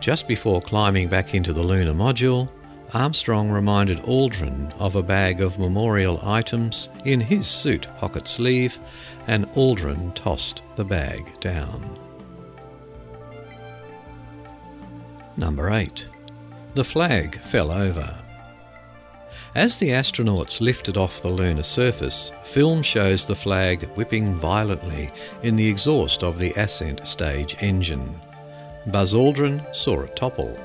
Just 0.00 0.26
before 0.26 0.62
climbing 0.62 1.08
back 1.08 1.34
into 1.34 1.52
the 1.52 1.62
lunar 1.62 1.92
module, 1.92 2.48
Armstrong 2.92 3.50
reminded 3.50 3.98
Aldrin 3.98 4.72
of 4.78 4.96
a 4.96 5.02
bag 5.02 5.40
of 5.40 5.58
memorial 5.58 6.20
items 6.22 6.88
in 7.04 7.20
his 7.20 7.46
suit 7.46 7.86
pocket 7.98 8.26
sleeve, 8.26 8.80
and 9.26 9.46
Aldrin 9.54 10.14
tossed 10.14 10.62
the 10.76 10.84
bag 10.84 11.38
down. 11.40 11.98
Number 15.36 15.70
8. 15.70 16.08
The 16.74 16.84
flag 16.84 17.40
fell 17.40 17.70
over. 17.70 18.16
As 19.54 19.78
the 19.78 19.90
astronauts 19.90 20.60
lifted 20.60 20.96
off 20.96 21.22
the 21.22 21.30
lunar 21.30 21.62
surface, 21.62 22.30
film 22.44 22.82
shows 22.82 23.24
the 23.24 23.34
flag 23.34 23.84
whipping 23.96 24.34
violently 24.34 25.10
in 25.42 25.56
the 25.56 25.68
exhaust 25.68 26.22
of 26.22 26.38
the 26.38 26.52
ascent 26.52 27.06
stage 27.06 27.56
engine. 27.60 28.20
Buzz 28.86 29.14
Aldrin 29.14 29.74
saw 29.74 30.02
it 30.02 30.14
topple. 30.16 30.56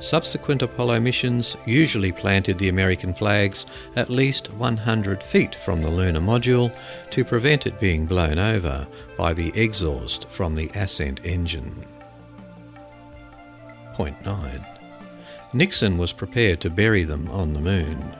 Subsequent 0.00 0.62
Apollo 0.62 1.00
missions 1.00 1.56
usually 1.66 2.12
planted 2.12 2.56
the 2.58 2.68
American 2.68 3.12
flags 3.12 3.66
at 3.96 4.08
least 4.08 4.52
100 4.52 5.22
feet 5.22 5.54
from 5.56 5.82
the 5.82 5.90
lunar 5.90 6.20
module 6.20 6.74
to 7.10 7.24
prevent 7.24 7.66
it 7.66 7.80
being 7.80 8.06
blown 8.06 8.38
over 8.38 8.86
by 9.16 9.32
the 9.32 9.52
exhaust 9.60 10.28
from 10.28 10.54
the 10.54 10.70
ascent 10.74 11.20
engine. 11.24 11.84
Point 13.94 14.24
9. 14.24 14.64
Nixon 15.52 15.98
was 15.98 16.12
prepared 16.12 16.60
to 16.60 16.70
bury 16.70 17.02
them 17.02 17.28
on 17.32 17.52
the 17.52 17.60
moon. 17.60 18.14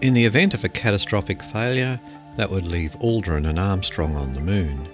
In 0.00 0.14
the 0.14 0.24
event 0.24 0.52
of 0.54 0.64
a 0.64 0.68
catastrophic 0.68 1.42
failure, 1.42 2.00
that 2.36 2.50
would 2.50 2.66
leave 2.66 2.96
Aldrin 3.00 3.48
and 3.48 3.58
Armstrong 3.58 4.16
on 4.16 4.32
the 4.32 4.40
moon. 4.40 4.88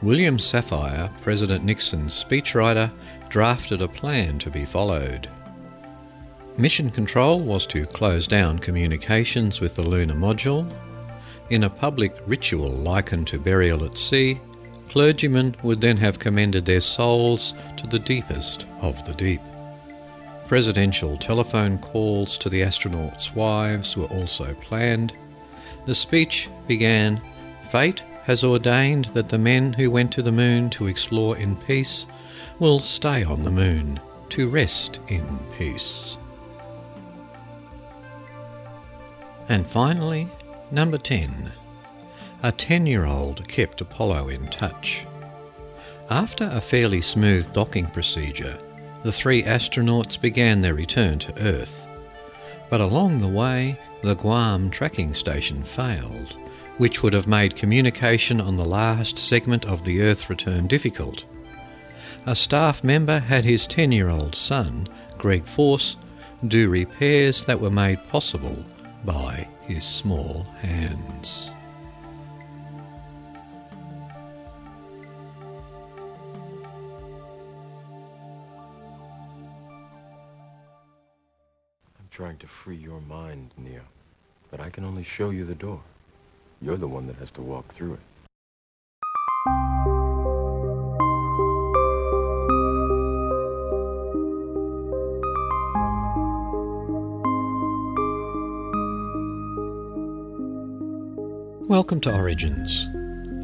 William 0.00 0.38
Safire, 0.38 1.10
President 1.22 1.64
Nixon's 1.64 2.24
speechwriter, 2.24 2.90
drafted 3.28 3.82
a 3.82 3.88
plan 3.88 4.38
to 4.38 4.50
be 4.50 4.64
followed. 4.64 5.28
Mission 6.56 6.90
control 6.90 7.40
was 7.40 7.66
to 7.66 7.84
close 7.84 8.28
down 8.28 8.60
communications 8.60 9.60
with 9.60 9.74
the 9.74 9.82
lunar 9.82 10.14
module. 10.14 10.70
In 11.50 11.64
a 11.64 11.70
public 11.70 12.16
ritual 12.26 12.70
likened 12.70 13.26
to 13.28 13.38
burial 13.38 13.84
at 13.84 13.98
sea, 13.98 14.40
clergymen 14.88 15.56
would 15.64 15.80
then 15.80 15.96
have 15.96 16.20
commended 16.20 16.64
their 16.64 16.80
souls 16.80 17.54
to 17.76 17.86
the 17.88 17.98
deepest 17.98 18.66
of 18.80 19.04
the 19.04 19.14
deep. 19.14 19.40
Presidential 20.46 21.16
telephone 21.16 21.76
calls 21.76 22.38
to 22.38 22.48
the 22.48 22.60
astronauts' 22.60 23.34
wives 23.34 23.96
were 23.96 24.06
also 24.06 24.54
planned. 24.54 25.12
The 25.86 25.94
speech 25.94 26.48
began 26.68 27.20
Fate 27.70 28.02
has 28.28 28.44
ordained 28.44 29.06
that 29.06 29.30
the 29.30 29.38
men 29.38 29.72
who 29.72 29.90
went 29.90 30.12
to 30.12 30.22
the 30.22 30.30
moon 30.30 30.68
to 30.68 30.86
explore 30.86 31.34
in 31.38 31.56
peace 31.56 32.06
will 32.58 32.78
stay 32.78 33.24
on 33.24 33.42
the 33.42 33.50
moon 33.50 33.98
to 34.28 34.50
rest 34.50 35.00
in 35.08 35.26
peace. 35.56 36.18
And 39.48 39.66
finally, 39.66 40.28
number 40.70 40.98
10. 40.98 41.52
A 42.42 42.52
10 42.52 42.84
year 42.84 43.06
old 43.06 43.48
kept 43.48 43.80
Apollo 43.80 44.28
in 44.28 44.46
touch. 44.48 45.06
After 46.10 46.50
a 46.52 46.60
fairly 46.60 47.00
smooth 47.00 47.50
docking 47.54 47.86
procedure, 47.86 48.58
the 49.04 49.12
three 49.12 49.42
astronauts 49.42 50.20
began 50.20 50.60
their 50.60 50.74
return 50.74 51.18
to 51.20 51.42
Earth. 51.42 51.86
But 52.68 52.82
along 52.82 53.20
the 53.20 53.28
way, 53.28 53.80
the 54.02 54.16
Guam 54.16 54.68
tracking 54.68 55.14
station 55.14 55.62
failed, 55.62 56.36
which 56.78 57.02
would 57.02 57.12
have 57.12 57.26
made 57.26 57.56
communication 57.56 58.40
on 58.40 58.56
the 58.56 58.64
last 58.64 59.18
segment 59.18 59.66
of 59.66 59.84
the 59.84 60.00
Earth 60.00 60.30
return 60.30 60.66
difficult. 60.66 61.24
A 62.24 62.34
staff 62.34 62.82
member 62.82 63.18
had 63.18 63.44
his 63.44 63.66
10 63.66 63.92
year 63.92 64.08
old 64.08 64.34
son, 64.34 64.88
Greg 65.18 65.44
Force, 65.44 65.96
do 66.46 66.68
repairs 66.68 67.44
that 67.44 67.60
were 67.60 67.70
made 67.70 68.06
possible 68.08 68.64
by 69.04 69.48
his 69.62 69.84
small 69.84 70.44
hands. 70.60 71.50
I'm 81.98 82.08
trying 82.10 82.38
to 82.38 82.46
free 82.46 82.76
your 82.76 83.00
mind, 83.00 83.52
Neo. 83.56 83.82
But 84.50 84.60
I 84.60 84.70
can 84.70 84.84
only 84.84 85.04
show 85.04 85.30
you 85.30 85.44
the 85.44 85.54
door. 85.54 85.82
You're 86.60 86.76
the 86.76 86.88
one 86.88 87.06
that 87.06 87.16
has 87.16 87.30
to 87.32 87.40
walk 87.40 87.72
through 87.76 87.94
it. 87.94 88.00
Welcome 101.68 102.00
to 102.00 102.12
Origins, 102.12 102.88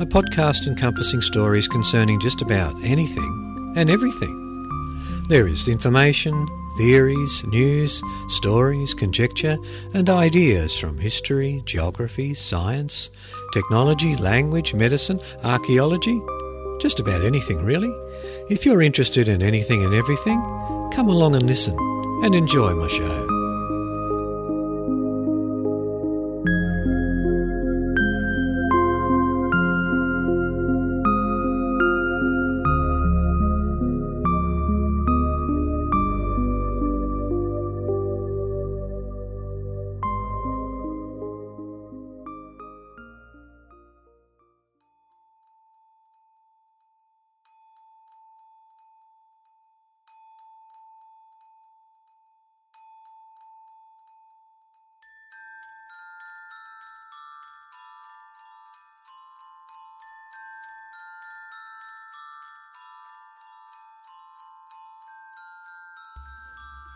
a 0.01 0.07
podcast 0.07 0.67
encompassing 0.67 1.21
stories 1.21 1.69
concerning 1.69 2.19
just 2.19 2.43
about 2.43 2.75
anything 2.83 3.75
and 3.77 3.89
everything. 3.89 4.41
There 5.29 5.47
is 5.47 5.69
information, 5.69 6.49
theories, 6.77 7.45
news, 7.47 8.03
stories, 8.29 8.95
conjecture, 8.95 9.57
and 9.93 10.09
ideas 10.11 10.77
from 10.77 10.99
history, 10.99 11.63
geography, 11.65 12.35
science, 12.35 13.11
technology, 13.53 14.17
language, 14.17 14.75
medicine, 14.75 15.21
archaeology, 15.43 16.21
just 16.81 17.01
about 17.01 17.25
anything 17.25 17.65
really. 17.65 17.93
If 18.51 18.67
you're 18.67 18.83
interested 18.83 19.29
in 19.29 19.43
anything 19.43 19.85
and 19.85 19.95
everything, 19.95 20.41
come 20.93 21.09
along 21.09 21.35
and 21.35 21.47
listen 21.47 21.77
and 22.23 22.35
enjoy 22.35 22.75
my 22.75 22.89
show. 22.89 23.24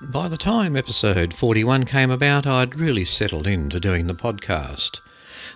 By 0.00 0.28
the 0.28 0.36
time 0.36 0.76
episode 0.76 1.34
41 1.34 1.84
came 1.84 2.12
about, 2.12 2.46
I'd 2.46 2.76
really 2.76 3.04
settled 3.04 3.48
into 3.48 3.80
doing 3.80 4.06
the 4.06 4.14
podcast. 4.14 5.00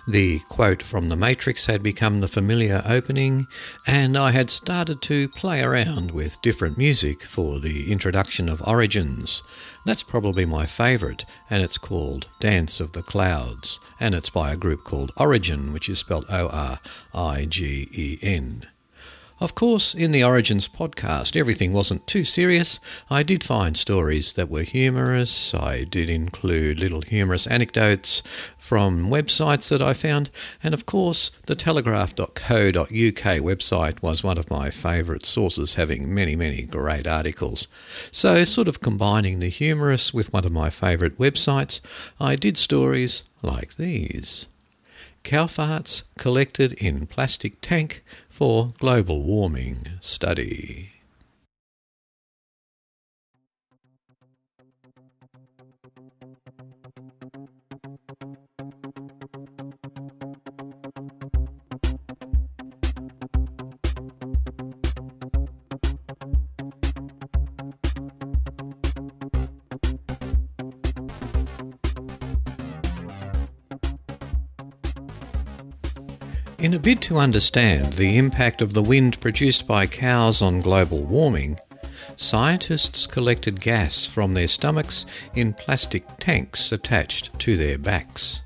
The 0.05 0.39
quote 0.49 0.83
from 0.83 1.07
The 1.07 1.15
Matrix 1.15 1.67
had 1.67 1.81
become 1.81 2.19
the 2.19 2.27
familiar 2.27 2.83
opening, 2.85 3.47
and 3.87 4.17
I 4.17 4.31
had 4.31 4.49
started 4.49 5.01
to 5.03 5.29
play 5.29 5.63
around 5.63 6.11
with 6.11 6.41
different 6.41 6.77
music 6.77 7.23
for 7.23 7.61
the 7.61 7.89
introduction 7.89 8.49
of 8.49 8.61
Origins. 8.67 9.43
That's 9.85 10.03
probably 10.03 10.45
my 10.45 10.65
favourite, 10.65 11.23
and 11.49 11.63
it's 11.63 11.77
called 11.77 12.27
Dance 12.41 12.81
of 12.81 12.91
the 12.91 13.01
Clouds, 13.01 13.79
and 13.97 14.13
it's 14.13 14.29
by 14.29 14.51
a 14.51 14.57
group 14.57 14.83
called 14.83 15.13
Origin, 15.15 15.71
which 15.71 15.87
is 15.87 15.99
spelled 15.99 16.25
O 16.27 16.49
R 16.49 16.79
I 17.13 17.45
G 17.45 17.87
E 17.93 18.19
N. 18.21 18.67
Of 19.43 19.55
course, 19.55 19.93
in 19.93 20.13
the 20.13 20.23
Origins 20.23 20.69
podcast, 20.69 21.35
everything 21.35 21.73
wasn't 21.73 22.07
too 22.07 22.23
serious. 22.23 22.79
I 23.09 23.23
did 23.23 23.43
find 23.43 23.75
stories 23.75 24.31
that 24.33 24.49
were 24.49 24.61
humorous. 24.61 25.53
I 25.53 25.83
did 25.83 26.09
include 26.09 26.79
little 26.79 27.01
humorous 27.01 27.45
anecdotes 27.47 28.23
from 28.57 29.09
websites 29.09 29.67
that 29.67 29.81
I 29.81 29.95
found. 29.95 30.29
And 30.63 30.73
of 30.73 30.85
course, 30.85 31.31
the 31.45 31.55
telegraph.co.uk 31.55 32.37
website 32.87 34.01
was 34.01 34.23
one 34.23 34.37
of 34.37 34.49
my 34.49 34.69
favourite 34.69 35.25
sources, 35.25 35.73
having 35.73 36.13
many, 36.15 36.37
many 36.37 36.61
great 36.61 37.05
articles. 37.05 37.67
So, 38.13 38.45
sort 38.45 38.69
of 38.69 38.79
combining 38.79 39.39
the 39.39 39.49
humorous 39.49 40.13
with 40.13 40.31
one 40.31 40.45
of 40.45 40.53
my 40.53 40.69
favourite 40.69 41.17
websites, 41.17 41.81
I 42.17 42.37
did 42.37 42.57
stories 42.57 43.23
like 43.41 43.75
these. 43.75 44.47
Cow 45.23 45.45
farts 45.45 46.03
collected 46.17 46.73
in 46.73 47.07
plastic 47.07 47.61
tank 47.61 48.03
for 48.33 48.73
global 48.79 49.21
warming 49.21 49.77
study. 49.99 50.92
In 76.73 76.77
a 76.77 76.81
bid 76.81 77.03
to 77.03 77.19
understand 77.19 77.93
the 77.93 78.17
impact 78.17 78.59
of 78.59 78.73
the 78.73 78.81
wind 78.81 79.19
produced 79.19 79.67
by 79.67 79.85
cows 79.85 80.41
on 80.41 80.59
global 80.59 81.03
warming, 81.03 81.59
scientists 82.15 83.05
collected 83.05 83.61
gas 83.61 84.07
from 84.07 84.33
their 84.33 84.47
stomachs 84.47 85.05
in 85.35 85.53
plastic 85.53 86.03
tanks 86.17 86.71
attached 86.71 87.37
to 87.41 87.57
their 87.57 87.77
backs. 87.77 88.41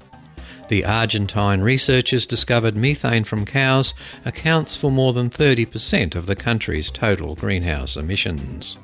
The 0.68 0.84
Argentine 0.84 1.62
researchers 1.62 2.26
discovered 2.26 2.76
methane 2.76 3.24
from 3.24 3.46
cows 3.46 3.94
accounts 4.26 4.76
for 4.76 4.92
more 4.92 5.14
than 5.14 5.30
30% 5.30 6.14
of 6.14 6.26
the 6.26 6.36
country's 6.36 6.92
total 6.92 7.34
greenhouse 7.34 7.96
emissions. 7.96 8.78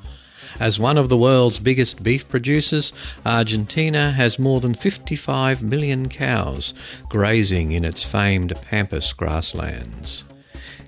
As 0.60 0.78
one 0.78 0.98
of 0.98 1.08
the 1.08 1.16
world's 1.16 1.58
biggest 1.58 2.02
beef 2.02 2.28
producers, 2.28 2.92
Argentina 3.26 4.12
has 4.12 4.38
more 4.38 4.60
than 4.60 4.74
55 4.74 5.62
million 5.62 6.08
cows 6.08 6.74
grazing 7.08 7.72
in 7.72 7.84
its 7.84 8.04
famed 8.04 8.54
Pampas 8.62 9.12
grasslands. 9.12 10.24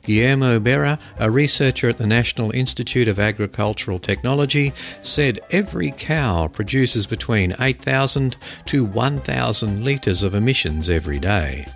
Guillermo 0.07 0.61
Berra, 0.61 1.01
a 1.19 1.31
researcher 1.31 1.89
at 1.89 1.99
the 1.99 2.07
National 2.07 2.53
Institute 2.53 3.09
of 3.09 3.19
Agricultural 3.19 3.99
Technology, 3.99 4.73
said 5.03 5.41
every 5.51 5.91
cow 5.91 6.47
produces 6.47 7.09
between 7.09 7.57
8,000 7.59 8.37
to 8.67 8.85
1,000 8.85 9.85
litres 9.85 10.23
of 10.23 10.33
emissions 10.33 10.89
every 10.89 11.19
day. 11.19 11.67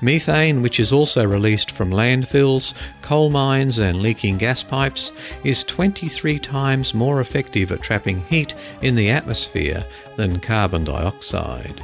Methane, 0.00 0.62
which 0.62 0.80
is 0.80 0.92
also 0.92 1.26
released 1.26 1.70
from 1.70 1.90
landfills, 1.90 2.74
coal 3.02 3.30
mines, 3.30 3.78
and 3.78 4.00
leaking 4.00 4.38
gas 4.38 4.62
pipes, 4.62 5.12
is 5.44 5.62
23 5.64 6.38
times 6.38 6.94
more 6.94 7.20
effective 7.20 7.70
at 7.70 7.82
trapping 7.82 8.22
heat 8.24 8.54
in 8.80 8.94
the 8.94 9.10
atmosphere 9.10 9.84
than 10.16 10.40
carbon 10.40 10.84
dioxide. 10.84 11.82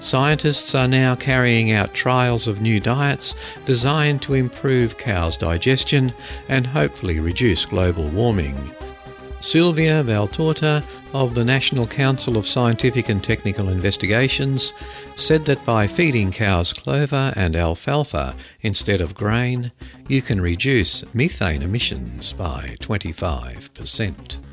Scientists 0.00 0.74
are 0.74 0.88
now 0.88 1.14
carrying 1.14 1.72
out 1.72 1.92
trials 1.92 2.48
of 2.48 2.62
new 2.62 2.80
diets 2.80 3.34
designed 3.66 4.22
to 4.22 4.34
improve 4.34 4.96
cows' 4.96 5.36
digestion 5.36 6.12
and 6.48 6.66
hopefully 6.66 7.20
reduce 7.20 7.66
global 7.66 8.08
warming. 8.08 8.56
Silvia 9.40 10.02
Valtorta 10.02 10.82
of 11.12 11.34
the 11.34 11.44
National 11.44 11.86
Council 11.86 12.36
of 12.36 12.46
Scientific 12.46 13.08
and 13.08 13.22
Technical 13.22 13.68
Investigations 13.68 14.72
said 15.16 15.44
that 15.46 15.64
by 15.64 15.86
feeding 15.86 16.30
cows 16.30 16.72
clover 16.72 17.32
and 17.36 17.56
alfalfa 17.56 18.34
instead 18.62 19.00
of 19.00 19.14
grain, 19.14 19.72
you 20.08 20.22
can 20.22 20.40
reduce 20.40 21.04
methane 21.14 21.62
emissions 21.62 22.32
by 22.32 22.76
25%. 22.80 24.49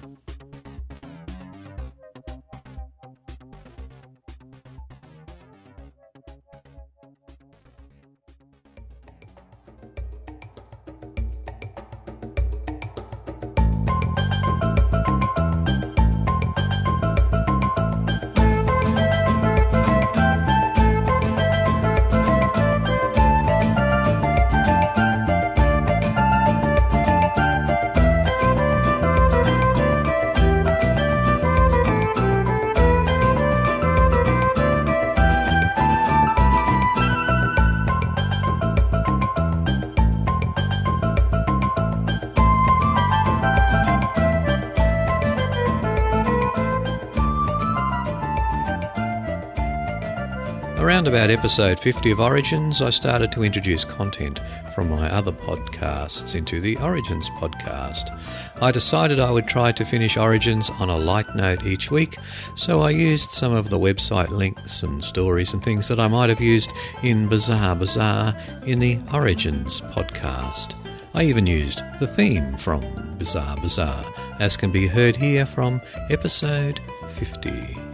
Around 51.08 51.16
about 51.16 51.39
episode 51.39 51.80
50 51.80 52.12
of 52.12 52.20
Origins, 52.20 52.82
I 52.82 52.89
started 52.89 53.32
to 53.32 53.43
introduce 53.43 53.86
content 53.86 54.41
from 54.76 54.89
my 54.89 55.10
other 55.10 55.32
podcasts 55.32 56.36
into 56.36 56.60
the 56.60 56.76
Origins 56.80 57.30
podcast. 57.30 58.12
I 58.62 58.72
decided 58.74 59.18
I 59.18 59.32
would 59.32 59.47
try 59.47 59.72
to 59.72 59.86
finish 59.86 60.18
Origins 60.18 60.70
on 60.70 60.89
a 60.89 60.97
light 60.97 61.34
note 61.34 61.66
each 61.66 61.91
week, 61.91 62.18
so 62.55 62.82
I 62.82 62.89
used 62.89 63.32
some 63.32 63.53
of 63.53 63.70
the 63.70 63.80
website 63.80 64.32
links 64.32 64.84
and 64.84 65.01
stories 65.01 65.53
and 65.53 65.64
things 65.64 65.88
that 65.88 65.99
I 65.99 66.10
might 66.10 66.28
have 66.28 66.41
used 66.41 66.74
in 67.03 67.30
Bizarre 67.30 67.78
Bazaar 67.78 68.36
in 68.66 68.80
the 68.80 68.99
Origins 69.14 69.80
podcast. 69.80 70.76
I 71.14 71.24
even 71.24 71.47
used 71.47 71.84
the 72.01 72.08
theme 72.08 72.58
from 72.58 72.84
Bizarre 73.18 73.55
Bazaar, 73.55 74.03
as 74.41 74.58
can 74.58 74.72
be 74.72 74.88
heard 74.88 75.16
here 75.16 75.45
from 75.45 75.80
episode 76.10 76.82
50. 77.12 77.86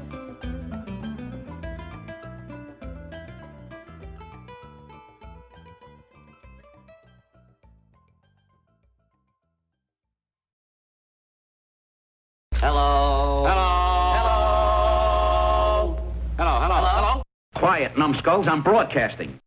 Numbskulls. 18.23 18.47
I'm 18.47 18.63
broadcasting. 18.63 19.39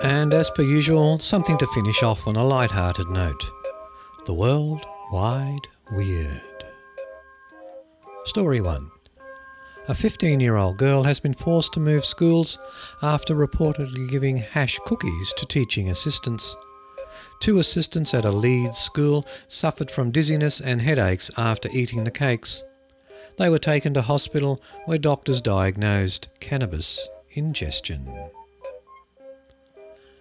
And 0.00 0.32
as 0.34 0.50
per 0.50 0.62
usual, 0.62 1.18
something 1.18 1.58
to 1.58 1.66
finish 1.68 2.02
off 2.02 2.26
on 2.26 2.36
a 2.36 2.44
light-hearted 2.44 3.08
note. 3.08 3.57
The 4.28 4.34
World 4.34 4.84
Wide 5.10 5.68
Weird. 5.90 6.66
Story 8.24 8.60
1. 8.60 8.90
A 9.88 9.94
15 9.94 10.38
year 10.38 10.56
old 10.56 10.76
girl 10.76 11.04
has 11.04 11.18
been 11.18 11.32
forced 11.32 11.72
to 11.72 11.80
move 11.80 12.04
schools 12.04 12.58
after 13.00 13.34
reportedly 13.34 14.06
giving 14.10 14.36
hash 14.36 14.78
cookies 14.84 15.32
to 15.38 15.46
teaching 15.46 15.88
assistants. 15.88 16.54
Two 17.40 17.58
assistants 17.58 18.12
at 18.12 18.26
a 18.26 18.30
Leeds 18.30 18.76
school 18.76 19.24
suffered 19.48 19.90
from 19.90 20.10
dizziness 20.10 20.60
and 20.60 20.82
headaches 20.82 21.30
after 21.38 21.70
eating 21.72 22.04
the 22.04 22.10
cakes. 22.10 22.62
They 23.38 23.48
were 23.48 23.58
taken 23.58 23.94
to 23.94 24.02
hospital 24.02 24.60
where 24.84 24.98
doctors 24.98 25.40
diagnosed 25.40 26.28
cannabis 26.38 27.08
ingestion. 27.30 28.06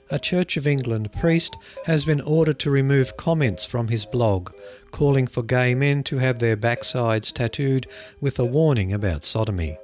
A 0.10 0.20
Church 0.20 0.56
of 0.56 0.66
England 0.66 1.12
priest 1.12 1.58
has 1.86 2.06
been 2.06 2.22
ordered 2.22 2.60
to 2.60 2.72
remove 2.72 3.18
comments 3.18 3.66
from 3.66 3.90
his 3.90 4.06
blog 4.06 4.54
calling 4.92 5.28
for 5.28 5.44
gay 5.44 5.76
men 5.76 6.02
to 6.04 6.20
have 6.20 6.40
their 6.40 6.56
backsides 6.56 7.34
tattooed 7.34 7.88
with 8.22 8.40
a 8.40 8.46
warning 8.46 8.94
about 8.94 9.26
sodomy. 9.26 9.78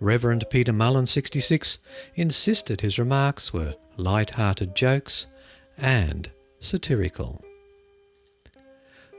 Reverend 0.00 0.44
Peter 0.50 0.72
Mullen, 0.72 1.06
66, 1.06 1.78
insisted 2.14 2.82
his 2.82 2.98
remarks 2.98 3.54
were 3.54 3.74
light-hearted 3.96 4.74
jokes 4.74 5.28
and 5.78 6.30
satirical. 6.60 7.42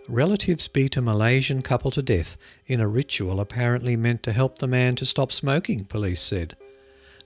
Relatives 0.07 0.67
beat 0.67 0.95
a 0.95 1.01
Malaysian 1.01 1.63
couple 1.63 1.89
to 1.89 2.03
death 2.03 2.37
in 2.67 2.79
a 2.79 2.87
ritual 2.87 3.39
apparently 3.39 3.95
meant 3.95 4.21
to 4.21 4.31
help 4.31 4.59
the 4.59 4.67
man 4.67 4.95
to 4.97 5.07
stop 5.07 5.31
smoking, 5.31 5.85
police 5.85 6.21
said. 6.21 6.55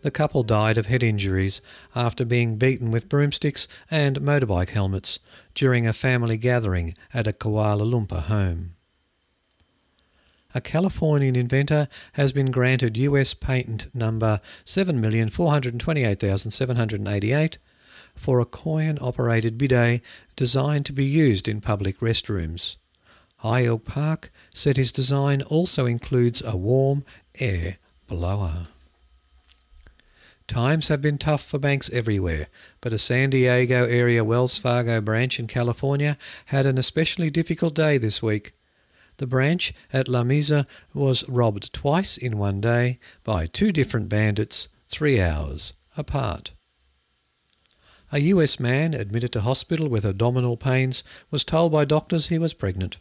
The 0.02 0.12
couple 0.12 0.44
died 0.44 0.78
of 0.78 0.86
head 0.86 1.04
injuries 1.04 1.60
after 1.94 2.24
being 2.24 2.56
beaten 2.56 2.90
with 2.90 3.10
broomsticks 3.10 3.68
and 3.92 4.22
motorbike 4.22 4.70
helmets 4.70 5.20
during 5.54 5.86
a 5.86 5.94
family 5.94 6.38
gathering 6.38 6.96
at 7.14 7.28
a 7.28 7.34
Kuala 7.34 7.84
Lumpur 7.84 8.24
home. 8.24 8.76
A 10.56 10.62
Californian 10.62 11.36
inventor 11.36 11.90
has 12.14 12.32
been 12.32 12.50
granted 12.50 12.96
US 12.98 13.34
patent 13.34 13.94
number 13.94 14.40
7,428,788 14.66 17.58
for 18.16 18.40
a 18.40 18.46
coin 18.46 18.98
operated 19.02 19.58
bidet 19.58 20.02
designed 20.36 20.86
to 20.86 20.94
be 20.94 21.06
used 21.06 21.48
in 21.48 21.62
public 21.62 22.00
restrooms. 22.00 22.78
Hyle 23.38 23.78
Park 23.78 24.32
said 24.54 24.78
his 24.78 24.92
design 24.92 25.42
also 25.44 25.86
includes 25.86 26.42
a 26.42 26.58
warm 26.58 27.06
air 27.40 27.78
blower. 28.08 28.70
Times 30.50 30.88
have 30.88 31.00
been 31.00 31.20
tough 31.20 31.46
for 31.46 31.60
banks 31.60 31.92
everywhere, 31.94 32.48
but 32.82 32.92
a 32.92 32.98
San 32.98 33.30
Diego 33.30 33.86
area 33.86 34.24
Wells 34.24 34.58
Fargo 34.58 35.00
branch 35.00 35.40
in 35.40 35.46
California 35.46 36.18
had 36.46 36.66
an 36.66 36.80
especially 36.80 37.30
difficult 37.30 37.76
day 37.76 38.00
this 38.00 38.24
week. 38.24 38.54
The 39.18 39.28
branch 39.28 39.76
at 39.94 40.08
La 40.08 40.24
Mesa 40.24 40.66
was 40.92 41.24
robbed 41.30 41.72
twice 41.72 42.18
in 42.18 42.40
one 42.40 42.62
day 42.62 42.98
by 43.24 43.46
two 43.46 43.72
different 43.72 44.10
bandits, 44.10 44.70
three 44.88 45.22
hours 45.22 45.74
apart. 45.96 46.54
A 48.12 48.20
US 48.20 48.60
man 48.60 48.96
admitted 48.96 49.32
to 49.34 49.42
hospital 49.42 49.88
with 49.88 50.04
abdominal 50.04 50.58
pains 50.58 51.04
was 51.30 51.44
told 51.44 51.72
by 51.72 51.86
doctors 51.86 52.30
he 52.30 52.40
was 52.40 52.56
pregnant. 52.56 52.98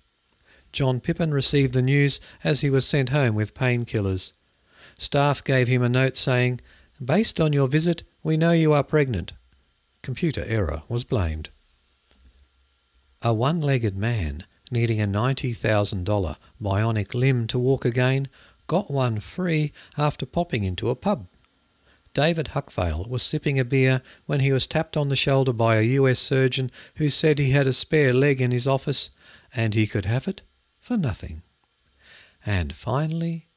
John 0.70 1.00
Pippin 1.00 1.32
received 1.32 1.72
the 1.72 1.80
news 1.80 2.20
as 2.44 2.60
he 2.60 2.68
was 2.68 2.86
sent 2.86 3.08
home 3.08 3.34
with 3.34 3.54
painkillers. 3.54 4.34
Staff 4.98 5.42
gave 5.42 5.66
him 5.66 5.82
a 5.82 5.88
note 5.88 6.18
saying, 6.18 6.60
Based 7.04 7.40
on 7.40 7.52
your 7.52 7.68
visit, 7.68 8.02
we 8.22 8.36
know 8.36 8.52
you 8.52 8.72
are 8.72 8.82
pregnant. 8.82 9.32
Computer 10.02 10.44
error 10.46 10.82
was 10.88 11.04
blamed. 11.04 11.50
A 13.22 13.32
one 13.32 13.60
legged 13.60 13.96
man 13.96 14.44
needing 14.70 15.00
a 15.00 15.06
$90,000 15.06 16.36
bionic 16.60 17.14
limb 17.14 17.46
to 17.48 17.58
walk 17.58 17.84
again 17.84 18.28
got 18.66 18.90
one 18.90 19.20
free 19.20 19.72
after 19.96 20.26
popping 20.26 20.64
into 20.64 20.90
a 20.90 20.94
pub. 20.94 21.26
David 22.14 22.48
Huckvale 22.48 23.08
was 23.08 23.22
sipping 23.22 23.58
a 23.58 23.64
beer 23.64 24.02
when 24.26 24.40
he 24.40 24.52
was 24.52 24.66
tapped 24.66 24.96
on 24.96 25.08
the 25.08 25.16
shoulder 25.16 25.52
by 25.52 25.76
a 25.76 25.82
US 25.82 26.18
surgeon 26.18 26.70
who 26.96 27.10
said 27.10 27.38
he 27.38 27.50
had 27.50 27.66
a 27.66 27.72
spare 27.72 28.12
leg 28.12 28.40
in 28.40 28.50
his 28.50 28.68
office 28.68 29.10
and 29.54 29.74
he 29.74 29.86
could 29.86 30.04
have 30.04 30.26
it 30.28 30.42
for 30.80 30.96
nothing. 30.96 31.42
And 32.44 32.74
finally, 32.74 33.47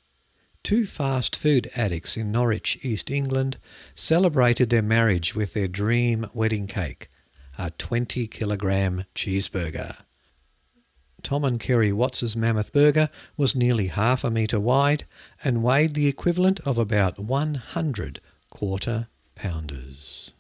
two 0.64 0.86
fast 0.86 1.36
food 1.36 1.70
addicts 1.76 2.18
in 2.18 2.32
Norwich, 2.32 2.78
East 2.82 3.10
England, 3.10 3.58
celebrated 3.96 4.70
their 4.70 4.82
marriage 4.82 5.36
with 5.36 5.54
their 5.54 5.68
dream 5.68 6.28
wedding 6.34 6.68
cake, 6.68 7.10
a 7.58 7.72
20 7.72 8.28
kilogram 8.28 9.06
cheeseburger. 9.16 9.98
Tom 11.24 11.44
and 11.44 11.60
Kerry 11.60 11.94
Watts's 11.94 12.36
mammoth 12.36 12.74
burger 12.74 13.10
was 13.38 13.56
nearly 13.56 13.88
half 13.88 14.24
a 14.24 14.32
metre 14.32 14.60
wide 14.60 15.06
and 15.44 15.64
weighed 15.64 15.94
the 15.94 16.08
equivalent 16.08 16.60
of 16.62 16.78
about 16.78 17.20
100 17.20 18.20
quarter 18.50 19.08
pounders. 19.36 20.31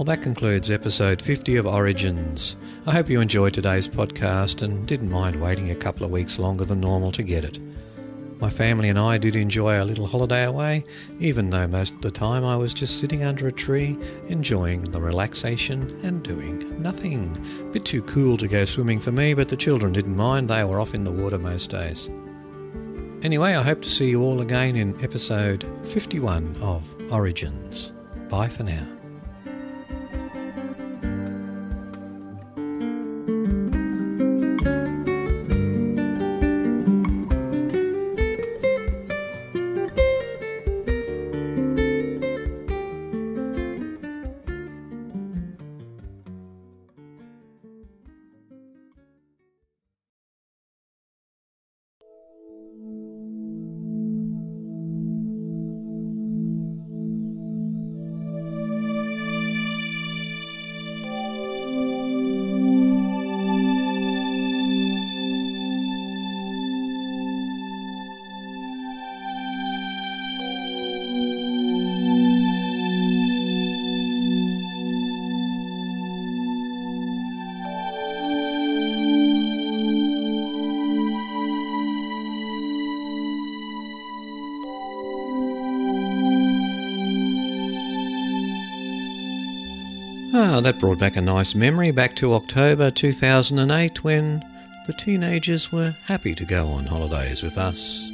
Well, 0.00 0.06
that 0.06 0.22
concludes 0.22 0.70
episode 0.70 1.20
50 1.20 1.56
of 1.56 1.66
Origins. 1.66 2.56
I 2.86 2.92
hope 2.92 3.10
you 3.10 3.20
enjoyed 3.20 3.52
today's 3.52 3.86
podcast 3.86 4.62
and 4.62 4.88
didn't 4.88 5.10
mind 5.10 5.38
waiting 5.38 5.70
a 5.70 5.74
couple 5.74 6.06
of 6.06 6.10
weeks 6.10 6.38
longer 6.38 6.64
than 6.64 6.80
normal 6.80 7.12
to 7.12 7.22
get 7.22 7.44
it. 7.44 7.58
My 8.40 8.48
family 8.48 8.88
and 8.88 8.98
I 8.98 9.18
did 9.18 9.36
enjoy 9.36 9.76
our 9.76 9.84
little 9.84 10.06
holiday 10.06 10.44
away, 10.44 10.86
even 11.18 11.50
though 11.50 11.66
most 11.66 11.92
of 11.92 12.00
the 12.00 12.10
time 12.10 12.46
I 12.46 12.56
was 12.56 12.72
just 12.72 12.98
sitting 12.98 13.24
under 13.24 13.46
a 13.46 13.52
tree, 13.52 13.98
enjoying 14.28 14.84
the 14.84 15.02
relaxation 15.02 16.00
and 16.02 16.22
doing 16.22 16.80
nothing. 16.80 17.36
Bit 17.70 17.84
too 17.84 18.00
cool 18.04 18.38
to 18.38 18.48
go 18.48 18.64
swimming 18.64 19.00
for 19.00 19.12
me, 19.12 19.34
but 19.34 19.50
the 19.50 19.54
children 19.54 19.92
didn't 19.92 20.16
mind, 20.16 20.48
they 20.48 20.64
were 20.64 20.80
off 20.80 20.94
in 20.94 21.04
the 21.04 21.12
water 21.12 21.36
most 21.36 21.68
days. 21.68 22.08
Anyway, 23.22 23.54
I 23.54 23.62
hope 23.62 23.82
to 23.82 23.90
see 23.90 24.08
you 24.08 24.22
all 24.22 24.40
again 24.40 24.76
in 24.76 24.98
episode 25.04 25.66
51 25.84 26.56
of 26.62 26.88
Origins. 27.12 27.92
Bye 28.30 28.48
for 28.48 28.62
now. 28.62 28.99
That 90.62 90.78
brought 90.78 91.00
back 91.00 91.16
a 91.16 91.22
nice 91.22 91.54
memory 91.54 91.90
back 91.90 92.14
to 92.16 92.34
October 92.34 92.90
2008 92.90 94.04
when 94.04 94.44
the 94.86 94.92
teenagers 94.92 95.72
were 95.72 95.96
happy 96.04 96.34
to 96.34 96.44
go 96.44 96.68
on 96.68 96.84
holidays 96.84 97.42
with 97.42 97.56
us. 97.56 98.10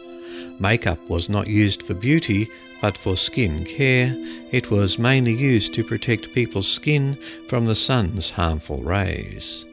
Makeup 0.59 0.99
was 1.09 1.29
not 1.29 1.47
used 1.47 1.83
for 1.83 1.93
beauty, 1.93 2.49
but 2.81 2.97
for 2.97 3.17
skin 3.17 3.65
care. 3.65 4.13
It 4.51 4.71
was 4.71 4.99
mainly 4.99 5.33
used 5.33 5.73
to 5.73 5.83
protect 5.83 6.33
people's 6.33 6.67
skin 6.67 7.17
from 7.47 7.65
the 7.65 7.75
sun's 7.75 8.31
harmful 8.31 8.81
rays. 8.81 9.65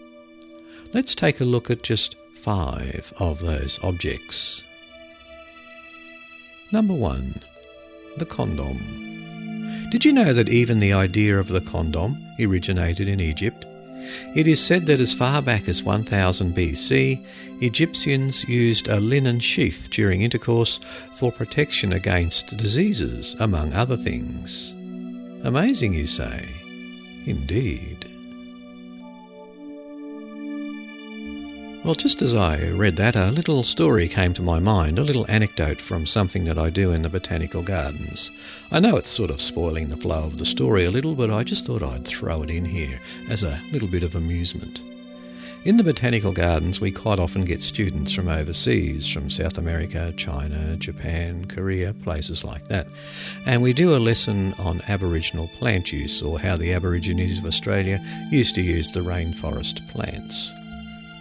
Let's 0.92 1.14
take 1.14 1.40
a 1.40 1.44
look 1.44 1.70
at 1.70 1.82
just 1.82 2.16
five 2.34 3.12
of 3.18 3.40
those 3.40 3.78
objects. 3.82 4.62
Number 6.72 6.94
one, 6.94 7.40
the 8.16 8.26
condom. 8.26 9.88
Did 9.90 10.04
you 10.04 10.12
know 10.12 10.32
that 10.32 10.48
even 10.48 10.80
the 10.80 10.92
idea 10.92 11.38
of 11.38 11.48
the 11.48 11.60
condom 11.60 12.16
originated 12.40 13.08
in 13.08 13.20
Egypt? 13.20 13.66
It 14.34 14.48
is 14.48 14.64
said 14.64 14.86
that 14.86 15.00
as 15.00 15.12
far 15.12 15.42
back 15.42 15.68
as 15.68 15.82
1000 15.82 16.54
BC, 16.54 17.24
Egyptians 17.60 18.44
used 18.48 18.88
a 18.88 18.98
linen 18.98 19.38
sheath 19.38 19.88
during 19.90 20.22
intercourse 20.22 20.80
for 21.14 21.30
protection 21.30 21.92
against 21.92 22.56
diseases, 22.56 23.36
among 23.38 23.72
other 23.72 23.96
things. 23.96 24.72
Amazing, 25.44 25.94
you 25.94 26.06
say? 26.06 26.48
Indeed. 27.26 28.01
Well, 31.84 31.96
just 31.96 32.22
as 32.22 32.32
I 32.32 32.68
read 32.70 32.94
that, 32.96 33.16
a 33.16 33.32
little 33.32 33.64
story 33.64 34.06
came 34.06 34.32
to 34.34 34.42
my 34.42 34.60
mind, 34.60 35.00
a 35.00 35.02
little 35.02 35.26
anecdote 35.28 35.80
from 35.80 36.06
something 36.06 36.44
that 36.44 36.56
I 36.56 36.70
do 36.70 36.92
in 36.92 37.02
the 37.02 37.08
botanical 37.08 37.64
gardens. 37.64 38.30
I 38.70 38.78
know 38.78 38.96
it's 38.96 39.10
sort 39.10 39.30
of 39.30 39.40
spoiling 39.40 39.88
the 39.88 39.96
flow 39.96 40.22
of 40.22 40.38
the 40.38 40.46
story 40.46 40.84
a 40.84 40.92
little, 40.92 41.16
but 41.16 41.32
I 41.32 41.42
just 41.42 41.66
thought 41.66 41.82
I'd 41.82 42.06
throw 42.06 42.44
it 42.44 42.50
in 42.50 42.64
here 42.64 43.00
as 43.28 43.42
a 43.42 43.60
little 43.72 43.88
bit 43.88 44.04
of 44.04 44.14
amusement. 44.14 44.80
In 45.64 45.76
the 45.76 45.82
botanical 45.82 46.30
gardens, 46.30 46.80
we 46.80 46.92
quite 46.92 47.18
often 47.18 47.44
get 47.44 47.62
students 47.62 48.12
from 48.12 48.28
overseas, 48.28 49.08
from 49.08 49.28
South 49.28 49.58
America, 49.58 50.14
China, 50.16 50.76
Japan, 50.76 51.46
Korea, 51.46 51.94
places 51.94 52.44
like 52.44 52.68
that. 52.68 52.86
And 53.44 53.60
we 53.60 53.72
do 53.72 53.96
a 53.96 53.98
lesson 53.98 54.54
on 54.54 54.82
Aboriginal 54.86 55.48
plant 55.58 55.92
use, 55.92 56.22
or 56.22 56.38
how 56.38 56.56
the 56.56 56.74
Aborigines 56.74 57.38
of 57.38 57.44
Australia 57.44 57.98
used 58.30 58.54
to 58.54 58.62
use 58.62 58.88
the 58.88 59.00
rainforest 59.00 59.88
plants. 59.88 60.52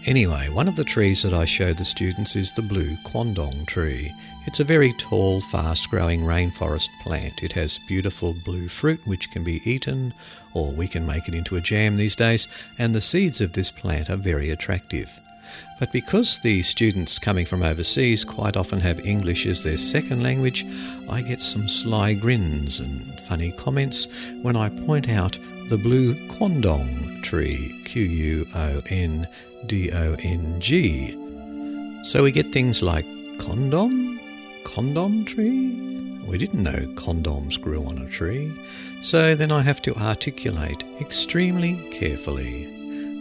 Anyway, 0.07 0.49
one 0.49 0.67
of 0.67 0.75
the 0.75 0.83
trees 0.83 1.21
that 1.21 1.33
I 1.33 1.45
show 1.45 1.73
the 1.73 1.85
students 1.85 2.35
is 2.35 2.51
the 2.51 2.63
blue 2.63 2.97
quandong 3.03 3.67
tree. 3.67 4.11
It's 4.47 4.59
a 4.59 4.63
very 4.63 4.93
tall, 4.93 5.41
fast 5.41 5.91
growing 5.91 6.21
rainforest 6.21 6.89
plant. 7.03 7.43
It 7.43 7.51
has 7.53 7.77
beautiful 7.87 8.35
blue 8.43 8.67
fruit 8.67 8.99
which 9.05 9.29
can 9.29 9.43
be 9.43 9.61
eaten, 9.63 10.11
or 10.55 10.71
we 10.71 10.87
can 10.87 11.05
make 11.05 11.27
it 11.27 11.35
into 11.35 11.55
a 11.55 11.61
jam 11.61 11.97
these 11.97 12.15
days, 12.15 12.47
and 12.79 12.95
the 12.95 13.01
seeds 13.01 13.41
of 13.41 13.53
this 13.53 13.69
plant 13.69 14.09
are 14.09 14.15
very 14.15 14.49
attractive. 14.49 15.11
But 15.79 15.91
because 15.91 16.39
the 16.39 16.63
students 16.63 17.19
coming 17.19 17.45
from 17.45 17.61
overseas 17.61 18.23
quite 18.23 18.57
often 18.57 18.79
have 18.79 19.05
English 19.05 19.45
as 19.45 19.61
their 19.61 19.77
second 19.77 20.23
language, 20.23 20.65
I 21.09 21.21
get 21.21 21.41
some 21.41 21.69
sly 21.69 22.15
grins 22.15 22.79
and 22.79 23.19
funny 23.21 23.51
comments 23.51 24.07
when 24.41 24.55
I 24.55 24.69
point 24.69 25.09
out 25.09 25.37
the 25.69 25.77
blue 25.77 26.15
quandong 26.27 27.21
tree, 27.21 27.83
Q 27.85 28.01
U 28.01 28.47
O 28.55 28.81
N 28.89 29.27
D 29.67 29.91
O 29.91 30.15
N 30.19 30.59
G. 30.59 31.17
So 32.03 32.23
we 32.23 32.31
get 32.31 32.51
things 32.51 32.81
like 32.81 33.05
condom, 33.37 34.19
condom 34.63 35.25
tree. 35.25 36.19
We 36.27 36.37
didn't 36.37 36.63
know 36.63 36.85
condoms 36.95 37.59
grew 37.59 37.85
on 37.85 37.97
a 37.99 38.09
tree. 38.09 38.51
So 39.01 39.35
then 39.35 39.51
I 39.51 39.61
have 39.61 39.81
to 39.83 39.95
articulate 39.95 40.83
extremely 40.99 41.75
carefully 41.91 42.67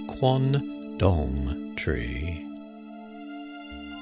quandong 0.07 1.77
tree. 1.77 2.47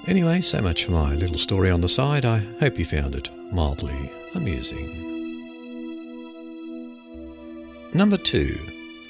Anyway, 0.07 0.41
so 0.41 0.61
much 0.61 0.84
for 0.84 0.93
my 0.93 1.14
little 1.14 1.39
story 1.39 1.70
on 1.70 1.80
the 1.80 1.89
side. 1.89 2.24
I 2.24 2.39
hope 2.61 2.78
you 2.78 2.84
found 2.84 3.14
it 3.14 3.30
mildly 3.53 4.11
amusing. 4.34 5.07
Number 7.95 8.16
two, 8.16 8.59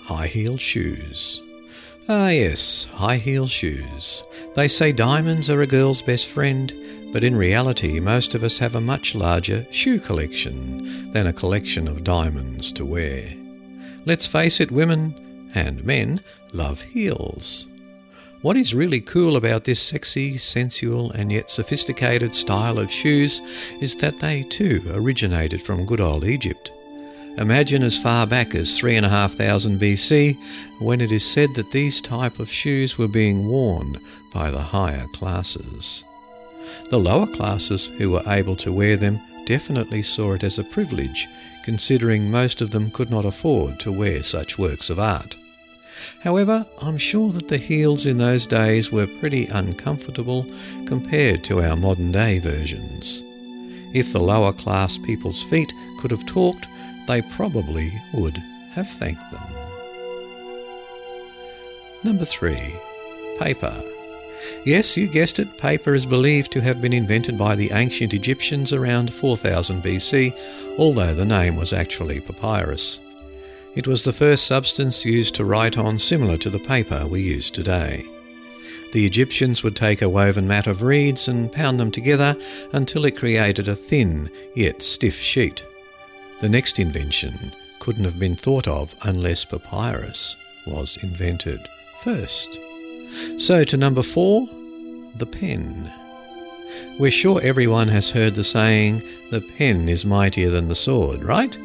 high 0.02 0.26
heeled 0.26 0.60
shoes. 0.60 1.42
Ah, 2.11 2.30
yes, 2.30 2.86
high 2.86 3.18
heel 3.18 3.46
shoes. 3.46 4.24
They 4.54 4.66
say 4.66 4.92
diamonds 4.92 5.50
are 5.50 5.61
a 5.61 5.66
girl's 5.66 6.00
best 6.00 6.26
friend, 6.26 6.72
but 7.12 7.22
in 7.22 7.36
reality, 7.36 8.00
most 8.00 8.34
of 8.34 8.42
us 8.42 8.59
have 8.61 8.74
a 8.74 8.80
much 8.80 9.14
larger 9.14 9.66
shoe 9.70 10.00
collection 10.00 11.12
than 11.12 11.26
a 11.26 11.34
collection 11.34 11.86
of 11.86 12.04
diamonds 12.04 12.72
to 12.72 12.86
wear. 12.86 13.34
Let's 14.06 14.26
face 14.26 14.59
it, 14.59 14.70
women 14.70 15.50
and 15.54 15.84
men 15.84 16.22
love 16.54 16.80
heels. 16.80 17.66
What 18.40 18.56
is 18.56 18.72
really 18.72 19.02
cool 19.02 19.36
about 19.36 19.64
this 19.64 19.82
sexy, 19.82 20.38
sensual, 20.38 21.11
and 21.11 21.30
yet 21.30 21.50
sophisticated 21.50 22.34
style 22.34 22.78
of 22.78 22.90
shoes 22.90 23.42
is 23.82 23.96
that 23.96 24.18
they 24.20 24.44
too 24.44 24.80
originated 24.94 25.61
from 25.61 25.84
good 25.84 26.00
old 26.00 26.24
Egypt. 26.24 26.70
Imagine 27.39 27.84
as 27.84 27.97
far 27.97 28.26
back 28.26 28.57
as 28.57 28.76
3,500 28.76 29.78
BC 29.80 30.36
when 30.80 31.01
it 31.01 31.12
is 31.12 31.24
said 31.24 31.55
that 31.55 31.70
these 31.70 32.01
type 32.01 32.41
of 32.41 32.51
shoes 32.51 32.99
were 32.99 33.07
being 33.07 33.47
worn 33.47 33.97
by 34.34 34.51
the 34.51 34.61
higher 34.61 35.07
classes. 35.12 36.03
The 36.91 36.99
lower 36.99 37.28
classes 37.28 37.86
who 37.97 38.11
were 38.11 38.24
able 38.26 38.57
to 38.57 38.72
wear 38.72 38.97
them 38.97 39.20
definitely 39.47 40.03
saw 40.03 40.32
it 40.32 40.43
as 40.43 40.59
a 40.59 40.64
privilege, 40.64 41.28
considering 41.62 42.28
most 42.28 42.61
of 42.61 42.72
them 42.72 42.91
could 42.91 43.09
not 43.09 43.24
afford 43.24 43.78
to 43.80 43.93
wear 43.93 44.24
such 44.24 44.59
works 44.59 44.91
of 44.91 44.99
art. 44.99 45.36
However, 46.24 46.66
I'm 46.82 46.99
sure 46.99 47.30
that 47.32 47.47
the 47.47 47.57
heels 47.57 48.07
in 48.07 48.18
those 48.18 48.49
days 48.49 48.91
were 48.91 49.07
pretty 49.07 49.47
uncomfortable 49.47 50.45
compared 50.86 51.45
to 51.45 51.62
our 51.62 51.76
modern 51.76 52.11
day 52.11 52.41
versions. 52.41 53.22
If 53.95 54.12
the 54.12 54.20
lower 54.20 54.53
class 54.53 54.99
people's 54.99 55.45
feet 55.45 55.72
could 56.01 56.11
have 56.11 56.26
talked, 56.26 56.66
they 57.09 57.22
probably 57.22 57.92
would 58.12 58.36
have 58.72 58.88
thanked 58.88 59.28
them. 59.32 59.42
Number 62.04 62.24
three, 62.24 62.76
paper. 63.40 63.82
Yes, 64.64 64.96
you 64.96 65.09
guessed 65.09 65.40
it, 65.40 65.59
paper 65.59 65.94
is 65.94 66.06
believed 66.06 66.52
to 66.52 66.61
have 66.61 66.80
been 66.80 66.92
invented 66.92 67.36
by 67.36 67.56
the 67.56 67.72
ancient 67.72 68.14
Egyptians 68.14 68.72
around 68.72 69.12
4000 69.12 69.82
BC, 69.82 70.32
although 70.78 71.14
the 71.14 71.24
name 71.24 71.56
was 71.56 71.72
actually 71.72 72.20
papyrus. 72.20 73.00
It 73.74 73.86
was 73.86 74.04
the 74.04 74.12
first 74.12 74.46
substance 74.46 75.04
used 75.04 75.34
to 75.36 75.44
write 75.44 75.76
on 75.76 75.98
similar 75.98 76.36
to 76.38 76.50
the 76.50 76.59
paper 76.59 77.06
we 77.06 77.22
use 77.22 77.50
today. 77.50 78.06
The 78.92 79.04
Egyptians 79.04 79.62
would 79.62 79.76
take 79.76 80.02
a 80.02 80.09
woven 80.09 80.46
mat 80.46 80.66
of 80.66 80.82
reeds 80.82 81.28
and 81.28 81.52
pound 81.52 81.80
them 81.80 81.90
together 81.90 82.36
until 82.72 83.04
it 83.04 83.16
created 83.16 83.68
a 83.68 83.76
thin 83.76 84.30
yet 84.54 84.82
stiff 84.82 85.16
sheet. 85.16 85.64
The 86.41 86.49
next 86.49 86.78
invention 86.78 87.53
couldn't 87.80 88.05
have 88.05 88.18
been 88.18 88.36
thought 88.36 88.68
of 88.68 88.95
unless 89.03 89.45
papyrus 89.45 90.36
was 90.66 90.97
invented 91.03 91.68
first. 92.03 92.59
So 93.39 93.64
to 93.64 93.76
number 93.76 94.03
four, 94.03 94.49
the 95.16 95.26
pen. 95.26 95.93
We're 96.99 97.11
sure 97.11 97.41
everyone 97.43 97.89
has 97.89 98.11
heard 98.11 98.34
the 98.34 98.45
saying, 98.45 99.03
the 99.30 99.41
pen 99.41 99.89
is 99.89 100.05
mightier 100.05 100.51
than 100.51 100.68
the 100.68 100.74
sword, 100.74 101.24
right? 101.24 101.59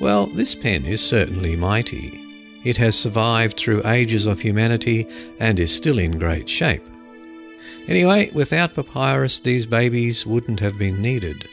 Well, 0.00 0.26
this 0.26 0.54
pen 0.54 0.86
is 0.86 1.06
certainly 1.06 1.56
mighty. 1.56 2.20
It 2.64 2.76
has 2.78 2.98
survived 2.98 3.58
through 3.58 3.86
ages 3.86 4.26
of 4.26 4.40
humanity 4.40 5.06
and 5.38 5.58
is 5.58 5.74
still 5.74 5.98
in 5.98 6.18
great 6.18 6.48
shape. 6.48 6.82
Anyway, 7.88 8.30
without 8.32 8.74
papyrus, 8.74 9.38
these 9.38 9.66
babies 9.66 10.26
wouldn't 10.26 10.60
have 10.60 10.78
been 10.78 11.02
needed. 11.02 11.48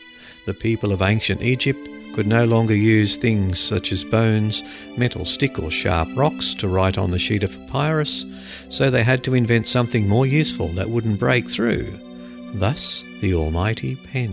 The 0.46 0.54
people 0.54 0.92
of 0.92 1.02
ancient 1.02 1.42
Egypt 1.42 1.88
could 2.16 2.26
no 2.28 2.46
longer 2.46 2.74
use 2.74 3.18
things 3.18 3.60
such 3.60 3.92
as 3.92 4.06
bones, 4.06 4.64
metal 4.96 5.26
stick, 5.26 5.60
or 5.60 5.70
sharp 5.70 6.08
rocks 6.16 6.54
to 6.54 6.70
write 6.70 6.98
on 6.98 7.12
the 7.12 7.20
sheet 7.20 7.44
of 7.44 7.52
papyrus, 7.68 8.24
so 8.70 8.90
they 8.90 9.04
had 9.04 9.22
to 9.22 9.36
invent 9.36 9.68
something 9.68 10.08
more 10.08 10.26
useful 10.26 10.70
that 10.70 10.90
wouldn't 10.90 11.20
break 11.20 11.50
through. 11.50 12.00
Thus, 12.54 13.04
the 13.20 13.34
almighty 13.34 13.98
pen. 13.98 14.32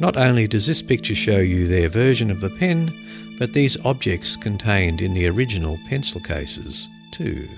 Not 0.00 0.18
only 0.18 0.46
does 0.46 0.66
this 0.66 0.82
picture 0.82 1.14
show 1.14 1.38
you 1.38 1.66
their 1.66 1.88
version 1.88 2.30
of 2.30 2.42
the 2.42 2.50
pen, 2.50 2.92
but 3.38 3.54
these 3.54 3.82
objects 3.86 4.36
contained 4.36 5.00
in 5.00 5.14
the 5.14 5.28
original 5.28 5.78
pencil 5.88 6.20
cases 6.20 6.88
too. 7.10 7.48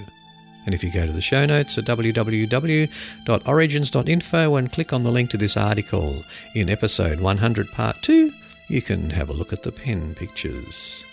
And 0.64 0.76
if 0.76 0.84
you 0.84 0.92
go 0.92 1.06
to 1.06 1.12
the 1.12 1.20
show 1.20 1.44
notes 1.44 1.76
at 1.76 1.86
www.origins.info 1.86 4.56
and 4.56 4.72
click 4.72 4.92
on 4.92 5.02
the 5.02 5.10
link 5.10 5.30
to 5.30 5.36
this 5.36 5.56
article 5.56 6.22
in 6.54 6.70
episode 6.70 7.18
100 7.18 7.72
part 7.72 8.00
2, 8.02 8.32
you 8.68 8.82
can 8.82 9.10
have 9.10 9.28
a 9.30 9.32
look 9.34 9.52
at 9.52 9.62
the 9.62 9.72
pen 9.72 10.14
pictures. 10.14 11.04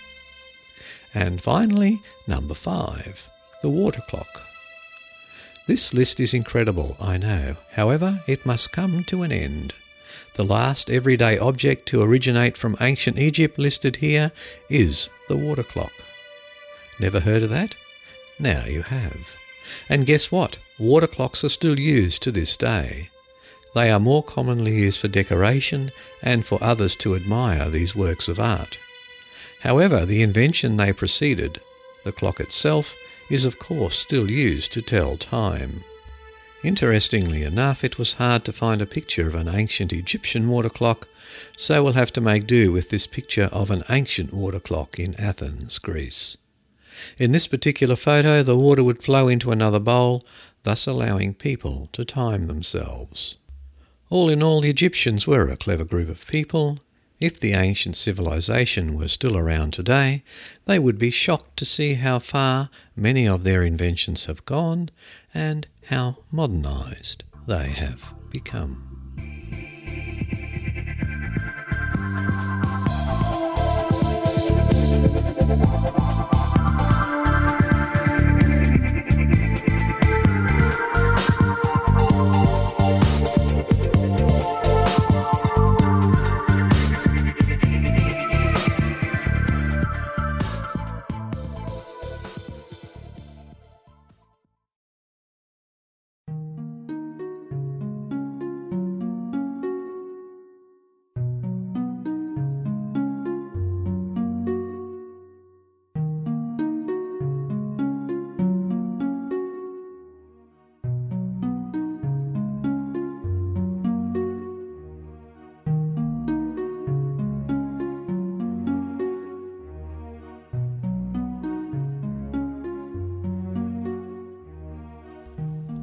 And 1.13 1.41
finally, 1.41 2.01
number 2.27 2.53
5, 2.53 3.29
the 3.61 3.69
water 3.69 4.01
clock. 4.07 4.41
This 5.67 5.93
list 5.93 6.19
is 6.19 6.33
incredible, 6.33 6.95
I 6.99 7.17
know. 7.17 7.55
However, 7.71 8.21
it 8.27 8.45
must 8.45 8.71
come 8.71 9.03
to 9.05 9.23
an 9.23 9.31
end. 9.31 9.73
The 10.35 10.43
last 10.43 10.89
everyday 10.89 11.37
object 11.37 11.87
to 11.87 12.01
originate 12.01 12.57
from 12.57 12.77
ancient 12.81 13.17
Egypt 13.17 13.57
listed 13.57 13.95
here 13.97 14.31
is 14.69 15.09
the 15.29 15.37
water 15.37 15.63
clock. 15.63 15.93
Never 16.99 17.21
heard 17.21 17.43
of 17.43 17.49
that? 17.49 17.75
Now 18.37 18.65
you 18.65 18.81
have. 18.83 19.37
And 19.89 20.05
guess 20.05 20.31
what? 20.31 20.59
Water 20.77 21.07
clocks 21.07 21.43
are 21.43 21.49
still 21.49 21.79
used 21.79 22.21
to 22.23 22.31
this 22.31 22.57
day. 22.57 23.09
They 23.75 23.91
are 23.91 23.99
more 23.99 24.23
commonly 24.23 24.73
used 24.73 25.01
for 25.01 25.09
decoration 25.09 25.91
and 26.21 26.45
for 26.45 26.63
others 26.63 26.95
to 26.97 27.13
admire 27.13 27.69
these 27.69 27.93
works 27.93 28.29
of 28.29 28.39
art. 28.39 28.79
However, 29.59 30.05
the 30.05 30.21
invention 30.21 30.77
they 30.77 30.93
preceded, 30.93 31.59
the 32.05 32.13
clock 32.13 32.39
itself, 32.39 32.95
is 33.29 33.43
of 33.43 33.59
course 33.59 33.99
still 33.99 34.31
used 34.31 34.71
to 34.73 34.81
tell 34.81 35.17
time. 35.17 35.83
Interestingly 36.63 37.43
enough, 37.43 37.83
it 37.83 37.99
was 37.99 38.13
hard 38.13 38.45
to 38.45 38.53
find 38.53 38.81
a 38.81 38.85
picture 38.85 39.27
of 39.27 39.35
an 39.35 39.49
ancient 39.49 39.91
Egyptian 39.91 40.47
water 40.47 40.69
clock, 40.69 41.09
so 41.57 41.83
we'll 41.83 41.93
have 41.93 42.13
to 42.13 42.21
make 42.21 42.47
do 42.47 42.71
with 42.71 42.91
this 42.91 43.05
picture 43.05 43.49
of 43.51 43.69
an 43.71 43.83
ancient 43.89 44.33
water 44.33 44.61
clock 44.61 44.97
in 44.97 45.15
Athens, 45.15 45.79
Greece. 45.79 46.37
In 47.17 47.33
this 47.33 47.45
particular 47.45 47.97
photo, 47.97 48.41
the 48.41 48.57
water 48.57 48.85
would 48.85 49.03
flow 49.03 49.27
into 49.27 49.51
another 49.51 49.79
bowl, 49.79 50.23
thus 50.63 50.87
allowing 50.87 51.33
people 51.33 51.89
to 51.91 52.05
time 52.05 52.47
themselves. 52.47 53.37
All 54.09 54.29
in 54.29 54.43
all, 54.43 54.61
the 54.61 54.69
Egyptians 54.69 55.25
were 55.25 55.49
a 55.49 55.57
clever 55.57 55.83
group 55.83 56.09
of 56.09 56.27
people. 56.27 56.79
If 57.19 57.39
the 57.39 57.53
ancient 57.53 57.95
civilization 57.95 58.97
were 58.97 59.07
still 59.07 59.35
around 59.35 59.73
today, 59.73 60.23
they 60.65 60.77
would 60.77 60.99
be 60.99 61.09
shocked 61.09 61.57
to 61.57 61.65
see 61.65 61.95
how 61.95 62.19
far 62.19 62.69
many 62.95 63.27
of 63.27 63.43
their 63.43 63.63
inventions 63.63 64.25
have 64.25 64.45
gone 64.45 64.89
and 65.33 65.67
how 65.85 66.17
modernized 66.31 67.23
they 67.47 67.69
have 67.69 68.13
become. 68.29 68.95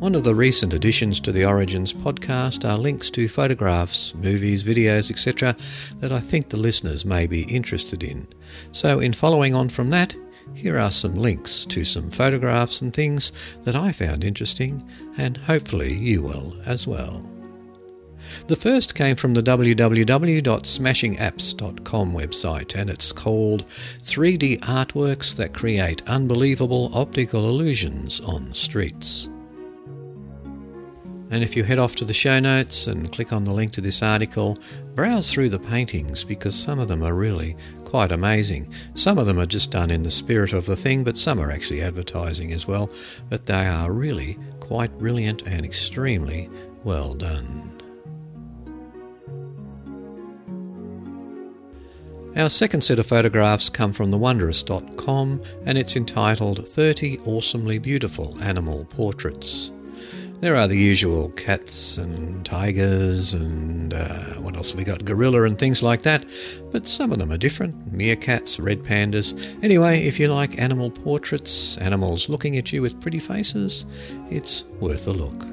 One 0.03 0.16
of 0.16 0.24
the 0.24 0.34
recent 0.34 0.74
additions 0.74 1.20
to 1.20 1.30
the 1.30 1.44
Origins 1.44 1.94
podcast 1.94 2.68
are 2.68 2.76
links 2.76 3.09
to 3.11 3.28
photographs, 3.28 4.12
movies, 4.16 4.64
videos, 4.64 5.12
etc., 5.12 5.55
that 6.00 6.11
I 6.11 6.18
think 6.18 6.48
the 6.48 6.57
listeners 6.57 7.05
may 7.05 7.28
be 7.28 7.42
interested 7.42 8.03
in. 8.03 8.26
So, 8.72 8.98
in 8.98 9.12
following 9.12 9.55
on 9.55 9.68
from 9.68 9.90
that, 9.90 10.16
here 10.55 10.76
are 10.76 10.90
some 10.90 11.14
links 11.14 11.64
to 11.66 11.84
some 11.84 12.11
photographs 12.11 12.80
and 12.80 12.92
things 12.92 13.30
that 13.62 13.76
I 13.76 13.92
found 13.92 14.24
interesting, 14.24 14.84
and 15.16 15.36
hopefully 15.36 15.94
you 15.94 16.22
will 16.22 16.57
as 16.66 16.84
well. 16.84 17.24
The 18.48 18.57
first 18.57 18.96
came 18.96 19.14
from 19.14 19.34
the 19.34 19.42
www.smashingapps.com 19.44 22.12
website, 22.12 22.74
and 22.74 22.90
it's 22.90 23.12
called 23.12 23.66
3D 24.03 24.59
Artworks 24.62 25.36
That 25.36 25.55
Create 25.55 26.03
Unbelievable 26.09 26.90
Optical 26.92 27.48
Illusions 27.48 28.18
on 28.18 28.53
Streets. 28.53 29.28
And 31.33 31.43
if 31.43 31.57
you 31.57 31.64
head 31.64 31.78
off 31.78 31.95
to 31.97 32.05
the 32.05 32.12
show 32.12 32.39
notes 32.41 32.87
and 32.87 33.11
click 33.11 33.33
on 33.33 33.45
the 33.45 33.55
link 33.55 33.72
to 33.72 33.80
this 33.80 34.03
article, 34.03 34.59
browse 34.95 35.33
through 35.33 35.49
the 35.49 35.59
paintings 35.59 36.24
because 36.24 36.55
some 36.55 36.78
of 36.78 36.89
them 36.89 37.03
are 37.03 37.14
really 37.14 37.57
quite 37.87 38.12
amazing. 38.12 38.70
Some 38.93 39.16
of 39.16 39.24
them 39.24 39.39
are 39.39 39.47
just 39.47 39.70
done 39.70 39.91
in 39.91 40.03
the 40.03 40.11
spirit 40.11 40.53
of 40.53 40.66
the 40.66 40.76
thing, 40.76 41.05
but 41.05 41.16
some 41.16 41.41
are 41.41 41.51
actually 41.51 41.80
advertising 41.80 42.53
as 42.53 42.68
well. 42.68 42.91
But 43.30 43.47
they 43.47 43.66
are 43.66 43.91
really 43.91 44.39
quite 44.61 44.99
brilliant 44.99 45.41
and 45.47 45.64
extremely 45.64 46.51
well 46.85 47.14
done. 47.14 47.80
Our 52.37 52.51
second 52.51 52.83
set 52.83 52.99
of 52.99 53.07
photographs 53.07 53.70
come 53.70 53.95
from 53.95 54.12
thewondrous.com 54.12 55.41
and 55.64 55.78
it's 55.78 55.97
entitled 55.97 56.68
30 56.68 57.20
Awesomely 57.20 57.78
Beautiful 57.78 58.37
Animal 58.43 58.85
Portraits. 58.85 59.70
There 60.43 60.57
are 60.57 60.66
the 60.66 60.76
usual 60.76 61.28
cats 61.36 61.99
and 61.99 62.45
tigers 62.45 63.32
and 63.32 63.95
uh, 63.95 64.40
what 64.40 64.57
else 64.57 64.72
have 64.72 64.78
we 64.78 64.82
got? 64.82 65.05
Gorilla 65.05 65.45
and 65.45 65.57
things 65.57 65.84
like 65.84 66.03
that, 66.03 66.26
but 66.72 66.88
some 66.88 67.12
of 67.12 67.20
them 67.20 67.30
are 67.30 67.38
different 67.38 67.97
meerkats, 67.97 68.61
red 68.61 68.82
pandas. 68.82 69.38
Anyway, 69.62 70.05
if 70.05 70.18
you 70.18 70.26
like 70.26 70.59
animal 70.59 70.90
portraits, 70.90 71.78
animals 71.78 72.28
looking 72.28 72.57
at 72.57 72.72
you 72.72 72.82
with 72.82 73.01
pretty 73.01 73.20
faces, 73.20 73.86
it's 74.30 74.64
worth 74.80 75.07
a 75.07 75.12
look. 75.12 75.47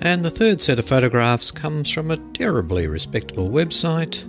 And 0.00 0.24
the 0.24 0.30
third 0.30 0.60
set 0.60 0.80
of 0.80 0.86
photographs 0.86 1.52
comes 1.52 1.88
from 1.88 2.10
a 2.10 2.16
terribly 2.32 2.88
respectable 2.88 3.48
website 3.48 4.28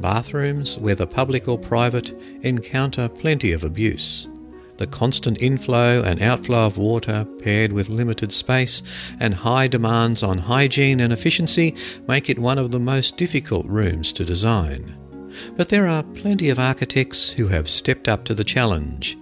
Bathrooms, 0.00 0.78
whether 0.78 1.04
public 1.04 1.46
or 1.46 1.58
private, 1.58 2.18
encounter 2.40 3.06
plenty 3.06 3.52
of 3.52 3.64
abuse. 3.64 4.28
The 4.78 4.86
constant 4.86 5.42
inflow 5.42 6.02
and 6.02 6.22
outflow 6.22 6.64
of 6.64 6.78
water, 6.78 7.26
paired 7.40 7.72
with 7.72 7.90
limited 7.90 8.32
space 8.32 8.82
and 9.20 9.34
high 9.34 9.68
demands 9.68 10.22
on 10.22 10.38
hygiene 10.38 11.00
and 11.00 11.12
efficiency, 11.12 11.74
make 12.08 12.30
it 12.30 12.38
one 12.38 12.56
of 12.56 12.70
the 12.70 12.80
most 12.80 13.18
difficult 13.18 13.66
rooms 13.66 14.10
to 14.14 14.24
design 14.24 14.96
but 15.56 15.68
there 15.68 15.86
are 15.86 16.02
plenty 16.02 16.50
of 16.50 16.58
architects 16.58 17.30
who 17.30 17.48
have 17.48 17.68
stepped 17.68 18.08
up 18.08 18.24
to 18.24 18.34
the 18.34 18.44
challenge. 18.44 19.18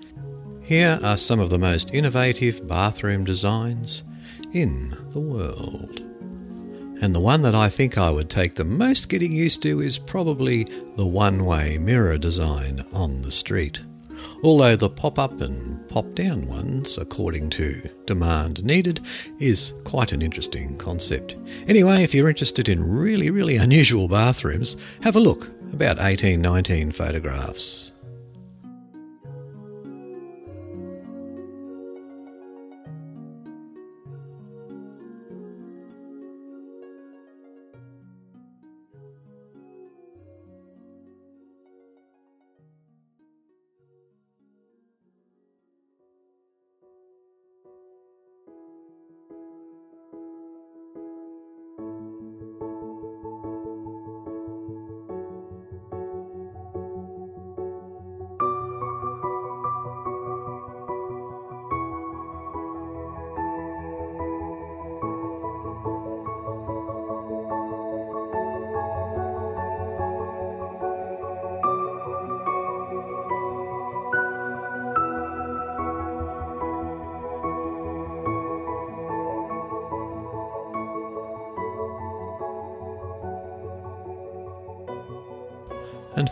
Here 0.63 1.01
are 1.03 1.17
some 1.17 1.41
of 1.41 1.51
the 1.51 1.59
most 1.59 1.93
innovative 1.93 2.67
bathroom 2.69 3.25
designs 3.25 4.05
in 4.53 4.97
the 5.11 5.21
world. 5.21 6.01
And 7.03 7.15
the 7.15 7.21
one 7.21 7.43
that 7.43 7.55
I 7.55 7.71
think 7.71 7.97
I 7.97 8.11
would 8.11 8.29
take 8.29 8.55
the 8.55 8.65
most 8.65 9.09
getting 9.09 9.33
used 9.33 9.63
to 9.63 9.81
is 9.81 9.99
probably 9.99 10.65
the 10.97 11.07
one 11.07 11.45
way 11.45 11.79
mirror 11.79 12.19
design 12.19 12.85
on 12.93 13.23
the 13.23 13.33
street. 13.33 13.81
Although 14.43 14.77
the 14.77 14.91
pop 14.91 15.19
up 15.19 15.41
and 15.41 15.87
pop 15.89 16.15
down 16.15 16.47
ones, 16.47 16.99
according 16.99 17.51
to 17.51 17.83
demand 18.07 18.65
needed, 18.65 19.01
is 19.39 19.73
quite 19.85 20.13
an 20.13 20.23
interesting 20.23 20.77
concept. 20.77 21.37
Anyway, 21.67 22.03
if 22.03 22.15
you're 22.15 22.29
interested 22.29 22.69
in 22.69 22.83
really, 22.83 23.31
really 23.31 23.57
unusual 23.57 24.09
bathrooms, 24.09 24.77
have 25.03 25.17
a 25.17 25.21
look 25.21 25.49
about 25.73 25.99
1819 25.99 26.93
photographs. 26.93 27.90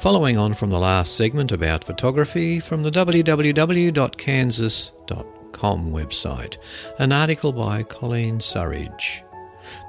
Following 0.00 0.38
on 0.38 0.54
from 0.54 0.70
the 0.70 0.78
last 0.78 1.16
segment 1.16 1.50
about 1.50 1.82
photography 1.82 2.60
from 2.60 2.84
the 2.84 2.90
www.kansas.com 2.90 5.90
website, 5.90 6.56
an 7.00 7.10
article 7.10 7.52
by 7.52 7.82
Colleen 7.82 8.38
Surridge. 8.38 9.22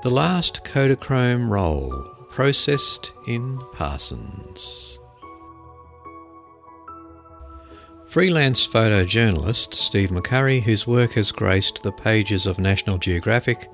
The 0.01 0.09
last 0.09 0.63
Kodachrome 0.63 1.47
roll 1.47 1.91
processed 2.31 3.13
in 3.27 3.59
Parsons. 3.73 4.97
Freelance 8.07 8.67
photojournalist 8.67 9.75
Steve 9.75 10.09
McCurry, 10.09 10.63
whose 10.63 10.87
work 10.87 11.11
has 11.11 11.31
graced 11.31 11.83
the 11.83 11.91
pages 11.91 12.47
of 12.47 12.57
National 12.57 12.97
Geographic, 12.97 13.69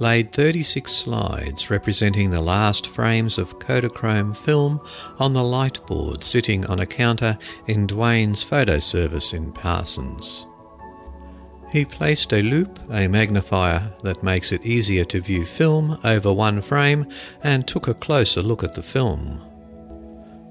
laid 0.00 0.32
36 0.32 0.90
slides 0.90 1.70
representing 1.70 2.30
the 2.30 2.40
last 2.40 2.86
frames 2.86 3.38
of 3.38 3.58
Kodachrome 3.58 4.36
film 4.36 4.80
on 5.18 5.34
the 5.34 5.44
light 5.44 5.84
board 5.86 6.24
sitting 6.24 6.64
on 6.66 6.80
a 6.80 6.86
counter 6.86 7.38
in 7.66 7.86
Dwayne's 7.86 8.42
photo 8.42 8.78
service 8.78 9.34
in 9.34 9.52
Parsons. 9.52 10.46
He 11.70 11.84
placed 11.84 12.32
a 12.32 12.42
loupe, 12.42 12.80
a 12.90 13.06
magnifier 13.06 13.92
that 14.02 14.22
makes 14.22 14.50
it 14.50 14.66
easier 14.66 15.04
to 15.04 15.20
view 15.20 15.44
film, 15.44 16.00
over 16.02 16.32
one 16.32 16.62
frame 16.62 17.06
and 17.44 17.68
took 17.68 17.86
a 17.86 17.94
closer 17.94 18.42
look 18.42 18.64
at 18.64 18.74
the 18.74 18.82
film. 18.82 19.49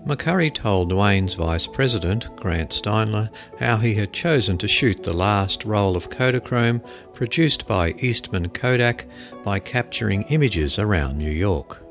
McCurry 0.09 0.51
told 0.51 0.91
Dwayne's 0.91 1.35
vice 1.35 1.67
president, 1.67 2.35
Grant 2.35 2.71
Steinler, 2.71 3.29
how 3.59 3.77
he 3.77 3.93
had 3.93 4.11
chosen 4.11 4.57
to 4.57 4.67
shoot 4.67 5.03
the 5.03 5.13
last 5.13 5.63
roll 5.65 5.95
of 5.95 6.09
Kodachrome 6.09 6.83
produced 7.13 7.67
by 7.67 7.91
Eastman 7.99 8.49
Kodak 8.49 9.05
by 9.43 9.59
capturing 9.59 10.23
images 10.23 10.79
around 10.79 11.19
New 11.19 11.29
York. 11.29 11.83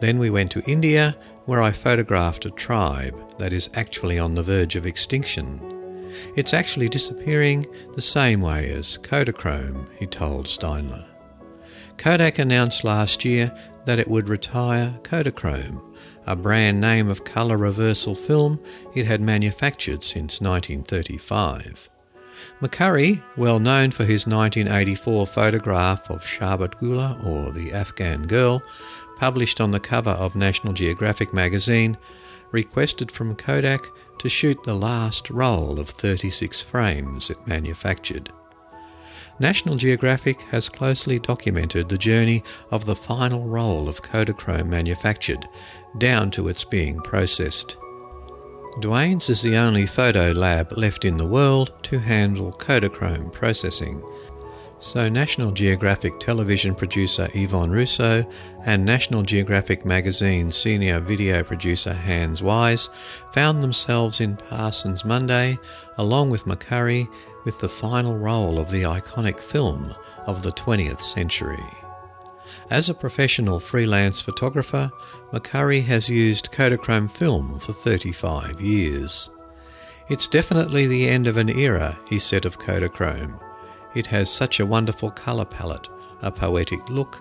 Then 0.00 0.18
we 0.18 0.30
went 0.30 0.50
to 0.52 0.64
India, 0.64 1.18
where 1.44 1.60
I 1.60 1.70
photographed 1.70 2.46
a 2.46 2.50
tribe 2.50 3.14
that 3.36 3.52
is 3.52 3.68
actually 3.74 4.18
on 4.18 4.34
the 4.34 4.42
verge 4.42 4.74
of 4.74 4.86
extinction. 4.86 5.60
It's 6.34 6.54
actually 6.54 6.88
disappearing 6.88 7.66
the 7.94 8.00
same 8.00 8.40
way 8.40 8.70
as 8.70 8.96
Kodachrome, 9.02 9.86
he 9.98 10.06
told 10.06 10.46
Steinler. 10.46 11.04
Kodak 11.98 12.38
announced 12.38 12.84
last 12.84 13.22
year 13.26 13.54
that 13.84 13.98
it 13.98 14.08
would 14.08 14.30
retire 14.30 14.98
Kodachrome 15.02 15.87
a 16.28 16.36
brand 16.36 16.78
name 16.78 17.08
of 17.08 17.24
colour 17.24 17.56
reversal 17.56 18.14
film 18.14 18.60
it 18.94 19.06
had 19.06 19.18
manufactured 19.18 20.04
since 20.04 20.42
1935. 20.42 21.88
McCurry, 22.60 23.22
well 23.38 23.58
known 23.58 23.90
for 23.90 24.04
his 24.04 24.26
1984 24.26 25.26
photograph 25.26 26.10
of 26.10 26.22
Sharbat 26.22 26.78
Gula, 26.78 27.18
or 27.24 27.50
the 27.50 27.72
Afghan 27.72 28.26
Girl, 28.26 28.62
published 29.16 29.58
on 29.58 29.70
the 29.70 29.80
cover 29.80 30.10
of 30.10 30.36
National 30.36 30.74
Geographic 30.74 31.32
magazine, 31.32 31.96
requested 32.52 33.10
from 33.10 33.34
Kodak 33.34 33.86
to 34.18 34.28
shoot 34.28 34.62
the 34.64 34.74
last 34.74 35.30
roll 35.30 35.80
of 35.80 35.88
36 35.88 36.60
frames 36.60 37.30
it 37.30 37.38
manufactured. 37.46 38.30
National 39.40 39.76
Geographic 39.76 40.40
has 40.42 40.68
closely 40.68 41.20
documented 41.20 41.88
the 41.88 41.98
journey 41.98 42.42
of 42.72 42.86
the 42.86 42.96
final 42.96 43.46
roll 43.46 43.88
of 43.88 44.02
Kodachrome 44.02 44.66
manufactured, 44.66 45.48
down 45.96 46.30
to 46.32 46.48
its 46.48 46.64
being 46.64 47.00
processed. 47.00 47.76
Dwayne's 48.80 49.28
is 49.28 49.42
the 49.42 49.56
only 49.56 49.86
photo 49.86 50.30
lab 50.30 50.72
left 50.76 51.04
in 51.04 51.16
the 51.16 51.26
world 51.26 51.72
to 51.84 51.98
handle 51.98 52.52
Kodachrome 52.52 53.32
processing. 53.32 54.02
So 54.80 55.08
National 55.08 55.50
Geographic 55.50 56.20
television 56.20 56.72
producer 56.72 57.28
Yvonne 57.34 57.72
Russo 57.72 58.24
and 58.64 58.84
National 58.84 59.24
Geographic 59.24 59.84
magazine 59.84 60.52
senior 60.52 61.00
video 61.00 61.42
producer 61.42 61.92
Hans 61.92 62.44
Wise 62.44 62.88
found 63.32 63.60
themselves 63.60 64.20
in 64.20 64.36
Parsons 64.36 65.04
Monday, 65.04 65.58
along 65.96 66.30
with 66.30 66.44
McCurry, 66.44 67.08
with 67.44 67.58
the 67.58 67.68
final 67.68 68.16
roll 68.16 68.60
of 68.60 68.70
the 68.70 68.82
iconic 68.82 69.40
film 69.40 69.92
of 70.26 70.44
the 70.44 70.52
20th 70.52 71.00
century. 71.00 71.64
As 72.70 72.88
a 72.88 72.94
professional 72.94 73.60
freelance 73.60 74.20
photographer, 74.20 74.90
McCurry 75.32 75.84
has 75.84 76.10
used 76.10 76.52
Kodachrome 76.52 77.10
film 77.10 77.58
for 77.60 77.72
35 77.72 78.60
years. 78.60 79.30
It's 80.08 80.28
definitely 80.28 80.86
the 80.86 81.08
end 81.08 81.26
of 81.26 81.36
an 81.36 81.48
era, 81.48 81.98
he 82.08 82.18
said 82.18 82.44
of 82.44 82.58
Kodachrome. 82.58 83.40
It 83.94 84.06
has 84.06 84.30
such 84.30 84.60
a 84.60 84.66
wonderful 84.66 85.10
colour 85.10 85.44
palette, 85.44 85.88
a 86.22 86.30
poetic 86.30 86.88
look, 86.88 87.20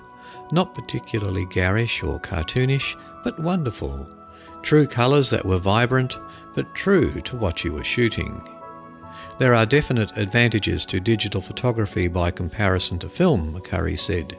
not 0.51 0.75
particularly 0.75 1.45
garish 1.45 2.03
or 2.03 2.19
cartoonish, 2.19 2.95
but 3.23 3.39
wonderful. 3.39 4.07
True 4.61 4.87
colours 4.87 5.29
that 5.29 5.45
were 5.45 5.57
vibrant, 5.57 6.19
but 6.55 6.73
true 6.75 7.21
to 7.21 7.37
what 7.37 7.63
you 7.63 7.73
were 7.73 7.83
shooting. 7.83 8.41
There 9.37 9.53
are 9.53 9.65
definite 9.65 10.17
advantages 10.17 10.85
to 10.85 10.99
digital 10.99 11.41
photography 11.41 12.07
by 12.07 12.31
comparison 12.31 12.99
to 12.99 13.09
film, 13.09 13.53
McCurry 13.53 13.97
said. 13.97 14.37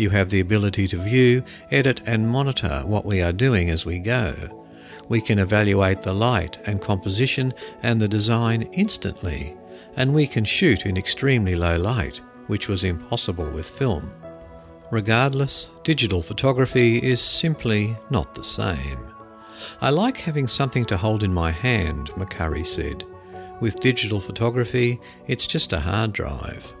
You 0.00 0.08
have 0.08 0.30
the 0.30 0.40
ability 0.40 0.88
to 0.88 0.96
view, 0.96 1.44
edit, 1.70 2.00
and 2.06 2.26
monitor 2.26 2.84
what 2.86 3.04
we 3.04 3.20
are 3.20 3.34
doing 3.34 3.68
as 3.68 3.84
we 3.84 3.98
go. 3.98 4.32
We 5.10 5.20
can 5.20 5.38
evaluate 5.38 6.00
the 6.00 6.14
light 6.14 6.58
and 6.64 6.80
composition 6.80 7.52
and 7.82 8.00
the 8.00 8.08
design 8.08 8.62
instantly, 8.72 9.54
and 9.96 10.14
we 10.14 10.26
can 10.26 10.46
shoot 10.46 10.86
in 10.86 10.96
extremely 10.96 11.54
low 11.54 11.76
light, 11.76 12.22
which 12.46 12.66
was 12.66 12.82
impossible 12.82 13.50
with 13.50 13.68
film. 13.68 14.10
Regardless, 14.90 15.68
digital 15.84 16.22
photography 16.22 16.96
is 16.96 17.20
simply 17.20 17.94
not 18.08 18.34
the 18.34 18.42
same. 18.42 19.00
I 19.82 19.90
like 19.90 20.16
having 20.16 20.46
something 20.46 20.86
to 20.86 20.96
hold 20.96 21.22
in 21.22 21.34
my 21.34 21.50
hand, 21.50 22.08
McCurry 22.12 22.66
said. 22.66 23.04
With 23.60 23.80
digital 23.80 24.18
photography, 24.18 24.98
it's 25.26 25.46
just 25.46 25.74
a 25.74 25.80
hard 25.80 26.14
drive. 26.14 26.74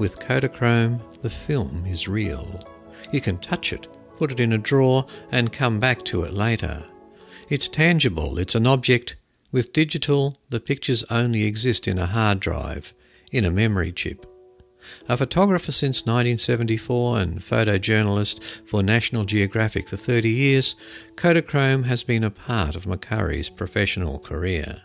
With 0.00 0.18
Kodachrome, 0.18 1.20
the 1.20 1.28
film 1.28 1.84
is 1.86 2.08
real. 2.08 2.66
You 3.12 3.20
can 3.20 3.36
touch 3.36 3.70
it, 3.70 3.86
put 4.16 4.32
it 4.32 4.40
in 4.40 4.54
a 4.54 4.56
drawer, 4.56 5.04
and 5.30 5.52
come 5.52 5.78
back 5.78 6.06
to 6.06 6.22
it 6.22 6.32
later. 6.32 6.86
It's 7.50 7.68
tangible, 7.68 8.38
it's 8.38 8.54
an 8.54 8.66
object. 8.66 9.16
With 9.52 9.74
digital, 9.74 10.38
the 10.48 10.58
pictures 10.58 11.04
only 11.10 11.42
exist 11.42 11.86
in 11.86 11.98
a 11.98 12.06
hard 12.06 12.40
drive, 12.40 12.94
in 13.30 13.44
a 13.44 13.50
memory 13.50 13.92
chip. 13.92 14.24
A 15.06 15.18
photographer 15.18 15.70
since 15.70 16.06
1974 16.06 17.18
and 17.18 17.40
photojournalist 17.40 18.42
for 18.64 18.82
National 18.82 19.24
Geographic 19.24 19.86
for 19.86 19.98
30 19.98 20.30
years, 20.30 20.76
Kodachrome 21.14 21.84
has 21.84 22.04
been 22.04 22.24
a 22.24 22.30
part 22.30 22.74
of 22.74 22.86
McCurry's 22.86 23.50
professional 23.50 24.18
career. 24.18 24.80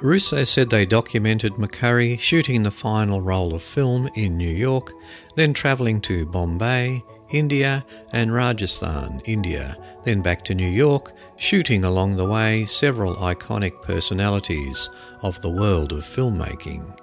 Russo 0.00 0.44
said 0.44 0.70
they 0.70 0.86
documented 0.86 1.54
McCurry 1.54 2.20
shooting 2.20 2.62
the 2.62 2.70
final 2.70 3.20
roll 3.20 3.52
of 3.52 3.64
film 3.64 4.08
in 4.14 4.36
New 4.36 4.48
York, 4.48 4.92
then 5.34 5.52
travelling 5.52 6.00
to 6.02 6.24
Bombay, 6.24 7.02
India, 7.30 7.84
and 8.12 8.32
Rajasthan, 8.32 9.20
India, 9.24 9.76
then 10.04 10.22
back 10.22 10.44
to 10.44 10.54
New 10.54 10.68
York, 10.68 11.12
shooting 11.36 11.84
along 11.84 12.16
the 12.16 12.28
way 12.28 12.64
several 12.64 13.16
iconic 13.16 13.82
personalities 13.82 14.88
of 15.22 15.42
the 15.42 15.50
world 15.50 15.92
of 15.92 16.04
filmmaking. 16.04 16.96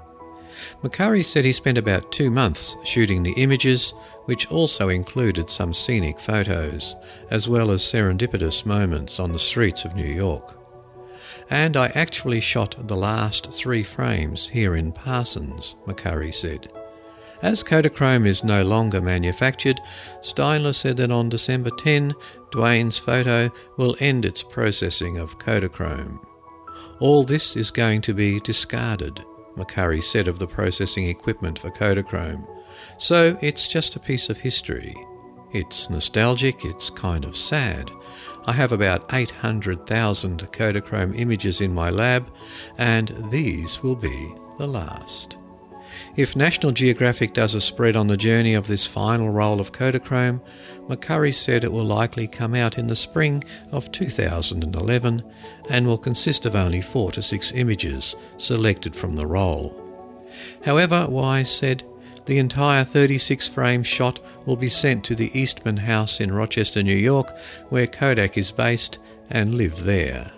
McCurry 0.81 1.23
said 1.23 1.43
he 1.43 1.51
spent 1.51 1.77
about 1.77 2.13
two 2.13 2.31
months 2.31 2.77
shooting 2.85 3.23
the 3.23 3.33
images, 3.33 3.93
which 4.23 4.49
also 4.49 4.87
included 4.87 5.49
some 5.49 5.73
scenic 5.73 6.17
photos, 6.17 6.95
as 7.29 7.49
well 7.49 7.71
as 7.71 7.81
serendipitous 7.81 8.65
moments 8.65 9.19
on 9.19 9.33
the 9.33 9.39
streets 9.39 9.83
of 9.83 9.95
New 9.95 10.07
York 10.07 10.54
and 11.49 11.77
I 11.77 11.87
actually 11.87 12.39
shot 12.39 12.87
the 12.87 12.95
last 12.95 13.51
three 13.53 13.83
frames 13.83 14.49
here 14.49 14.75
in 14.75 14.91
Parsons, 14.91 15.75
McCurry 15.85 16.33
said. 16.33 16.71
As 17.41 17.63
Kodachrome 17.63 18.25
is 18.25 18.43
no 18.43 18.63
longer 18.63 19.01
manufactured, 19.01 19.79
Steinler 20.21 20.73
said 20.73 20.97
that 20.97 21.11
on 21.11 21.29
December 21.29 21.69
10, 21.69 22.15
Dwayne's 22.51 22.97
photo 22.97 23.51
will 23.77 23.95
end 23.99 24.25
its 24.25 24.41
processing 24.41 25.17
of 25.17 25.37
Kodachrome. 25.37 26.25
All 26.99 27.23
this 27.23 27.55
is 27.55 27.71
going 27.71 28.01
to 28.01 28.13
be 28.13 28.39
discarded, 28.39 29.23
McCurry 29.57 30.03
said 30.03 30.27
of 30.27 30.39
the 30.39 30.47
processing 30.47 31.07
equipment 31.07 31.59
for 31.59 31.69
Kodachrome. 31.69 32.47
So 32.97 33.37
it's 33.41 33.67
just 33.67 33.95
a 33.95 33.99
piece 33.99 34.29
of 34.29 34.39
history. 34.39 34.95
It's 35.51 35.89
nostalgic, 35.89 36.65
it's 36.65 36.89
kind 36.89 37.25
of 37.25 37.37
sad, 37.37 37.91
I 38.47 38.51
have 38.51 38.71
about 38.71 39.11
800,000 39.11 40.51
Kodachrome 40.51 41.19
images 41.19 41.61
in 41.61 41.73
my 41.73 41.89
lab, 41.89 42.27
and 42.77 43.11
these 43.31 43.81
will 43.81 43.95
be 43.95 44.33
the 44.59 44.67
last. 44.67 45.37
If 46.15 46.35
National 46.35 46.71
Geographic 46.71 47.33
does 47.33 47.55
a 47.55 47.61
spread 47.61 47.95
on 47.95 48.07
the 48.07 48.17
journey 48.17 48.53
of 48.53 48.67
this 48.67 48.85
final 48.85 49.29
roll 49.29 49.59
of 49.59 49.71
Kodachrome, 49.71 50.41
McCurry 50.87 51.33
said 51.33 51.63
it 51.63 51.71
will 51.71 51.85
likely 51.85 52.27
come 52.27 52.53
out 52.53 52.77
in 52.77 52.87
the 52.87 52.95
spring 52.95 53.43
of 53.71 53.91
2011 53.91 55.23
and 55.69 55.87
will 55.87 55.97
consist 55.97 56.45
of 56.45 56.55
only 56.55 56.81
four 56.81 57.11
to 57.13 57.21
six 57.21 57.51
images 57.51 58.15
selected 58.37 58.95
from 58.95 59.15
the 59.15 59.25
roll. 59.25 59.81
However, 60.63 61.07
Wise 61.09 61.49
said 61.49 61.83
the 62.25 62.37
entire 62.37 62.83
36 62.83 63.47
frame 63.47 63.83
shot 63.83 64.19
will 64.45 64.55
be 64.55 64.69
sent 64.69 65.03
to 65.05 65.15
the 65.15 65.31
Eastman 65.39 65.77
House 65.77 66.19
in 66.19 66.33
Rochester, 66.33 66.81
New 66.81 66.95
York, 66.95 67.35
where 67.69 67.87
Kodak 67.87 68.37
is 68.37 68.51
based, 68.51 68.99
and 69.29 69.55
live 69.55 69.83
there. 69.83 70.31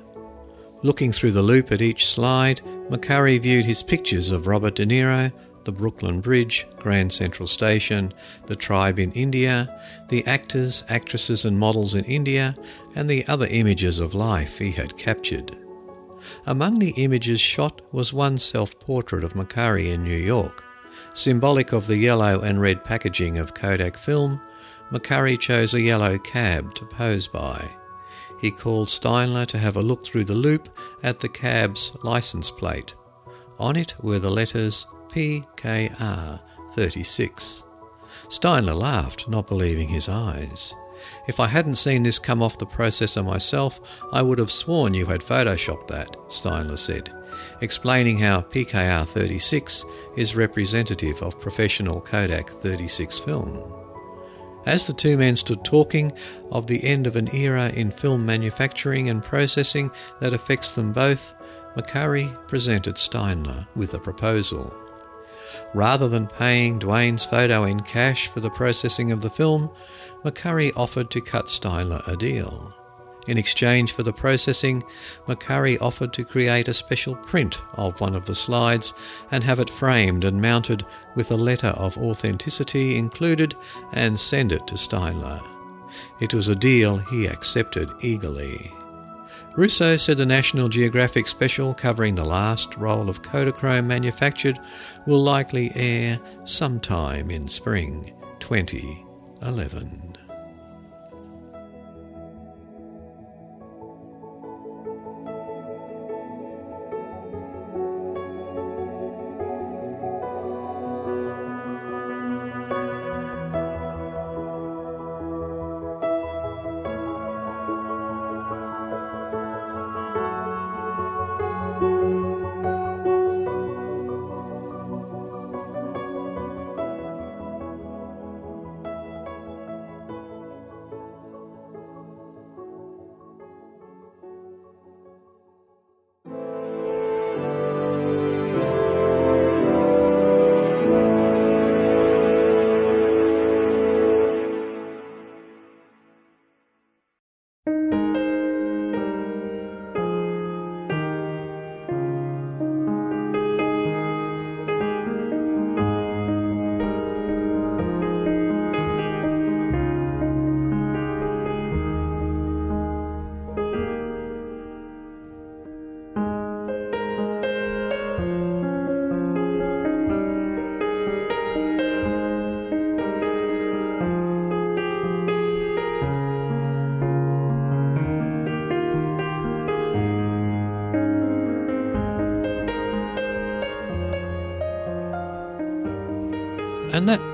Looking 0.84 1.12
through 1.12 1.32
the 1.32 1.42
loupe 1.42 1.72
at 1.72 1.82
each 1.82 2.08
slide, 2.08 2.62
McCurry 2.90 3.40
viewed 3.40 3.66
his 3.66 3.84
pictures 3.84 4.32
of 4.32 4.48
Robert 4.48 4.76
De 4.76 4.86
Niro, 4.86 5.32
the 5.64 5.72
Brooklyn 5.72 6.22
Bridge, 6.22 6.66
Grand 6.78 7.12
Central 7.12 7.48
Station, 7.48 8.14
the 8.46 8.56
tribe 8.56 9.00
in 9.00 9.12
India, 9.12 9.82
the 10.08 10.26
actors, 10.26 10.84
actresses, 10.88 11.44
and 11.44 11.60
models 11.60 11.94
in 11.94 12.06
India, 12.06 12.56
and 12.96 13.10
the 13.10 13.28
other 13.28 13.48
images 13.48 14.00
of 14.00 14.14
life 14.14 14.60
he 14.60 14.72
had 14.72 14.98
captured. 14.98 15.58
Among 16.46 16.80
the 16.80 16.94
images 16.98 17.42
shot 17.42 17.82
was 17.92 18.14
one 18.14 18.38
self 18.38 18.80
portrait 18.80 19.24
of 19.24 19.34
McCurry 19.34 19.92
in 19.92 20.04
New 20.04 20.16
York. 20.16 20.64
Symbolic 21.18 21.74
of 21.74 21.88
the 21.88 21.98
yellow 21.98 22.42
and 22.42 22.62
red 22.62 22.84
packaging 22.84 23.40
of 23.40 23.56
Kodak 23.56 23.98
film, 23.98 24.40
McCurry 24.92 25.38
chose 25.40 25.74
a 25.74 25.82
yellow 25.82 26.20
cab 26.20 26.76
to 26.76 26.86
pose 26.86 27.28
by. 27.28 27.72
He 28.40 28.52
called 28.52 28.88
Steinler 28.88 29.48
to 29.48 29.58
have 29.58 29.76
a 29.78 29.82
look 29.82 30.06
through 30.06 30.26
the 30.26 30.36
loupe 30.36 30.70
at 31.02 31.20
the 31.20 31.28
cab's 31.28 31.98
license 32.04 32.52
plate. 32.52 32.94
On 33.58 33.76
it 33.76 33.96
were 34.00 34.20
the 34.20 34.30
letters 34.30 34.86
PKR 35.10 36.40
36. 36.76 37.64
Steinler 38.30 38.76
laughed, 38.76 39.28
not 39.28 39.48
believing 39.48 39.88
his 39.88 40.08
eyes. 40.08 40.76
If 41.28 41.40
I 41.40 41.48
hadn't 41.48 41.78
seen 41.78 42.04
this 42.04 42.20
come 42.20 42.44
off 42.44 42.60
the 42.60 42.68
processor 42.68 43.26
myself, 43.26 43.82
I 44.14 44.22
would 44.22 44.38
have 44.38 44.52
sworn 44.52 44.94
you 44.94 45.08
had 45.08 45.22
photoshopped 45.22 45.88
that, 45.88 46.16
Steinler 46.30 46.78
said 46.78 47.12
explaining 47.62 48.20
how 48.20 48.42
PKR 48.42 49.06
36 49.06 49.86
is 50.16 50.36
representative 50.36 51.22
of 51.22 51.40
professional 51.40 52.02
Kodak 52.02 52.50
36 52.50 53.20
film. 53.20 53.74
As 54.66 54.86
the 54.86 54.94
two 54.94 55.18
men 55.18 55.36
stood 55.36 55.64
talking 55.64 56.12
of 56.52 56.68
the 56.68 56.84
end 56.84 57.08
of 57.08 57.16
an 57.16 57.34
era 57.34 57.70
in 57.70 57.90
film 57.90 58.26
manufacturing 58.26 59.10
and 59.10 59.24
processing 59.24 59.92
that 60.20 60.34
affects 60.34 60.74
them 60.74 60.92
both, 60.92 61.36
McCurry 61.78 62.36
presented 62.48 62.96
Steinler 62.96 63.68
with 63.76 63.94
a 63.94 64.00
proposal. 64.00 64.76
Rather 65.74 66.10
than 66.10 66.28
paying 66.28 66.80
Dwayne's 66.80 67.24
photo 67.24 67.64
in 67.64 67.80
cash 67.82 68.28
for 68.28 68.40
the 68.40 68.50
processing 68.50 69.12
of 69.12 69.22
the 69.22 69.30
film, 69.30 69.70
McCurry 70.26 70.74
offered 70.76 71.12
to 71.12 71.22
cut 71.22 71.46
Steinler 71.46 72.06
a 72.08 72.18
deal. 72.18 72.74
In 73.28 73.38
exchange 73.38 73.92
for 73.92 74.04
the 74.04 74.14
processing, 74.14 74.84
McCurry 75.28 75.78
offered 75.82 76.14
to 76.14 76.24
create 76.24 76.70
a 76.70 76.74
special 76.74 77.16
print 77.16 77.62
of 77.74 78.00
one 78.00 78.16
of 78.16 78.26
the 78.26 78.36
slides 78.36 78.94
and 79.32 79.44
have 79.44 79.60
it 79.60 79.70
framed 79.70 80.24
and 80.24 80.42
mounted 80.42 80.86
with 81.16 81.30
a 81.32 81.36
letter 81.36 81.68
of 81.68 81.98
authenticity 81.98 82.98
included 82.98 83.56
and 83.92 84.18
send 84.20 84.54
it 84.54 84.66
to 84.68 84.76
Steinler. 84.76 85.42
It 86.22 86.34
was 86.34 86.48
a 86.48 86.56
deal 86.56 86.98
he 86.98 87.28
accepted 87.28 87.90
eagerly. 88.02 88.72
Russo 89.58 89.98
said 89.98 90.18
the 90.18 90.26
National 90.26 90.70
Geographic 90.70 91.28
special 91.28 91.74
covering 91.74 92.16
the 92.16 92.24
last 92.24 92.78
roll 92.78 93.10
of 93.10 93.24
Kodachrome 93.24 93.88
manufactured 93.88 94.60
will 95.08 95.24
likely 95.24 95.72
air 95.74 96.20
sometime 96.44 97.32
in 97.32 97.48
spring 97.48 98.14
2011. 98.40 100.07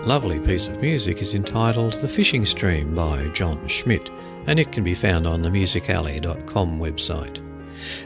Lovely 0.06 0.40
piece 0.40 0.68
of 0.68 0.82
music 0.82 1.22
is 1.22 1.34
entitled 1.34 1.94
The 1.94 2.08
Fishing 2.10 2.46
Stream 2.46 2.94
by 2.94 3.26
John 3.30 3.68
Schmidt, 3.70 4.10
and 4.48 4.60
it 4.60 4.72
can 4.72 4.84
be 4.84 4.94
found 4.94 5.26
on 5.26 5.42
the 5.42 5.50
musicalley.com 5.50 6.78
website. 6.78 7.42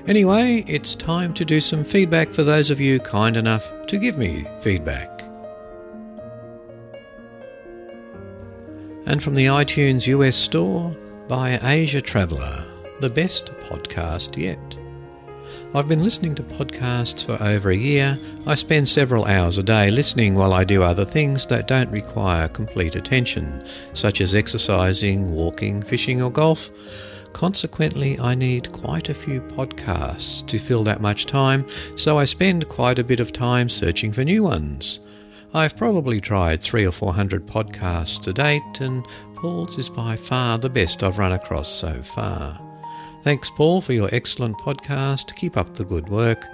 Anyway, 0.08 0.64
it's 0.68 0.94
time 0.94 1.34
to 1.34 1.44
do 1.44 1.60
some 1.60 1.84
feedback 1.84 2.34
for 2.34 2.44
those 2.44 2.70
of 2.70 2.80
you 2.80 3.00
kind 3.00 3.36
enough 3.36 3.72
to 3.88 3.98
give 3.98 4.18
me 4.18 4.46
feedback. 4.62 5.24
And 9.08 9.24
from 9.24 9.34
the 9.34 9.46
iTunes 9.46 10.06
US 10.08 10.36
store 10.36 10.96
by 11.28 11.60
Asia 11.64 12.02
Traveller, 12.02 12.72
the 13.00 13.10
best 13.10 13.48
podcast 13.64 14.38
yet. 14.38 14.78
I've 15.76 15.88
been 15.88 16.04
listening 16.04 16.34
to 16.36 16.44
podcasts 16.44 17.24
for 17.24 17.42
over 17.44 17.70
a 17.70 17.76
year. 17.76 18.18
I 18.46 18.56
spend 18.56 18.88
several 18.88 19.26
hours 19.26 19.58
a 19.58 19.64
day 19.64 19.92
listening 19.92 20.34
while 20.34 20.54
I 20.54 20.64
do 20.64 20.82
other 20.82 21.06
things 21.06 21.46
that 21.48 21.68
don't 21.68 21.92
require 21.92 22.48
complete 22.48 22.96
attention, 22.96 23.64
such 23.94 24.22
as 24.22 24.34
exercising, 24.34 25.32
walking, 25.32 25.82
fishing, 25.82 26.22
or 26.22 26.32
golf. 26.32 26.72
Consequently, 27.34 28.18
I 28.18 28.34
need 28.34 28.72
quite 28.72 29.10
a 29.10 29.14
few 29.14 29.42
podcasts 29.42 30.48
to 30.48 30.58
fill 30.58 30.84
that 30.86 31.02
much 31.02 31.26
time, 31.26 31.68
so 31.96 32.18
I 32.18 32.24
spend 32.24 32.70
quite 32.70 32.98
a 32.98 33.04
bit 33.04 33.20
of 33.20 33.34
time 33.34 33.70
searching 33.70 34.14
for 34.14 34.24
new 34.24 34.44
ones. 34.44 35.02
I've 35.54 35.78
probably 35.78 36.22
tried 36.22 36.62
three 36.62 36.88
or 36.88 36.92
four 36.92 37.14
hundred 37.14 37.46
podcasts 37.46 38.22
to 38.24 38.34
date, 38.34 38.80
and 38.80 39.06
Paul's 39.36 39.78
is 39.78 39.90
by 39.90 40.16
far 40.16 40.58
the 40.58 40.70
best 40.70 41.04
I've 41.04 41.20
run 41.20 41.34
across 41.34 41.70
so 41.70 42.02
far. 42.02 42.67
Thanks, 43.28 43.50
Paul, 43.50 43.82
for 43.82 43.92
your 43.92 44.08
excellent 44.14 44.58
podcast. 44.58 45.36
Keep 45.36 45.58
up 45.58 45.74
the 45.74 45.84
good 45.84 46.08
work. 46.08 46.46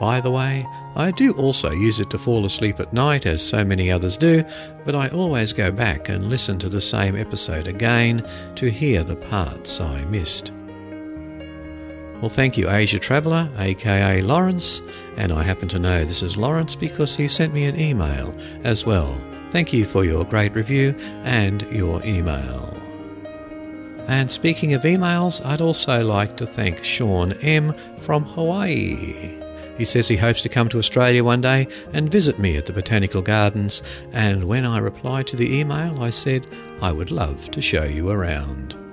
By 0.00 0.18
the 0.22 0.30
way, 0.30 0.66
I 0.94 1.10
do 1.10 1.32
also 1.32 1.70
use 1.72 2.00
it 2.00 2.08
to 2.08 2.18
fall 2.18 2.46
asleep 2.46 2.80
at 2.80 2.94
night, 2.94 3.26
as 3.26 3.46
so 3.46 3.62
many 3.62 3.90
others 3.90 4.16
do, 4.16 4.42
but 4.86 4.94
I 4.94 5.08
always 5.08 5.52
go 5.52 5.70
back 5.70 6.08
and 6.08 6.30
listen 6.30 6.58
to 6.60 6.70
the 6.70 6.80
same 6.80 7.16
episode 7.16 7.66
again 7.66 8.26
to 8.54 8.70
hear 8.70 9.02
the 9.02 9.16
parts 9.16 9.78
I 9.78 10.06
missed. 10.06 10.54
Well, 12.22 12.30
thank 12.30 12.56
you, 12.56 12.70
Asia 12.70 12.98
Traveller, 12.98 13.50
aka 13.58 14.22
Lawrence, 14.22 14.80
and 15.18 15.30
I 15.30 15.42
happen 15.42 15.68
to 15.68 15.78
know 15.78 16.02
this 16.02 16.22
is 16.22 16.38
Lawrence 16.38 16.74
because 16.74 17.14
he 17.14 17.28
sent 17.28 17.52
me 17.52 17.66
an 17.66 17.78
email 17.78 18.34
as 18.64 18.86
well. 18.86 19.20
Thank 19.50 19.74
you 19.74 19.84
for 19.84 20.02
your 20.02 20.24
great 20.24 20.54
review 20.54 20.94
and 21.24 21.60
your 21.70 22.02
email. 22.06 22.75
And 24.08 24.30
speaking 24.30 24.72
of 24.72 24.82
emails, 24.82 25.44
I'd 25.44 25.60
also 25.60 26.04
like 26.04 26.36
to 26.36 26.46
thank 26.46 26.84
Sean 26.84 27.32
M. 27.42 27.74
from 27.98 28.24
Hawaii. 28.24 29.42
He 29.76 29.84
says 29.84 30.08
he 30.08 30.16
hopes 30.16 30.40
to 30.42 30.48
come 30.48 30.68
to 30.70 30.78
Australia 30.78 31.22
one 31.22 31.40
day 31.40 31.68
and 31.92 32.10
visit 32.10 32.38
me 32.38 32.56
at 32.56 32.66
the 32.66 32.72
Botanical 32.72 33.20
Gardens, 33.20 33.82
and 34.12 34.44
when 34.44 34.64
I 34.64 34.78
replied 34.78 35.26
to 35.28 35.36
the 35.36 35.58
email, 35.58 36.02
I 36.02 36.10
said 36.10 36.46
I 36.80 36.92
would 36.92 37.10
love 37.10 37.50
to 37.50 37.60
show 37.60 37.84
you 37.84 38.10
around. 38.10 38.85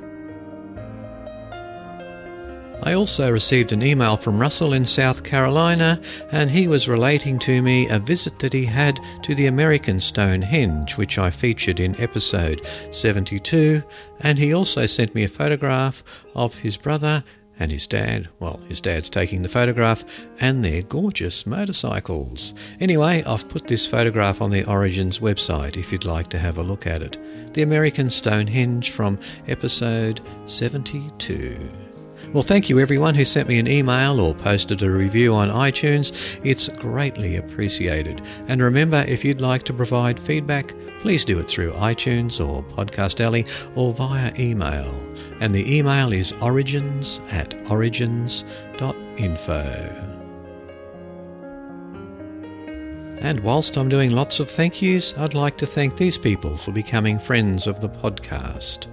I 2.86 2.94
also 2.94 3.32
received 3.32 3.72
an 3.72 3.82
email 3.82 4.18
from 4.18 4.38
Russell 4.38 4.74
in 4.74 4.84
South 4.84 5.24
Carolina, 5.24 6.02
and 6.32 6.52
he 6.52 6.68
was 6.68 6.90
relating 6.90 7.40
to 7.40 7.62
me 7.62 7.88
a 7.88 7.98
visit 7.98 8.40
that 8.40 8.52
he 8.52 8.66
had 8.66 9.00
to 9.24 9.34
the 9.34 9.48
American 9.48 10.02
Stonehenge, 10.02 10.98
which 10.98 11.18
I 11.18 11.30
featured 11.30 11.80
in 11.80 12.00
episode 12.00 12.68
72, 12.92 13.84
and 14.20 14.38
he 14.38 14.54
also 14.54 14.86
sent 14.86 15.16
me 15.16 15.24
a 15.24 15.30
photograph 15.30 16.04
of 16.36 16.60
his 16.60 16.76
brother 16.76 17.24
and 17.58 17.72
his 17.72 17.88
dad, 17.88 18.28
well, 18.40 18.60
his 18.68 18.82
dad's 18.82 19.10
taking 19.10 19.44
the 19.44 19.48
photograph, 19.48 20.04
and 20.42 20.66
their 20.66 20.82
gorgeous 20.82 21.46
motorcycles. 21.46 22.54
Anyway, 22.82 23.24
I've 23.26 23.48
put 23.48 23.68
this 23.68 23.88
photograph 23.88 24.42
on 24.42 24.52
the 24.52 24.68
Origins 24.68 25.20
website 25.20 25.78
if 25.78 25.94
you'd 25.94 26.04
like 26.04 26.30
to 26.32 26.40
have 26.40 26.58
a 26.58 26.64
look 26.64 26.86
at 26.86 27.02
it. 27.02 27.18
The 27.54 27.62
American 27.62 28.10
Stonehenge 28.10 28.92
from 28.92 29.20
episode 29.48 30.20
72. 30.48 31.83
Well, 32.34 32.42
thank 32.42 32.68
you 32.68 32.80
everyone 32.80 33.14
who 33.14 33.26
sent 33.26 33.48
me 33.48 33.60
an 33.60 33.68
email 33.68 34.20
or 34.20 34.34
posted 34.34 34.82
a 34.82 34.90
review 34.90 35.36
on 35.36 35.50
iTunes. 35.50 36.40
It's 36.44 36.68
greatly 36.68 37.36
appreciated. 37.36 38.24
And 38.48 38.60
remember, 38.60 39.06
if 39.08 39.24
you'd 39.24 39.40
like 39.40 39.62
to 39.66 39.74
provide 39.74 40.20
feedback, 40.20 40.74
please 41.02 41.24
do 41.24 41.38
it 41.38 41.48
through 41.48 41.74
iTunes 41.74 42.44
or 42.44 42.64
Podcast 42.64 43.24
Alley 43.24 43.46
or 43.76 43.94
via 43.94 44.34
email. 44.40 44.92
And 45.42 45.54
the 45.54 45.78
email 45.78 46.12
is 46.12 46.32
origins 46.42 47.22
at 47.30 47.54
origins.info. 47.70 48.50
And 53.20 53.40
whilst 53.42 53.78
I'm 53.78 53.90
doing 53.90 54.10
lots 54.10 54.40
of 54.40 54.50
thank 54.50 54.82
yous, 54.82 55.16
I'd 55.20 55.36
like 55.36 55.58
to 55.58 55.68
thank 55.68 55.98
these 55.98 56.18
people 56.18 56.58
for 56.58 56.72
becoming 56.72 57.20
friends 57.20 57.68
of 57.68 57.80
the 57.80 57.90
podcast. 57.90 58.88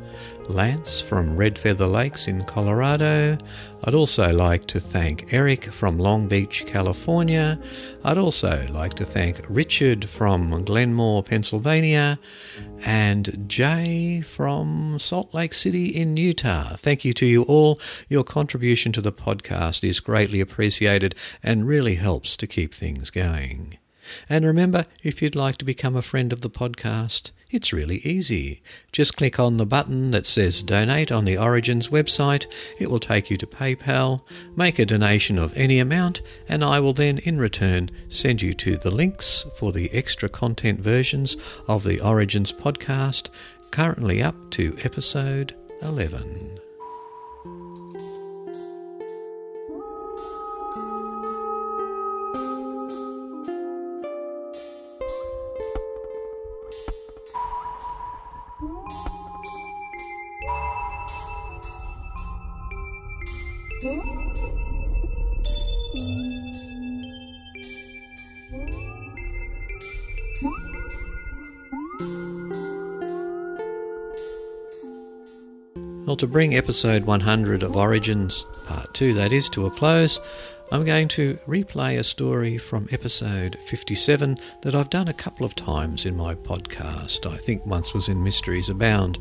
Lance 0.51 1.01
from 1.01 1.37
Red 1.37 1.59
Feather 1.59 1.87
Lakes 1.87 2.27
in 2.27 2.45
Colorado. 2.45 3.39
I'd 3.85 3.95
also 3.95 4.33
like 4.33 4.67
to 4.67 4.81
thank 4.81 5.33
Eric 5.33 5.65
from 5.65 5.99
Long 5.99 6.27
Beach, 6.27 6.65
California. 6.67 7.59
I'd 8.05 8.19
also 8.19 8.67
like 8.71 8.95
to 8.95 9.05
thank 9.05 9.41
Richard 9.49 10.09
from 10.09 10.65
Glenmore, 10.65 11.23
Pennsylvania, 11.23 12.19
and 12.83 13.45
Jay 13.49 14.21
from 14.21 14.99
Salt 14.99 15.33
Lake 15.33 15.55
City 15.55 15.87
in 15.87 16.17
Utah. 16.17 16.77
Thank 16.77 17.05
you 17.05 17.15
to 17.15 17.27
you 17.27 17.45
all. 17.45 17.81
Your 18.09 18.25
contribution 18.25 18.93
to 18.93 19.01
the 19.01 19.13
podcast 19.13 19.89
is 19.89 20.01
greatly 20.01 20.41
appreciated 20.41 21.15
and 21.43 21.67
really 21.67 21.95
helps 21.95 22.37
to 22.37 22.47
keep 22.47 22.75
things 22.75 23.11
going. 23.11 23.79
And 24.29 24.45
remember, 24.45 24.87
if 25.03 25.23
you'd 25.23 25.37
like 25.37 25.57
to 25.59 25.65
become 25.65 25.95
a 25.95 26.03
friend 26.03 26.33
of 26.33 26.41
the 26.41 26.51
podcast, 26.51 27.31
it's 27.51 27.73
really 27.73 27.99
easy. 27.99 28.63
Just 28.93 29.17
click 29.17 29.41
on 29.41 29.57
the 29.57 29.67
button 29.67 30.11
that 30.13 30.27
says 30.27 30.63
Donate 30.63 31.11
on 31.11 31.25
the 31.25 31.37
Origins 31.37 31.89
website. 31.89 32.47
It 32.79 32.91
will 32.91 33.01
take 33.01 33.31
you 33.31 33.37
to 33.39 33.47
PayPal. 33.47 34.23
Make 34.57 34.79
a 34.79 34.87
donation 34.87 35.39
of 35.39 35.57
any 35.57 35.79
amount, 35.79 36.23
and 36.49 36.63
I 36.63 36.81
will 36.81 36.93
then, 36.93 37.19
in 37.19 37.39
return, 37.39 37.91
send 38.09 38.43
you 38.43 38.55
to 38.55 38.77
the 38.77 38.91
links 38.91 39.45
for 39.57 39.73
the 39.73 39.91
extra 39.93 40.29
content 40.29 40.81
versions 40.81 41.37
of 41.67 41.85
the 41.85 42.01
Origins 42.01 42.53
podcast, 42.53 43.31
currently 43.71 44.23
up 44.23 44.35
to 44.51 44.77
episode 44.85 45.55
11. 45.83 46.60
Well, 63.83 63.95
to 76.17 76.27
bring 76.27 76.55
episode 76.55 77.05
100 77.05 77.63
of 77.63 77.75
Origins, 77.75 78.45
part 78.67 78.93
2 78.93 79.15
that 79.15 79.33
is, 79.33 79.49
to 79.51 79.65
a 79.65 79.71
close, 79.71 80.21
I'm 80.73 80.85
going 80.85 81.09
to 81.09 81.35
replay 81.49 81.99
a 81.99 82.05
story 82.05 82.57
from 82.57 82.87
episode 82.93 83.59
57 83.67 84.39
that 84.63 84.77
I've 84.77 84.89
done 84.89 85.09
a 85.09 85.13
couple 85.13 85.45
of 85.45 85.57
times 85.57 86.07
in 86.07 86.17
my 86.17 86.37
podcast. 86.37 87.29
I 87.29 87.37
think 87.39 87.67
once 87.67 87.93
was 87.93 88.09
in 88.09 88.23
Mysteries 88.23 88.71
Abound. 88.71 89.19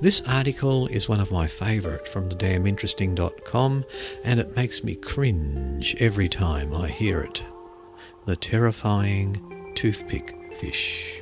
This 0.00 0.22
article 0.22 0.86
is 0.86 1.06
one 1.06 1.20
of 1.20 1.30
my 1.30 1.46
favourite 1.46 2.08
from 2.08 2.30
the 2.30 2.34
damninteresting.com 2.34 3.84
and 4.24 4.40
it 4.40 4.56
makes 4.56 4.82
me 4.82 4.94
cringe 4.94 5.94
every 6.00 6.30
time 6.30 6.72
I 6.72 6.88
hear 6.88 7.20
it. 7.20 7.44
The 8.24 8.36
terrifying 8.36 9.72
toothpick 9.74 10.34
fish. 10.58 11.15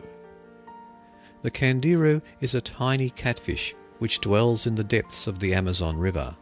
The 1.43 1.51
Candiru 1.51 2.23
is 2.41 2.55
a 2.55 2.61
tiny 2.61 3.11
catfish 3.11 3.75
which 3.99 4.21
dwells 4.21 4.65
in 4.69 4.77
the 4.77 4.85
depths 4.85 5.27
of 5.27 5.41
the 5.41 5.55
Amazon 5.55 5.97
River. 5.97 6.37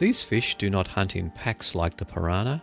These 0.00 0.24
fish 0.24 0.56
do 0.56 0.68
not 0.68 0.88
hunt 0.88 1.14
in 1.14 1.30
packs 1.30 1.76
like 1.76 1.96
the 1.96 2.04
piranha, 2.04 2.60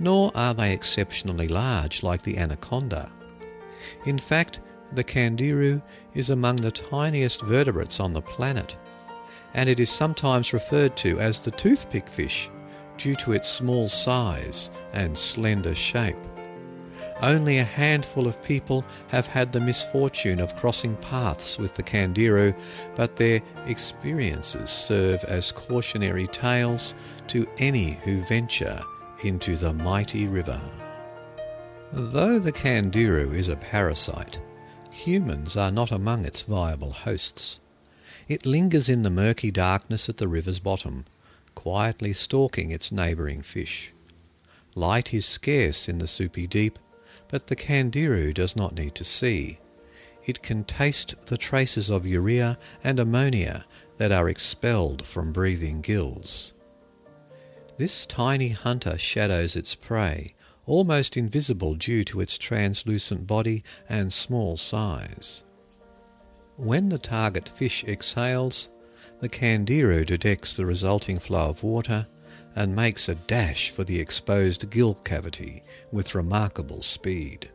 nor 0.00 0.32
are 0.34 0.54
they 0.54 0.72
exceptionally 0.72 1.46
large 1.46 2.02
like 2.02 2.22
the 2.22 2.36
anaconda. 2.36 3.12
In 4.06 4.18
fact, 4.18 4.60
the 4.92 5.04
Candiru 5.04 5.80
is 6.14 6.30
among 6.30 6.56
the 6.56 6.72
tiniest 6.72 7.42
vertebrates 7.42 8.00
on 8.00 8.12
the 8.12 8.22
planet 8.22 8.76
and 9.54 9.68
it 9.68 9.80
is 9.80 9.90
sometimes 9.90 10.52
referred 10.52 10.96
to 10.98 11.18
as 11.20 11.40
the 11.40 11.50
toothpick 11.50 12.08
fish 12.08 12.50
due 12.96 13.16
to 13.16 13.32
its 13.32 13.48
small 13.48 13.88
size 13.88 14.70
and 14.92 15.16
slender 15.16 15.74
shape. 15.74 16.16
Only 17.20 17.58
a 17.58 17.64
handful 17.64 18.28
of 18.28 18.42
people 18.42 18.84
have 19.08 19.26
had 19.26 19.50
the 19.50 19.60
misfortune 19.60 20.38
of 20.38 20.54
crossing 20.54 20.94
paths 20.96 21.58
with 21.58 21.74
the 21.74 21.82
Candiru, 21.82 22.54
but 22.94 23.16
their 23.16 23.42
experiences 23.66 24.70
serve 24.70 25.24
as 25.24 25.50
cautionary 25.50 26.28
tales 26.28 26.94
to 27.28 27.48
any 27.58 27.98
who 28.04 28.24
venture 28.26 28.80
into 29.24 29.56
the 29.56 29.72
mighty 29.72 30.28
river. 30.28 30.60
Though 31.92 32.38
the 32.38 32.52
Candiru 32.52 33.34
is 33.34 33.48
a 33.48 33.56
parasite, 33.56 34.40
humans 34.94 35.56
are 35.56 35.72
not 35.72 35.90
among 35.90 36.24
its 36.24 36.42
viable 36.42 36.92
hosts. 36.92 37.58
It 38.28 38.44
lingers 38.44 38.90
in 38.90 39.04
the 39.04 39.10
murky 39.10 39.50
darkness 39.50 40.10
at 40.10 40.18
the 40.18 40.28
river's 40.28 40.58
bottom, 40.58 41.06
quietly 41.54 42.12
stalking 42.12 42.70
its 42.70 42.92
neighbouring 42.92 43.40
fish. 43.40 43.94
Light 44.74 45.14
is 45.14 45.24
scarce 45.24 45.88
in 45.88 45.98
the 45.98 46.06
soupy 46.06 46.46
deep, 46.46 46.78
but 47.28 47.46
the 47.46 47.56
candiru 47.56 48.34
does 48.34 48.54
not 48.54 48.74
need 48.74 48.94
to 48.96 49.04
see. 49.04 49.58
It 50.26 50.42
can 50.42 50.64
taste 50.64 51.14
the 51.26 51.38
traces 51.38 51.88
of 51.88 52.06
urea 52.06 52.58
and 52.84 53.00
ammonia 53.00 53.64
that 53.96 54.12
are 54.12 54.28
expelled 54.28 55.06
from 55.06 55.32
breathing 55.32 55.80
gills. 55.80 56.52
This 57.78 58.04
tiny 58.04 58.50
hunter 58.50 58.98
shadows 58.98 59.56
its 59.56 59.74
prey, 59.74 60.34
almost 60.66 61.16
invisible 61.16 61.74
due 61.74 62.04
to 62.04 62.20
its 62.20 62.36
translucent 62.36 63.26
body 63.26 63.64
and 63.88 64.12
small 64.12 64.58
size. 64.58 65.44
When 66.58 66.88
the 66.88 66.98
target 66.98 67.48
fish 67.48 67.84
exhales, 67.84 68.68
the 69.20 69.28
candiru 69.28 70.04
detects 70.04 70.56
the 70.56 70.66
resulting 70.66 71.20
flow 71.20 71.50
of 71.50 71.62
water 71.62 72.08
and 72.56 72.74
makes 72.74 73.08
a 73.08 73.14
dash 73.14 73.70
for 73.70 73.84
the 73.84 74.00
exposed 74.00 74.68
gill 74.68 74.94
cavity 74.96 75.62
with 75.92 76.16
remarkable 76.16 76.82
speed. 76.82 77.48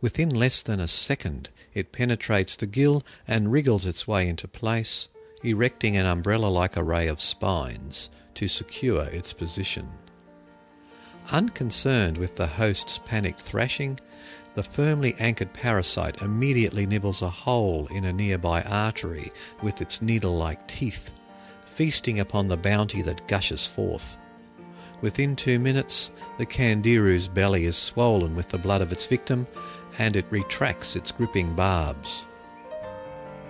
Within 0.00 0.30
less 0.30 0.62
than 0.62 0.80
a 0.80 0.88
second, 0.88 1.50
it 1.74 1.92
penetrates 1.92 2.56
the 2.56 2.66
gill 2.66 3.04
and 3.28 3.52
wriggles 3.52 3.86
its 3.86 4.08
way 4.08 4.28
into 4.28 4.48
place, 4.48 5.06
erecting 5.44 5.96
an 5.96 6.04
umbrella 6.04 6.48
like 6.48 6.76
array 6.76 7.06
of 7.06 7.20
spines 7.20 8.10
to 8.34 8.48
secure 8.48 9.04
its 9.04 9.32
position. 9.32 9.88
Unconcerned 11.30 12.18
with 12.18 12.34
the 12.34 12.48
host's 12.48 12.98
panicked 12.98 13.40
thrashing, 13.40 14.00
the 14.54 14.62
firmly 14.62 15.14
anchored 15.18 15.52
parasite 15.52 16.20
immediately 16.20 16.86
nibbles 16.86 17.22
a 17.22 17.30
hole 17.30 17.86
in 17.88 18.04
a 18.04 18.12
nearby 18.12 18.62
artery 18.62 19.32
with 19.62 19.80
its 19.80 20.02
needle 20.02 20.36
like 20.36 20.66
teeth, 20.68 21.10
feasting 21.64 22.20
upon 22.20 22.48
the 22.48 22.56
bounty 22.56 23.02
that 23.02 23.26
gushes 23.26 23.66
forth. 23.66 24.16
Within 25.00 25.34
two 25.34 25.58
minutes, 25.58 26.12
the 26.38 26.46
candiru's 26.46 27.28
belly 27.28 27.64
is 27.64 27.76
swollen 27.76 28.36
with 28.36 28.50
the 28.50 28.58
blood 28.58 28.82
of 28.82 28.92
its 28.92 29.06
victim, 29.06 29.46
and 29.98 30.16
it 30.16 30.26
retracts 30.30 30.96
its 30.96 31.10
gripping 31.10 31.54
barbs. 31.54 32.26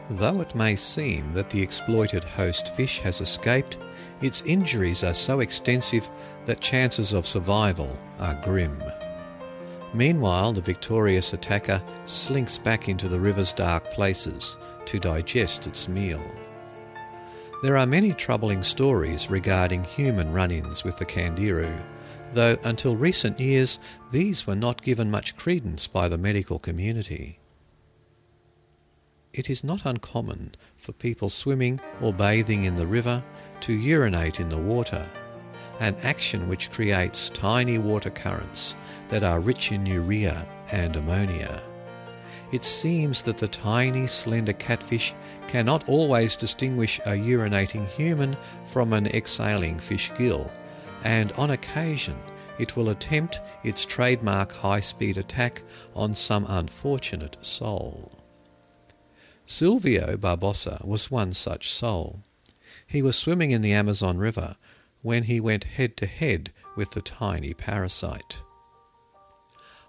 Though 0.09 0.41
it 0.41 0.55
may 0.55 0.77
seem 0.77 1.35
that 1.35 1.51
the 1.51 1.63
exploited 1.63 2.25
host 2.25 2.75
fish 2.75 3.01
has 3.01 3.21
escaped, 3.21 3.79
its 4.21 4.43
injuries 4.43 5.05
are 5.05 5.15
so 5.15 5.41
extensive 5.41 6.09
that 6.47 6.61
chances 6.61 7.13
of 7.13 7.27
survival 7.27 7.99
are 8.19 8.35
grim. 8.43 8.83
Meanwhile, 9.95 10.55
the 10.55 10.63
victorious 10.63 11.33
attacker 11.35 11.83
slinks 12.07 12.57
back 12.57 12.89
into 12.89 13.09
the 13.09 13.21
river's 13.21 13.53
dark 13.53 13.91
places 13.91 14.57
to 14.87 14.99
digest 14.99 15.67
its 15.67 15.87
meal. 15.87 16.23
There 17.63 17.77
are 17.77 17.87
many 17.87 18.13
troubling 18.13 18.63
stories 18.63 19.31
regarding 19.31 19.85
human 19.85 20.33
run 20.33 20.51
ins 20.51 20.83
with 20.83 20.99
the 20.99 21.05
Candiru, 21.05 21.73
though 22.33 22.57
until 22.65 22.97
recent 22.97 23.39
years 23.39 23.79
these 24.11 24.47
were 24.47 24.57
not 24.57 24.83
given 24.83 25.11
much 25.11 25.37
credence 25.37 25.87
by 25.87 26.09
the 26.09 26.19
medical 26.19 26.59
community. 26.59 27.39
It 29.35 29.49
is 29.49 29.63
not 29.63 29.87
uncommon 29.87 30.55
for 30.77 30.93
people 30.93 31.29
swimming 31.29 31.81
or 32.01 32.13
bathing 32.13 32.65
in 32.65 32.77
the 32.77 32.87
river 32.87 33.23
to 33.61 33.73
urinate 33.73 34.41
in 34.41 34.49
the 34.49 34.59
water, 34.59 35.09
an 35.81 35.97
action 36.03 36.49
which 36.49 36.71
creates 36.71 37.31
tiny 37.31 37.79
water 37.79 38.11
currents 38.11 38.75
that 39.13 39.23
are 39.23 39.41
rich 39.41 39.73
in 39.73 39.85
urea 39.85 40.47
and 40.71 40.97
ammonia. 40.97 41.63
It 42.51 42.65
seems 42.65 43.21
that 43.23 43.37
the 43.37 43.47
tiny, 43.47 44.07
slender 44.07 44.55
catfish 44.55 45.13
cannot 45.49 45.87
always 45.87 46.35
distinguish 46.35 46.99
a 47.01 47.11
urinating 47.11 47.87
human 47.89 48.39
from 48.65 48.95
an 48.95 49.07
exhaling 49.09 49.79
fish 49.79 50.11
gill, 50.17 50.51
and 51.05 51.31
on 51.33 51.51
occasion 51.51 52.17
it 52.59 52.75
will 52.75 52.89
attempt 52.89 53.43
its 53.63 53.85
trademark 53.85 54.51
high 54.51 54.81
speed 54.81 55.19
attack 55.19 55.61
on 55.95 56.15
some 56.15 56.47
unfortunate 56.49 57.37
soul. 57.43 58.19
Silvio 59.45 60.17
Barbosa 60.17 60.83
was 60.87 61.11
one 61.11 61.35
such 61.35 61.71
soul. 61.71 62.23
He 62.87 63.03
was 63.03 63.19
swimming 63.19 63.51
in 63.51 63.61
the 63.61 63.75
Amazon 63.75 64.17
River 64.17 64.57
when 65.03 65.25
he 65.25 65.39
went 65.39 65.65
head 65.65 65.99
to 65.99 66.07
head 66.07 66.51
with 66.77 66.93
the 66.93 67.03
tiny 67.03 67.53
parasite. 67.53 68.43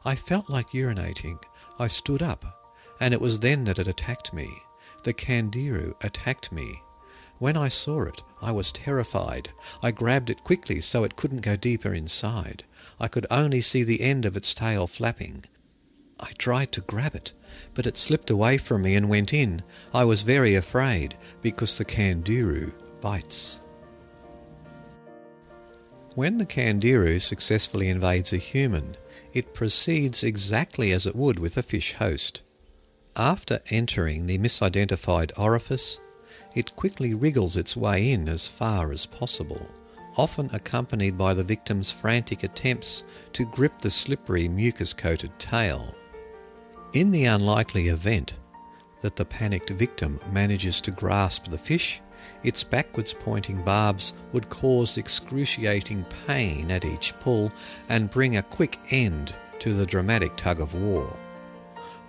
I 0.05 0.15
felt 0.15 0.49
like 0.49 0.71
urinating. 0.71 1.39
I 1.79 1.87
stood 1.87 2.21
up, 2.21 2.45
and 2.99 3.13
it 3.13 3.21
was 3.21 3.39
then 3.39 3.63
that 3.65 3.79
it 3.79 3.87
attacked 3.87 4.33
me. 4.33 4.49
The 5.03 5.13
candiru 5.13 5.95
attacked 6.01 6.51
me. 6.51 6.81
When 7.39 7.57
I 7.57 7.67
saw 7.67 8.03
it, 8.03 8.23
I 8.41 8.51
was 8.51 8.71
terrified. 8.71 9.49
I 9.81 9.91
grabbed 9.91 10.29
it 10.29 10.43
quickly 10.43 10.81
so 10.81 11.03
it 11.03 11.15
couldn't 11.15 11.41
go 11.41 11.55
deeper 11.55 11.93
inside. 11.93 12.63
I 12.99 13.07
could 13.07 13.25
only 13.29 13.61
see 13.61 13.83
the 13.83 14.01
end 14.01 14.25
of 14.25 14.37
its 14.37 14.53
tail 14.53 14.87
flapping. 14.87 15.45
I 16.19 16.31
tried 16.37 16.71
to 16.73 16.81
grab 16.81 17.15
it, 17.15 17.33
but 17.73 17.85
it 17.85 17.97
slipped 17.97 18.29
away 18.29 18.57
from 18.57 18.83
me 18.83 18.95
and 18.95 19.09
went 19.09 19.33
in. 19.33 19.61
I 19.93 20.05
was 20.05 20.21
very 20.21 20.55
afraid 20.55 21.17
because 21.41 21.77
the 21.77 21.85
candiru 21.85 22.71
bites. 23.01 23.59
When 26.15 26.37
the 26.37 26.45
candiru 26.45 27.19
successfully 27.19 27.89
invades 27.89 28.31
a 28.31 28.37
human, 28.37 28.95
it 29.33 29.53
proceeds 29.53 30.23
exactly 30.23 30.91
as 30.91 31.07
it 31.07 31.15
would 31.15 31.39
with 31.39 31.57
a 31.57 31.63
fish 31.63 31.93
host. 31.93 32.41
After 33.15 33.61
entering 33.69 34.25
the 34.25 34.37
misidentified 34.37 35.31
orifice, 35.37 35.99
it 36.55 36.75
quickly 36.75 37.13
wriggles 37.13 37.57
its 37.57 37.75
way 37.75 38.11
in 38.11 38.29
as 38.29 38.47
far 38.47 38.91
as 38.91 39.07
possible, 39.07 39.69
often 40.17 40.49
accompanied 40.53 41.17
by 41.17 41.33
the 41.33 41.43
victim's 41.43 41.91
frantic 41.91 42.43
attempts 42.43 43.03
to 43.33 43.45
grip 43.45 43.79
the 43.79 43.89
slippery 43.89 44.47
mucus 44.47 44.93
coated 44.93 45.37
tail. 45.39 45.95
In 46.93 47.09
the 47.09 47.25
unlikely 47.25 47.87
event 47.87 48.35
that 49.01 49.15
the 49.15 49.25
panicked 49.25 49.71
victim 49.71 50.19
manages 50.31 50.79
to 50.81 50.91
grasp 50.91 51.49
the 51.49 51.57
fish, 51.57 52.02
its 52.43 52.63
backwards 52.63 53.13
pointing 53.13 53.61
barbs 53.63 54.13
would 54.31 54.49
cause 54.49 54.97
excruciating 54.97 56.05
pain 56.27 56.69
at 56.71 56.85
each 56.85 57.13
pull 57.19 57.51
and 57.89 58.11
bring 58.11 58.37
a 58.37 58.43
quick 58.43 58.79
end 58.89 59.35
to 59.59 59.73
the 59.73 59.85
dramatic 59.85 60.35
tug 60.35 60.59
of 60.59 60.75
war. 60.75 61.17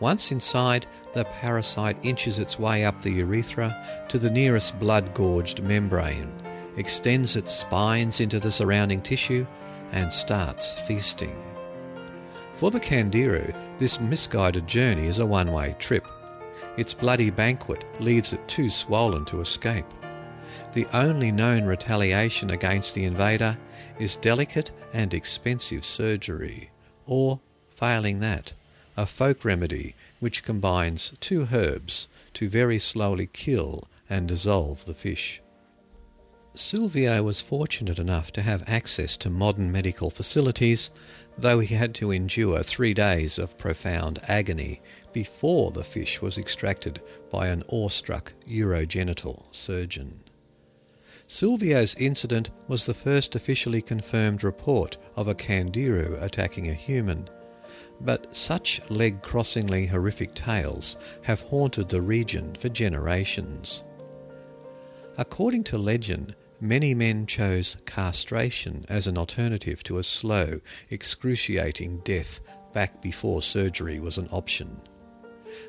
Once 0.01 0.33
inside, 0.33 0.87
the 1.13 1.25
parasite 1.25 1.97
inches 2.03 2.39
its 2.39 2.59
way 2.59 2.85
up 2.85 3.01
the 3.01 3.13
urethra 3.13 4.05
to 4.09 4.19
the 4.19 4.31
nearest 4.31 4.79
blood 4.81 5.15
gorged 5.15 5.63
membrane, 5.63 6.33
extends 6.77 7.37
its 7.37 7.53
spines 7.53 8.21
into 8.21 8.41
the 8.41 8.51
surrounding 8.51 9.01
tissue, 9.01 9.47
and 9.93 10.13
starts 10.13 10.73
feasting. 10.81 11.41
For 12.55 12.71
the 12.71 12.81
Candiru, 12.81 13.55
this 13.79 14.01
misguided 14.01 14.67
journey 14.67 15.07
is 15.07 15.21
a 15.21 15.27
one 15.27 15.53
way 15.53 15.77
trip. 15.79 16.07
Its 16.77 16.93
bloody 16.93 17.31
banquet 17.31 17.85
leaves 18.01 18.33
it 18.33 18.47
too 18.49 18.71
swollen 18.71 19.25
to 19.27 19.41
escape. 19.41 19.87
The 20.75 20.87
only 20.93 21.31
known 21.31 21.67
retaliation 21.67 22.51
against 22.51 22.95
the 22.95 23.05
invader 23.05 23.57
is 24.01 24.17
delicate 24.17 24.73
and 24.93 25.15
expensive 25.15 25.85
surgery, 25.85 26.71
or, 27.07 27.39
failing 27.69 28.19
that, 28.19 28.55
a 28.97 29.07
folk 29.07 29.45
remedy 29.45 29.95
which 30.19 30.43
combines 30.43 31.15
two 31.21 31.49
herbs 31.53 32.09
to 32.35 32.49
very 32.49 32.81
slowly 32.81 33.29
kill 33.33 33.87
and 34.11 34.27
dissolve 34.27 34.85
the 34.85 34.95
fish. 34.95 35.41
Silvio 36.55 37.23
was 37.23 37.41
fortunate 37.41 38.01
enough 38.01 38.33
to 38.33 38.43
have 38.43 38.69
access 38.69 39.17
to 39.19 39.31
modern 39.31 39.71
medical 39.71 40.11
facilities, 40.11 40.91
though 41.39 41.61
he 41.61 41.77
had 41.77 41.95
to 41.95 42.11
endure 42.11 42.65
three 42.65 42.95
days 42.95 43.39
of 43.39 43.57
profound 43.59 44.19
agony 44.27 44.81
before 45.13 45.71
the 45.71 45.85
fish 45.85 46.21
was 46.21 46.37
extracted 46.37 47.01
by 47.31 47.47
an 47.47 47.63
awestruck 47.69 48.33
urogenital 48.49 49.45
surgeon. 49.53 50.24
Silvio's 51.27 51.95
incident 51.97 52.51
was 52.69 52.85
the 52.85 52.95
first 52.95 53.35
officially 53.35 53.81
confirmed 53.81 54.45
report 54.45 54.99
of 55.17 55.29
a 55.29 55.35
candiru 55.35 56.21
attacking 56.23 56.69
a 56.69 56.75
human, 56.75 57.29
but 58.01 58.35
such 58.37 58.81
leg 58.91 59.23
crossingly 59.23 59.87
horrific 59.87 60.35
tales 60.35 60.97
have 61.23 61.41
haunted 61.43 61.89
the 61.89 62.03
region 62.03 62.55
for 62.55 62.69
generations. 62.69 63.85
According 65.17 65.65
to 65.65 65.79
legend, 65.79 66.35
Many 66.65 66.95
men 66.95 67.27
chose 67.27 67.77
castration 67.85 68.87
as 68.89 69.07
an 69.07 69.19
alternative 69.19 69.83
to 69.83 69.99
a 69.99 70.03
slow, 70.03 70.61
excruciating 70.89 71.99
death 72.05 72.41
back 72.73 73.03
before 73.03 73.43
surgery 73.43 73.99
was 73.99 74.17
an 74.17 74.29
option. 74.31 74.81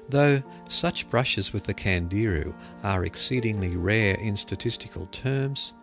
Though 0.10 0.44
such 0.68 1.10
brushes 1.10 1.54
with 1.54 1.66
the 1.66 1.74
candiru 1.74 2.54
are 2.84 3.06
exceedingly 3.06 3.76
rare 3.76 4.16
in 4.16 4.36
statistical 4.36 5.08
terms, 5.08 5.74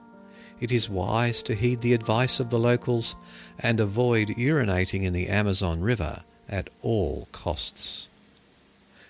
it 0.61 0.71
is 0.71 0.89
wise 0.89 1.43
to 1.43 1.55
heed 1.55 1.81
the 1.81 1.95
advice 1.95 2.39
of 2.39 2.51
the 2.51 2.59
locals 2.59 3.17
and 3.59 3.81
avoid 3.81 4.29
urinating 4.29 5.03
in 5.03 5.13
the 5.13 5.29
Amazon 5.29 5.81
River 5.81 6.23
at 6.49 6.71
all 6.81 7.29
costs. 7.33 8.09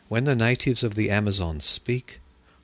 When 0.08 0.24
the 0.24 0.34
natives 0.34 0.82
of 0.82 0.94
the 0.94 1.10
Amazon 1.10 1.60
speak, 1.60 2.20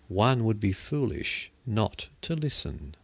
one 0.09 0.44
would 0.44 0.59
be 0.59 0.72
foolish 0.72 1.50
not 1.66 2.09
to 2.22 2.34
listen. 2.34 2.94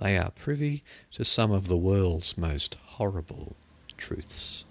They 0.00 0.18
are 0.18 0.32
privy 0.32 0.82
to 1.12 1.24
some 1.24 1.52
of 1.52 1.68
the 1.68 1.76
world's 1.76 2.36
most 2.36 2.76
horrible 2.96 3.54
truths. 3.96 4.64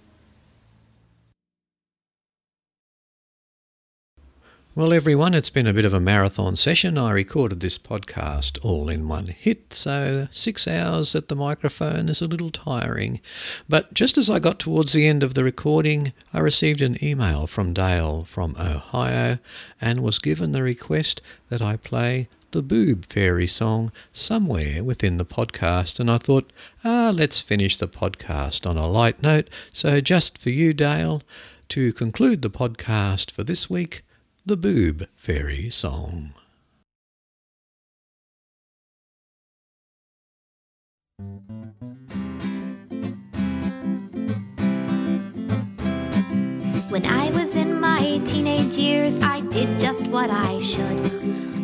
Well, 4.73 4.93
everyone, 4.93 5.33
it's 5.33 5.49
been 5.49 5.67
a 5.67 5.73
bit 5.73 5.83
of 5.83 5.93
a 5.93 5.99
marathon 5.99 6.55
session. 6.55 6.97
I 6.97 7.11
recorded 7.11 7.59
this 7.59 7.77
podcast 7.77 8.57
all 8.63 8.87
in 8.87 9.05
one 9.09 9.27
hit, 9.27 9.73
so 9.73 10.29
six 10.31 10.65
hours 10.65 11.13
at 11.13 11.27
the 11.27 11.35
microphone 11.35 12.07
is 12.07 12.21
a 12.21 12.25
little 12.25 12.51
tiring. 12.51 13.19
But 13.67 13.93
just 13.93 14.17
as 14.17 14.29
I 14.29 14.39
got 14.39 14.59
towards 14.59 14.93
the 14.93 15.09
end 15.09 15.23
of 15.23 15.33
the 15.33 15.43
recording, 15.43 16.13
I 16.33 16.39
received 16.39 16.81
an 16.81 17.03
email 17.03 17.47
from 17.47 17.73
Dale 17.73 18.23
from 18.23 18.55
Ohio 18.57 19.39
and 19.81 20.01
was 20.01 20.19
given 20.19 20.53
the 20.53 20.63
request 20.63 21.21
that 21.49 21.61
I 21.61 21.75
play 21.75 22.29
the 22.51 22.61
Boob 22.61 23.03
Fairy 23.03 23.47
song 23.47 23.91
somewhere 24.13 24.85
within 24.85 25.17
the 25.17 25.25
podcast, 25.25 25.99
and 25.99 26.09
I 26.09 26.17
thought, 26.17 26.49
ah, 26.85 27.11
let's 27.13 27.41
finish 27.41 27.75
the 27.75 27.89
podcast 27.89 28.65
on 28.65 28.77
a 28.77 28.87
light 28.87 29.21
note. 29.21 29.49
So, 29.73 29.99
just 29.99 30.37
for 30.37 30.49
you, 30.49 30.71
Dale, 30.71 31.23
to 31.67 31.91
conclude 31.91 32.41
the 32.41 32.49
podcast 32.49 33.31
for 33.31 33.43
this 33.43 33.69
week, 33.69 34.03
the 34.43 34.57
Boob 34.57 35.07
Fairy 35.15 35.69
song. 35.69 36.33
When 46.89 47.05
I 47.05 47.29
was 47.31 47.55
in 47.55 47.79
my 47.79 48.19
teenage 48.25 48.77
years, 48.77 49.19
I 49.19 49.41
did 49.41 49.79
just 49.79 50.07
what 50.07 50.31
I 50.31 50.59
should. 50.59 50.81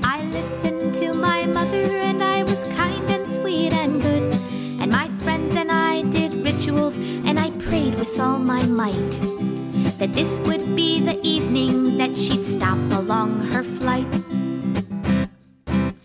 I 0.03 0.21
listened 0.25 0.93
to 0.95 1.15
my 1.15 1.47
mother, 1.47 1.81
and 1.81 2.21
I 2.21 2.43
was 2.43 2.63
kind 2.75 3.09
and 3.09 3.27
sweet 3.27 3.73
and 3.73 3.99
good. 3.99 4.33
And 4.79 4.91
my 4.91 5.09
friends 5.23 5.55
and 5.55 5.71
I 5.71 6.03
did 6.03 6.31
rituals, 6.45 6.97
and 6.97 7.39
I 7.39 7.49
prayed 7.57 7.95
with 7.95 8.19
all 8.19 8.37
my 8.37 8.67
might 8.67 9.56
that 9.97 10.13
this 10.13 10.39
would 10.39 10.75
be 10.75 11.01
the 11.01 11.19
evening 11.25 11.97
that 11.97 12.17
she'd 12.17 12.45
stop 12.45 12.77
along 12.91 13.41
her 13.47 13.63
flight. 13.63 14.07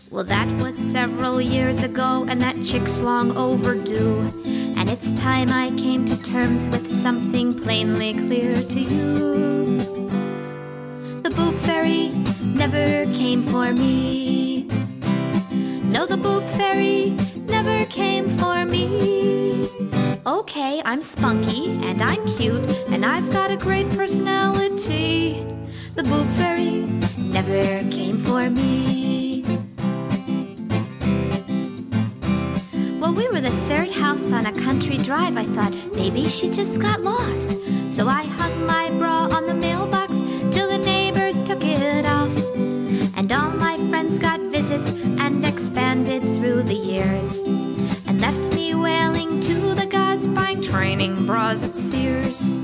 Well, 0.09 0.23
that 0.23 0.47
was 0.61 0.75
several 0.77 1.39
years 1.39 1.83
ago, 1.83 2.25
and 2.27 2.41
that 2.41 2.63
chick's 2.63 2.99
long 2.99 3.35
overdue. 3.37 4.19
And 4.77 4.89
it's 4.89 5.11
time 5.13 5.49
I 5.49 5.69
came 5.71 6.05
to 6.05 6.17
terms 6.17 6.67
with 6.69 6.91
something 6.91 7.53
plainly 7.53 8.13
clear 8.13 8.63
to 8.63 8.79
you. 8.79 9.79
The 11.21 11.29
boob 11.29 11.55
fairy 11.59 12.09
never 12.43 13.05
came 13.13 13.43
for 13.43 13.71
me. 13.71 14.67
No, 15.83 16.05
the 16.05 16.17
boob 16.17 16.45
fairy 16.49 17.11
never 17.47 17.85
came 17.85 18.29
for 18.37 18.65
me. 18.65 19.82
Okay, 20.25 20.81
I'm 20.85 21.01
spunky 21.01 21.67
and 21.83 22.01
I'm 22.01 22.25
cute 22.25 22.61
and 22.87 23.05
I've 23.05 23.29
got 23.29 23.51
a 23.51 23.57
great 23.57 23.89
personality. 23.89 25.45
The 25.95 26.03
boob 26.03 26.31
fairy 26.31 26.85
never 27.17 27.79
came 27.91 28.23
for 28.23 28.49
me. 28.49 29.43
Well, 33.01 33.13
we 33.13 33.27
were 33.27 33.41
the 33.41 33.51
third 33.67 33.91
house 33.91 34.31
on 34.31 34.45
a 34.45 34.53
country 34.53 34.97
drive. 34.97 35.35
I 35.35 35.43
thought 35.43 35.73
maybe 35.93 36.29
she 36.29 36.47
just 36.47 36.79
got 36.79 37.01
lost. 37.01 37.57
So 37.89 38.07
I 38.07 38.23
hung 38.23 38.65
my 38.65 38.91
bra 38.91 39.27
on 39.27 39.45
the 39.45 39.53
mailbox 39.53 40.02
bras 51.25 51.63
at 51.63 51.75
Sears. 51.75 52.55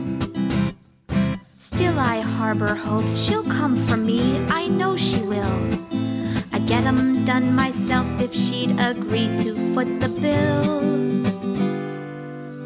Still, 1.58 1.98
I 1.98 2.20
harbor 2.20 2.76
hopes 2.76 3.18
she'll 3.18 3.44
come 3.44 3.78
for 3.78 3.98
me. 3.98 4.46
I 4.50 4.68
know 4.68 4.98
she 4.98 5.22
will. 5.22 5.60
I'd 6.52 6.68
get 6.68 6.86
'em 6.86 7.26
done 7.26 7.56
myself 7.56 8.06
if 8.20 8.34
she'd 8.34 8.78
agree 8.80 9.30
to 9.44 9.56
foot 9.74 10.00
the 10.00 10.10
bill. 10.10 10.82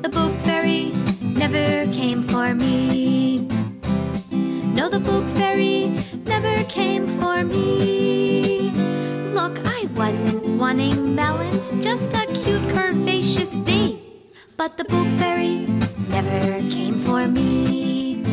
The 0.02 0.10
boob 0.10 0.34
fairy 0.42 0.94
never 1.22 1.86
came 1.94 2.24
for 2.24 2.54
me. 2.54 3.48
No, 4.74 4.90
the 4.90 5.00
boob 5.00 5.30
fairy 5.38 5.92
never 6.26 6.64
came 6.64 7.08
for 7.20 7.44
me. 7.44 8.72
Look, 9.34 9.60
I 9.66 9.88
wasn't 9.96 10.44
wanting 10.58 11.16
melons, 11.16 11.72
just 11.84 12.14
a 12.14 12.26
cute 12.42 12.68
curvaceous 12.74 13.54
bee. 13.66 14.03
But 14.56 14.78
the 14.78 14.86
boob 14.86 15.08
fairy 15.20 15.66
never 16.10 16.60
came 16.70 17.00
for 17.00 17.28
me. 17.28 18.24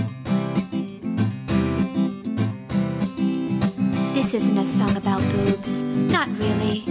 This 4.14 4.34
isn't 4.34 4.58
a 4.58 4.66
song 4.66 4.96
about 4.96 5.22
boobs. 5.32 5.82
Not 5.82 6.28
really. 6.38 6.84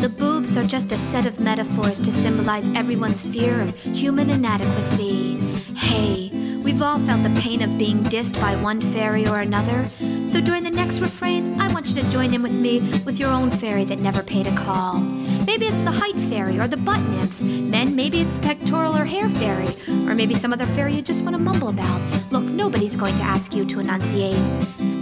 The 0.00 0.08
boobs 0.08 0.56
are 0.56 0.64
just 0.64 0.92
a 0.92 0.98
set 0.98 1.26
of 1.26 1.40
metaphors 1.40 1.98
to 2.00 2.12
symbolize 2.12 2.64
everyone's 2.76 3.24
fear 3.24 3.60
of 3.60 3.76
human 3.78 4.30
inadequacy. 4.30 5.36
Hey, 5.74 6.30
we've 6.68 6.82
all 6.82 6.98
felt 6.98 7.22
the 7.22 7.40
pain 7.40 7.62
of 7.62 7.78
being 7.78 8.04
dissed 8.04 8.38
by 8.42 8.54
one 8.54 8.78
fairy 8.78 9.26
or 9.26 9.40
another. 9.40 9.88
So 10.26 10.38
during 10.38 10.64
the 10.64 10.70
next 10.70 11.00
refrain, 11.00 11.58
I 11.58 11.72
want 11.72 11.86
you 11.86 11.94
to 11.94 12.10
join 12.10 12.34
in 12.34 12.42
with 12.42 12.52
me 12.52 12.80
with 13.06 13.18
your 13.18 13.30
own 13.30 13.50
fairy 13.50 13.84
that 13.84 14.00
never 14.00 14.22
paid 14.22 14.46
a 14.46 14.54
call. 14.54 14.98
Maybe 15.46 15.64
it's 15.64 15.80
the 15.80 15.90
height 15.90 16.16
fairy 16.16 16.60
or 16.60 16.68
the 16.68 16.76
butt 16.76 17.00
nymph. 17.08 17.40
Men, 17.40 17.96
maybe 17.96 18.20
it's 18.20 18.34
the 18.34 18.40
pectoral 18.40 18.94
or 18.94 19.06
hair 19.06 19.30
fairy. 19.30 19.74
Or 20.06 20.14
maybe 20.14 20.34
some 20.34 20.52
other 20.52 20.66
fairy 20.66 20.94
you 20.94 21.00
just 21.00 21.22
want 21.22 21.34
to 21.36 21.40
mumble 21.40 21.70
about. 21.70 22.02
Look, 22.30 22.44
nobody's 22.44 22.96
going 22.96 23.16
to 23.16 23.22
ask 23.22 23.54
you 23.54 23.64
to 23.64 23.80
enunciate. 23.80 24.36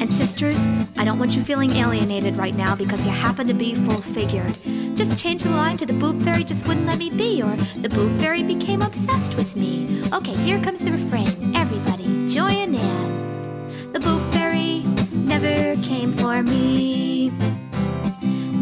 And 0.07 0.15
sisters, 0.15 0.69
I 0.97 1.05
don't 1.05 1.19
want 1.19 1.35
you 1.35 1.43
feeling 1.43 1.73
alienated 1.73 2.37
right 2.37 2.55
now 2.55 2.77
because 2.77 3.05
you 3.05 3.11
happen 3.11 3.49
to 3.49 3.55
be 3.55 3.75
full 3.75 4.01
figured. 4.01 4.57
Just 4.95 5.21
change 5.21 5.43
the 5.43 5.51
line 5.51 5.77
to 5.79 5.85
the 5.85 5.95
boob 5.95 6.23
fairy 6.23 6.45
just 6.45 6.65
wouldn't 6.69 6.87
let 6.87 6.99
me 6.99 7.11
be, 7.11 7.43
or 7.43 7.57
the 7.83 7.89
boob 7.89 8.17
fairy 8.21 8.45
became 8.45 8.83
obsessed 8.83 9.35
with 9.35 9.57
me. 9.57 10.01
Okay, 10.13 10.37
here 10.37 10.63
comes 10.63 10.79
the 10.81 10.93
refrain. 10.93 11.57
Everybody, 11.57 12.05
join 12.29 12.77
in. 12.77 13.93
The 13.93 13.99
boob 13.99 14.33
fairy 14.33 14.85
never 15.11 15.75
came 15.83 16.13
for 16.13 16.41
me. 16.41 17.31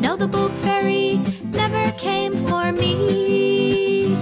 No, 0.00 0.16
the 0.16 0.26
boob 0.26 0.54
fairy 0.60 1.20
never 1.44 1.92
came 1.98 2.38
for 2.48 2.72
me. 2.72 4.16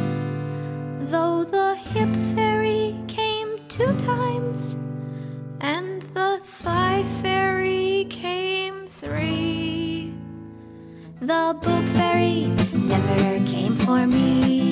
Though 1.03 1.45
the 1.45 1.77
hip 1.77 2.13
fairy 2.35 2.97
came 3.07 3.61
two 3.69 3.97
times, 3.99 4.42
three. 9.03 10.15
The 11.21 11.59
boob 11.61 11.85
fairy 11.97 12.47
never 12.73 13.45
came 13.51 13.77
for 13.79 14.07
me. 14.07 14.72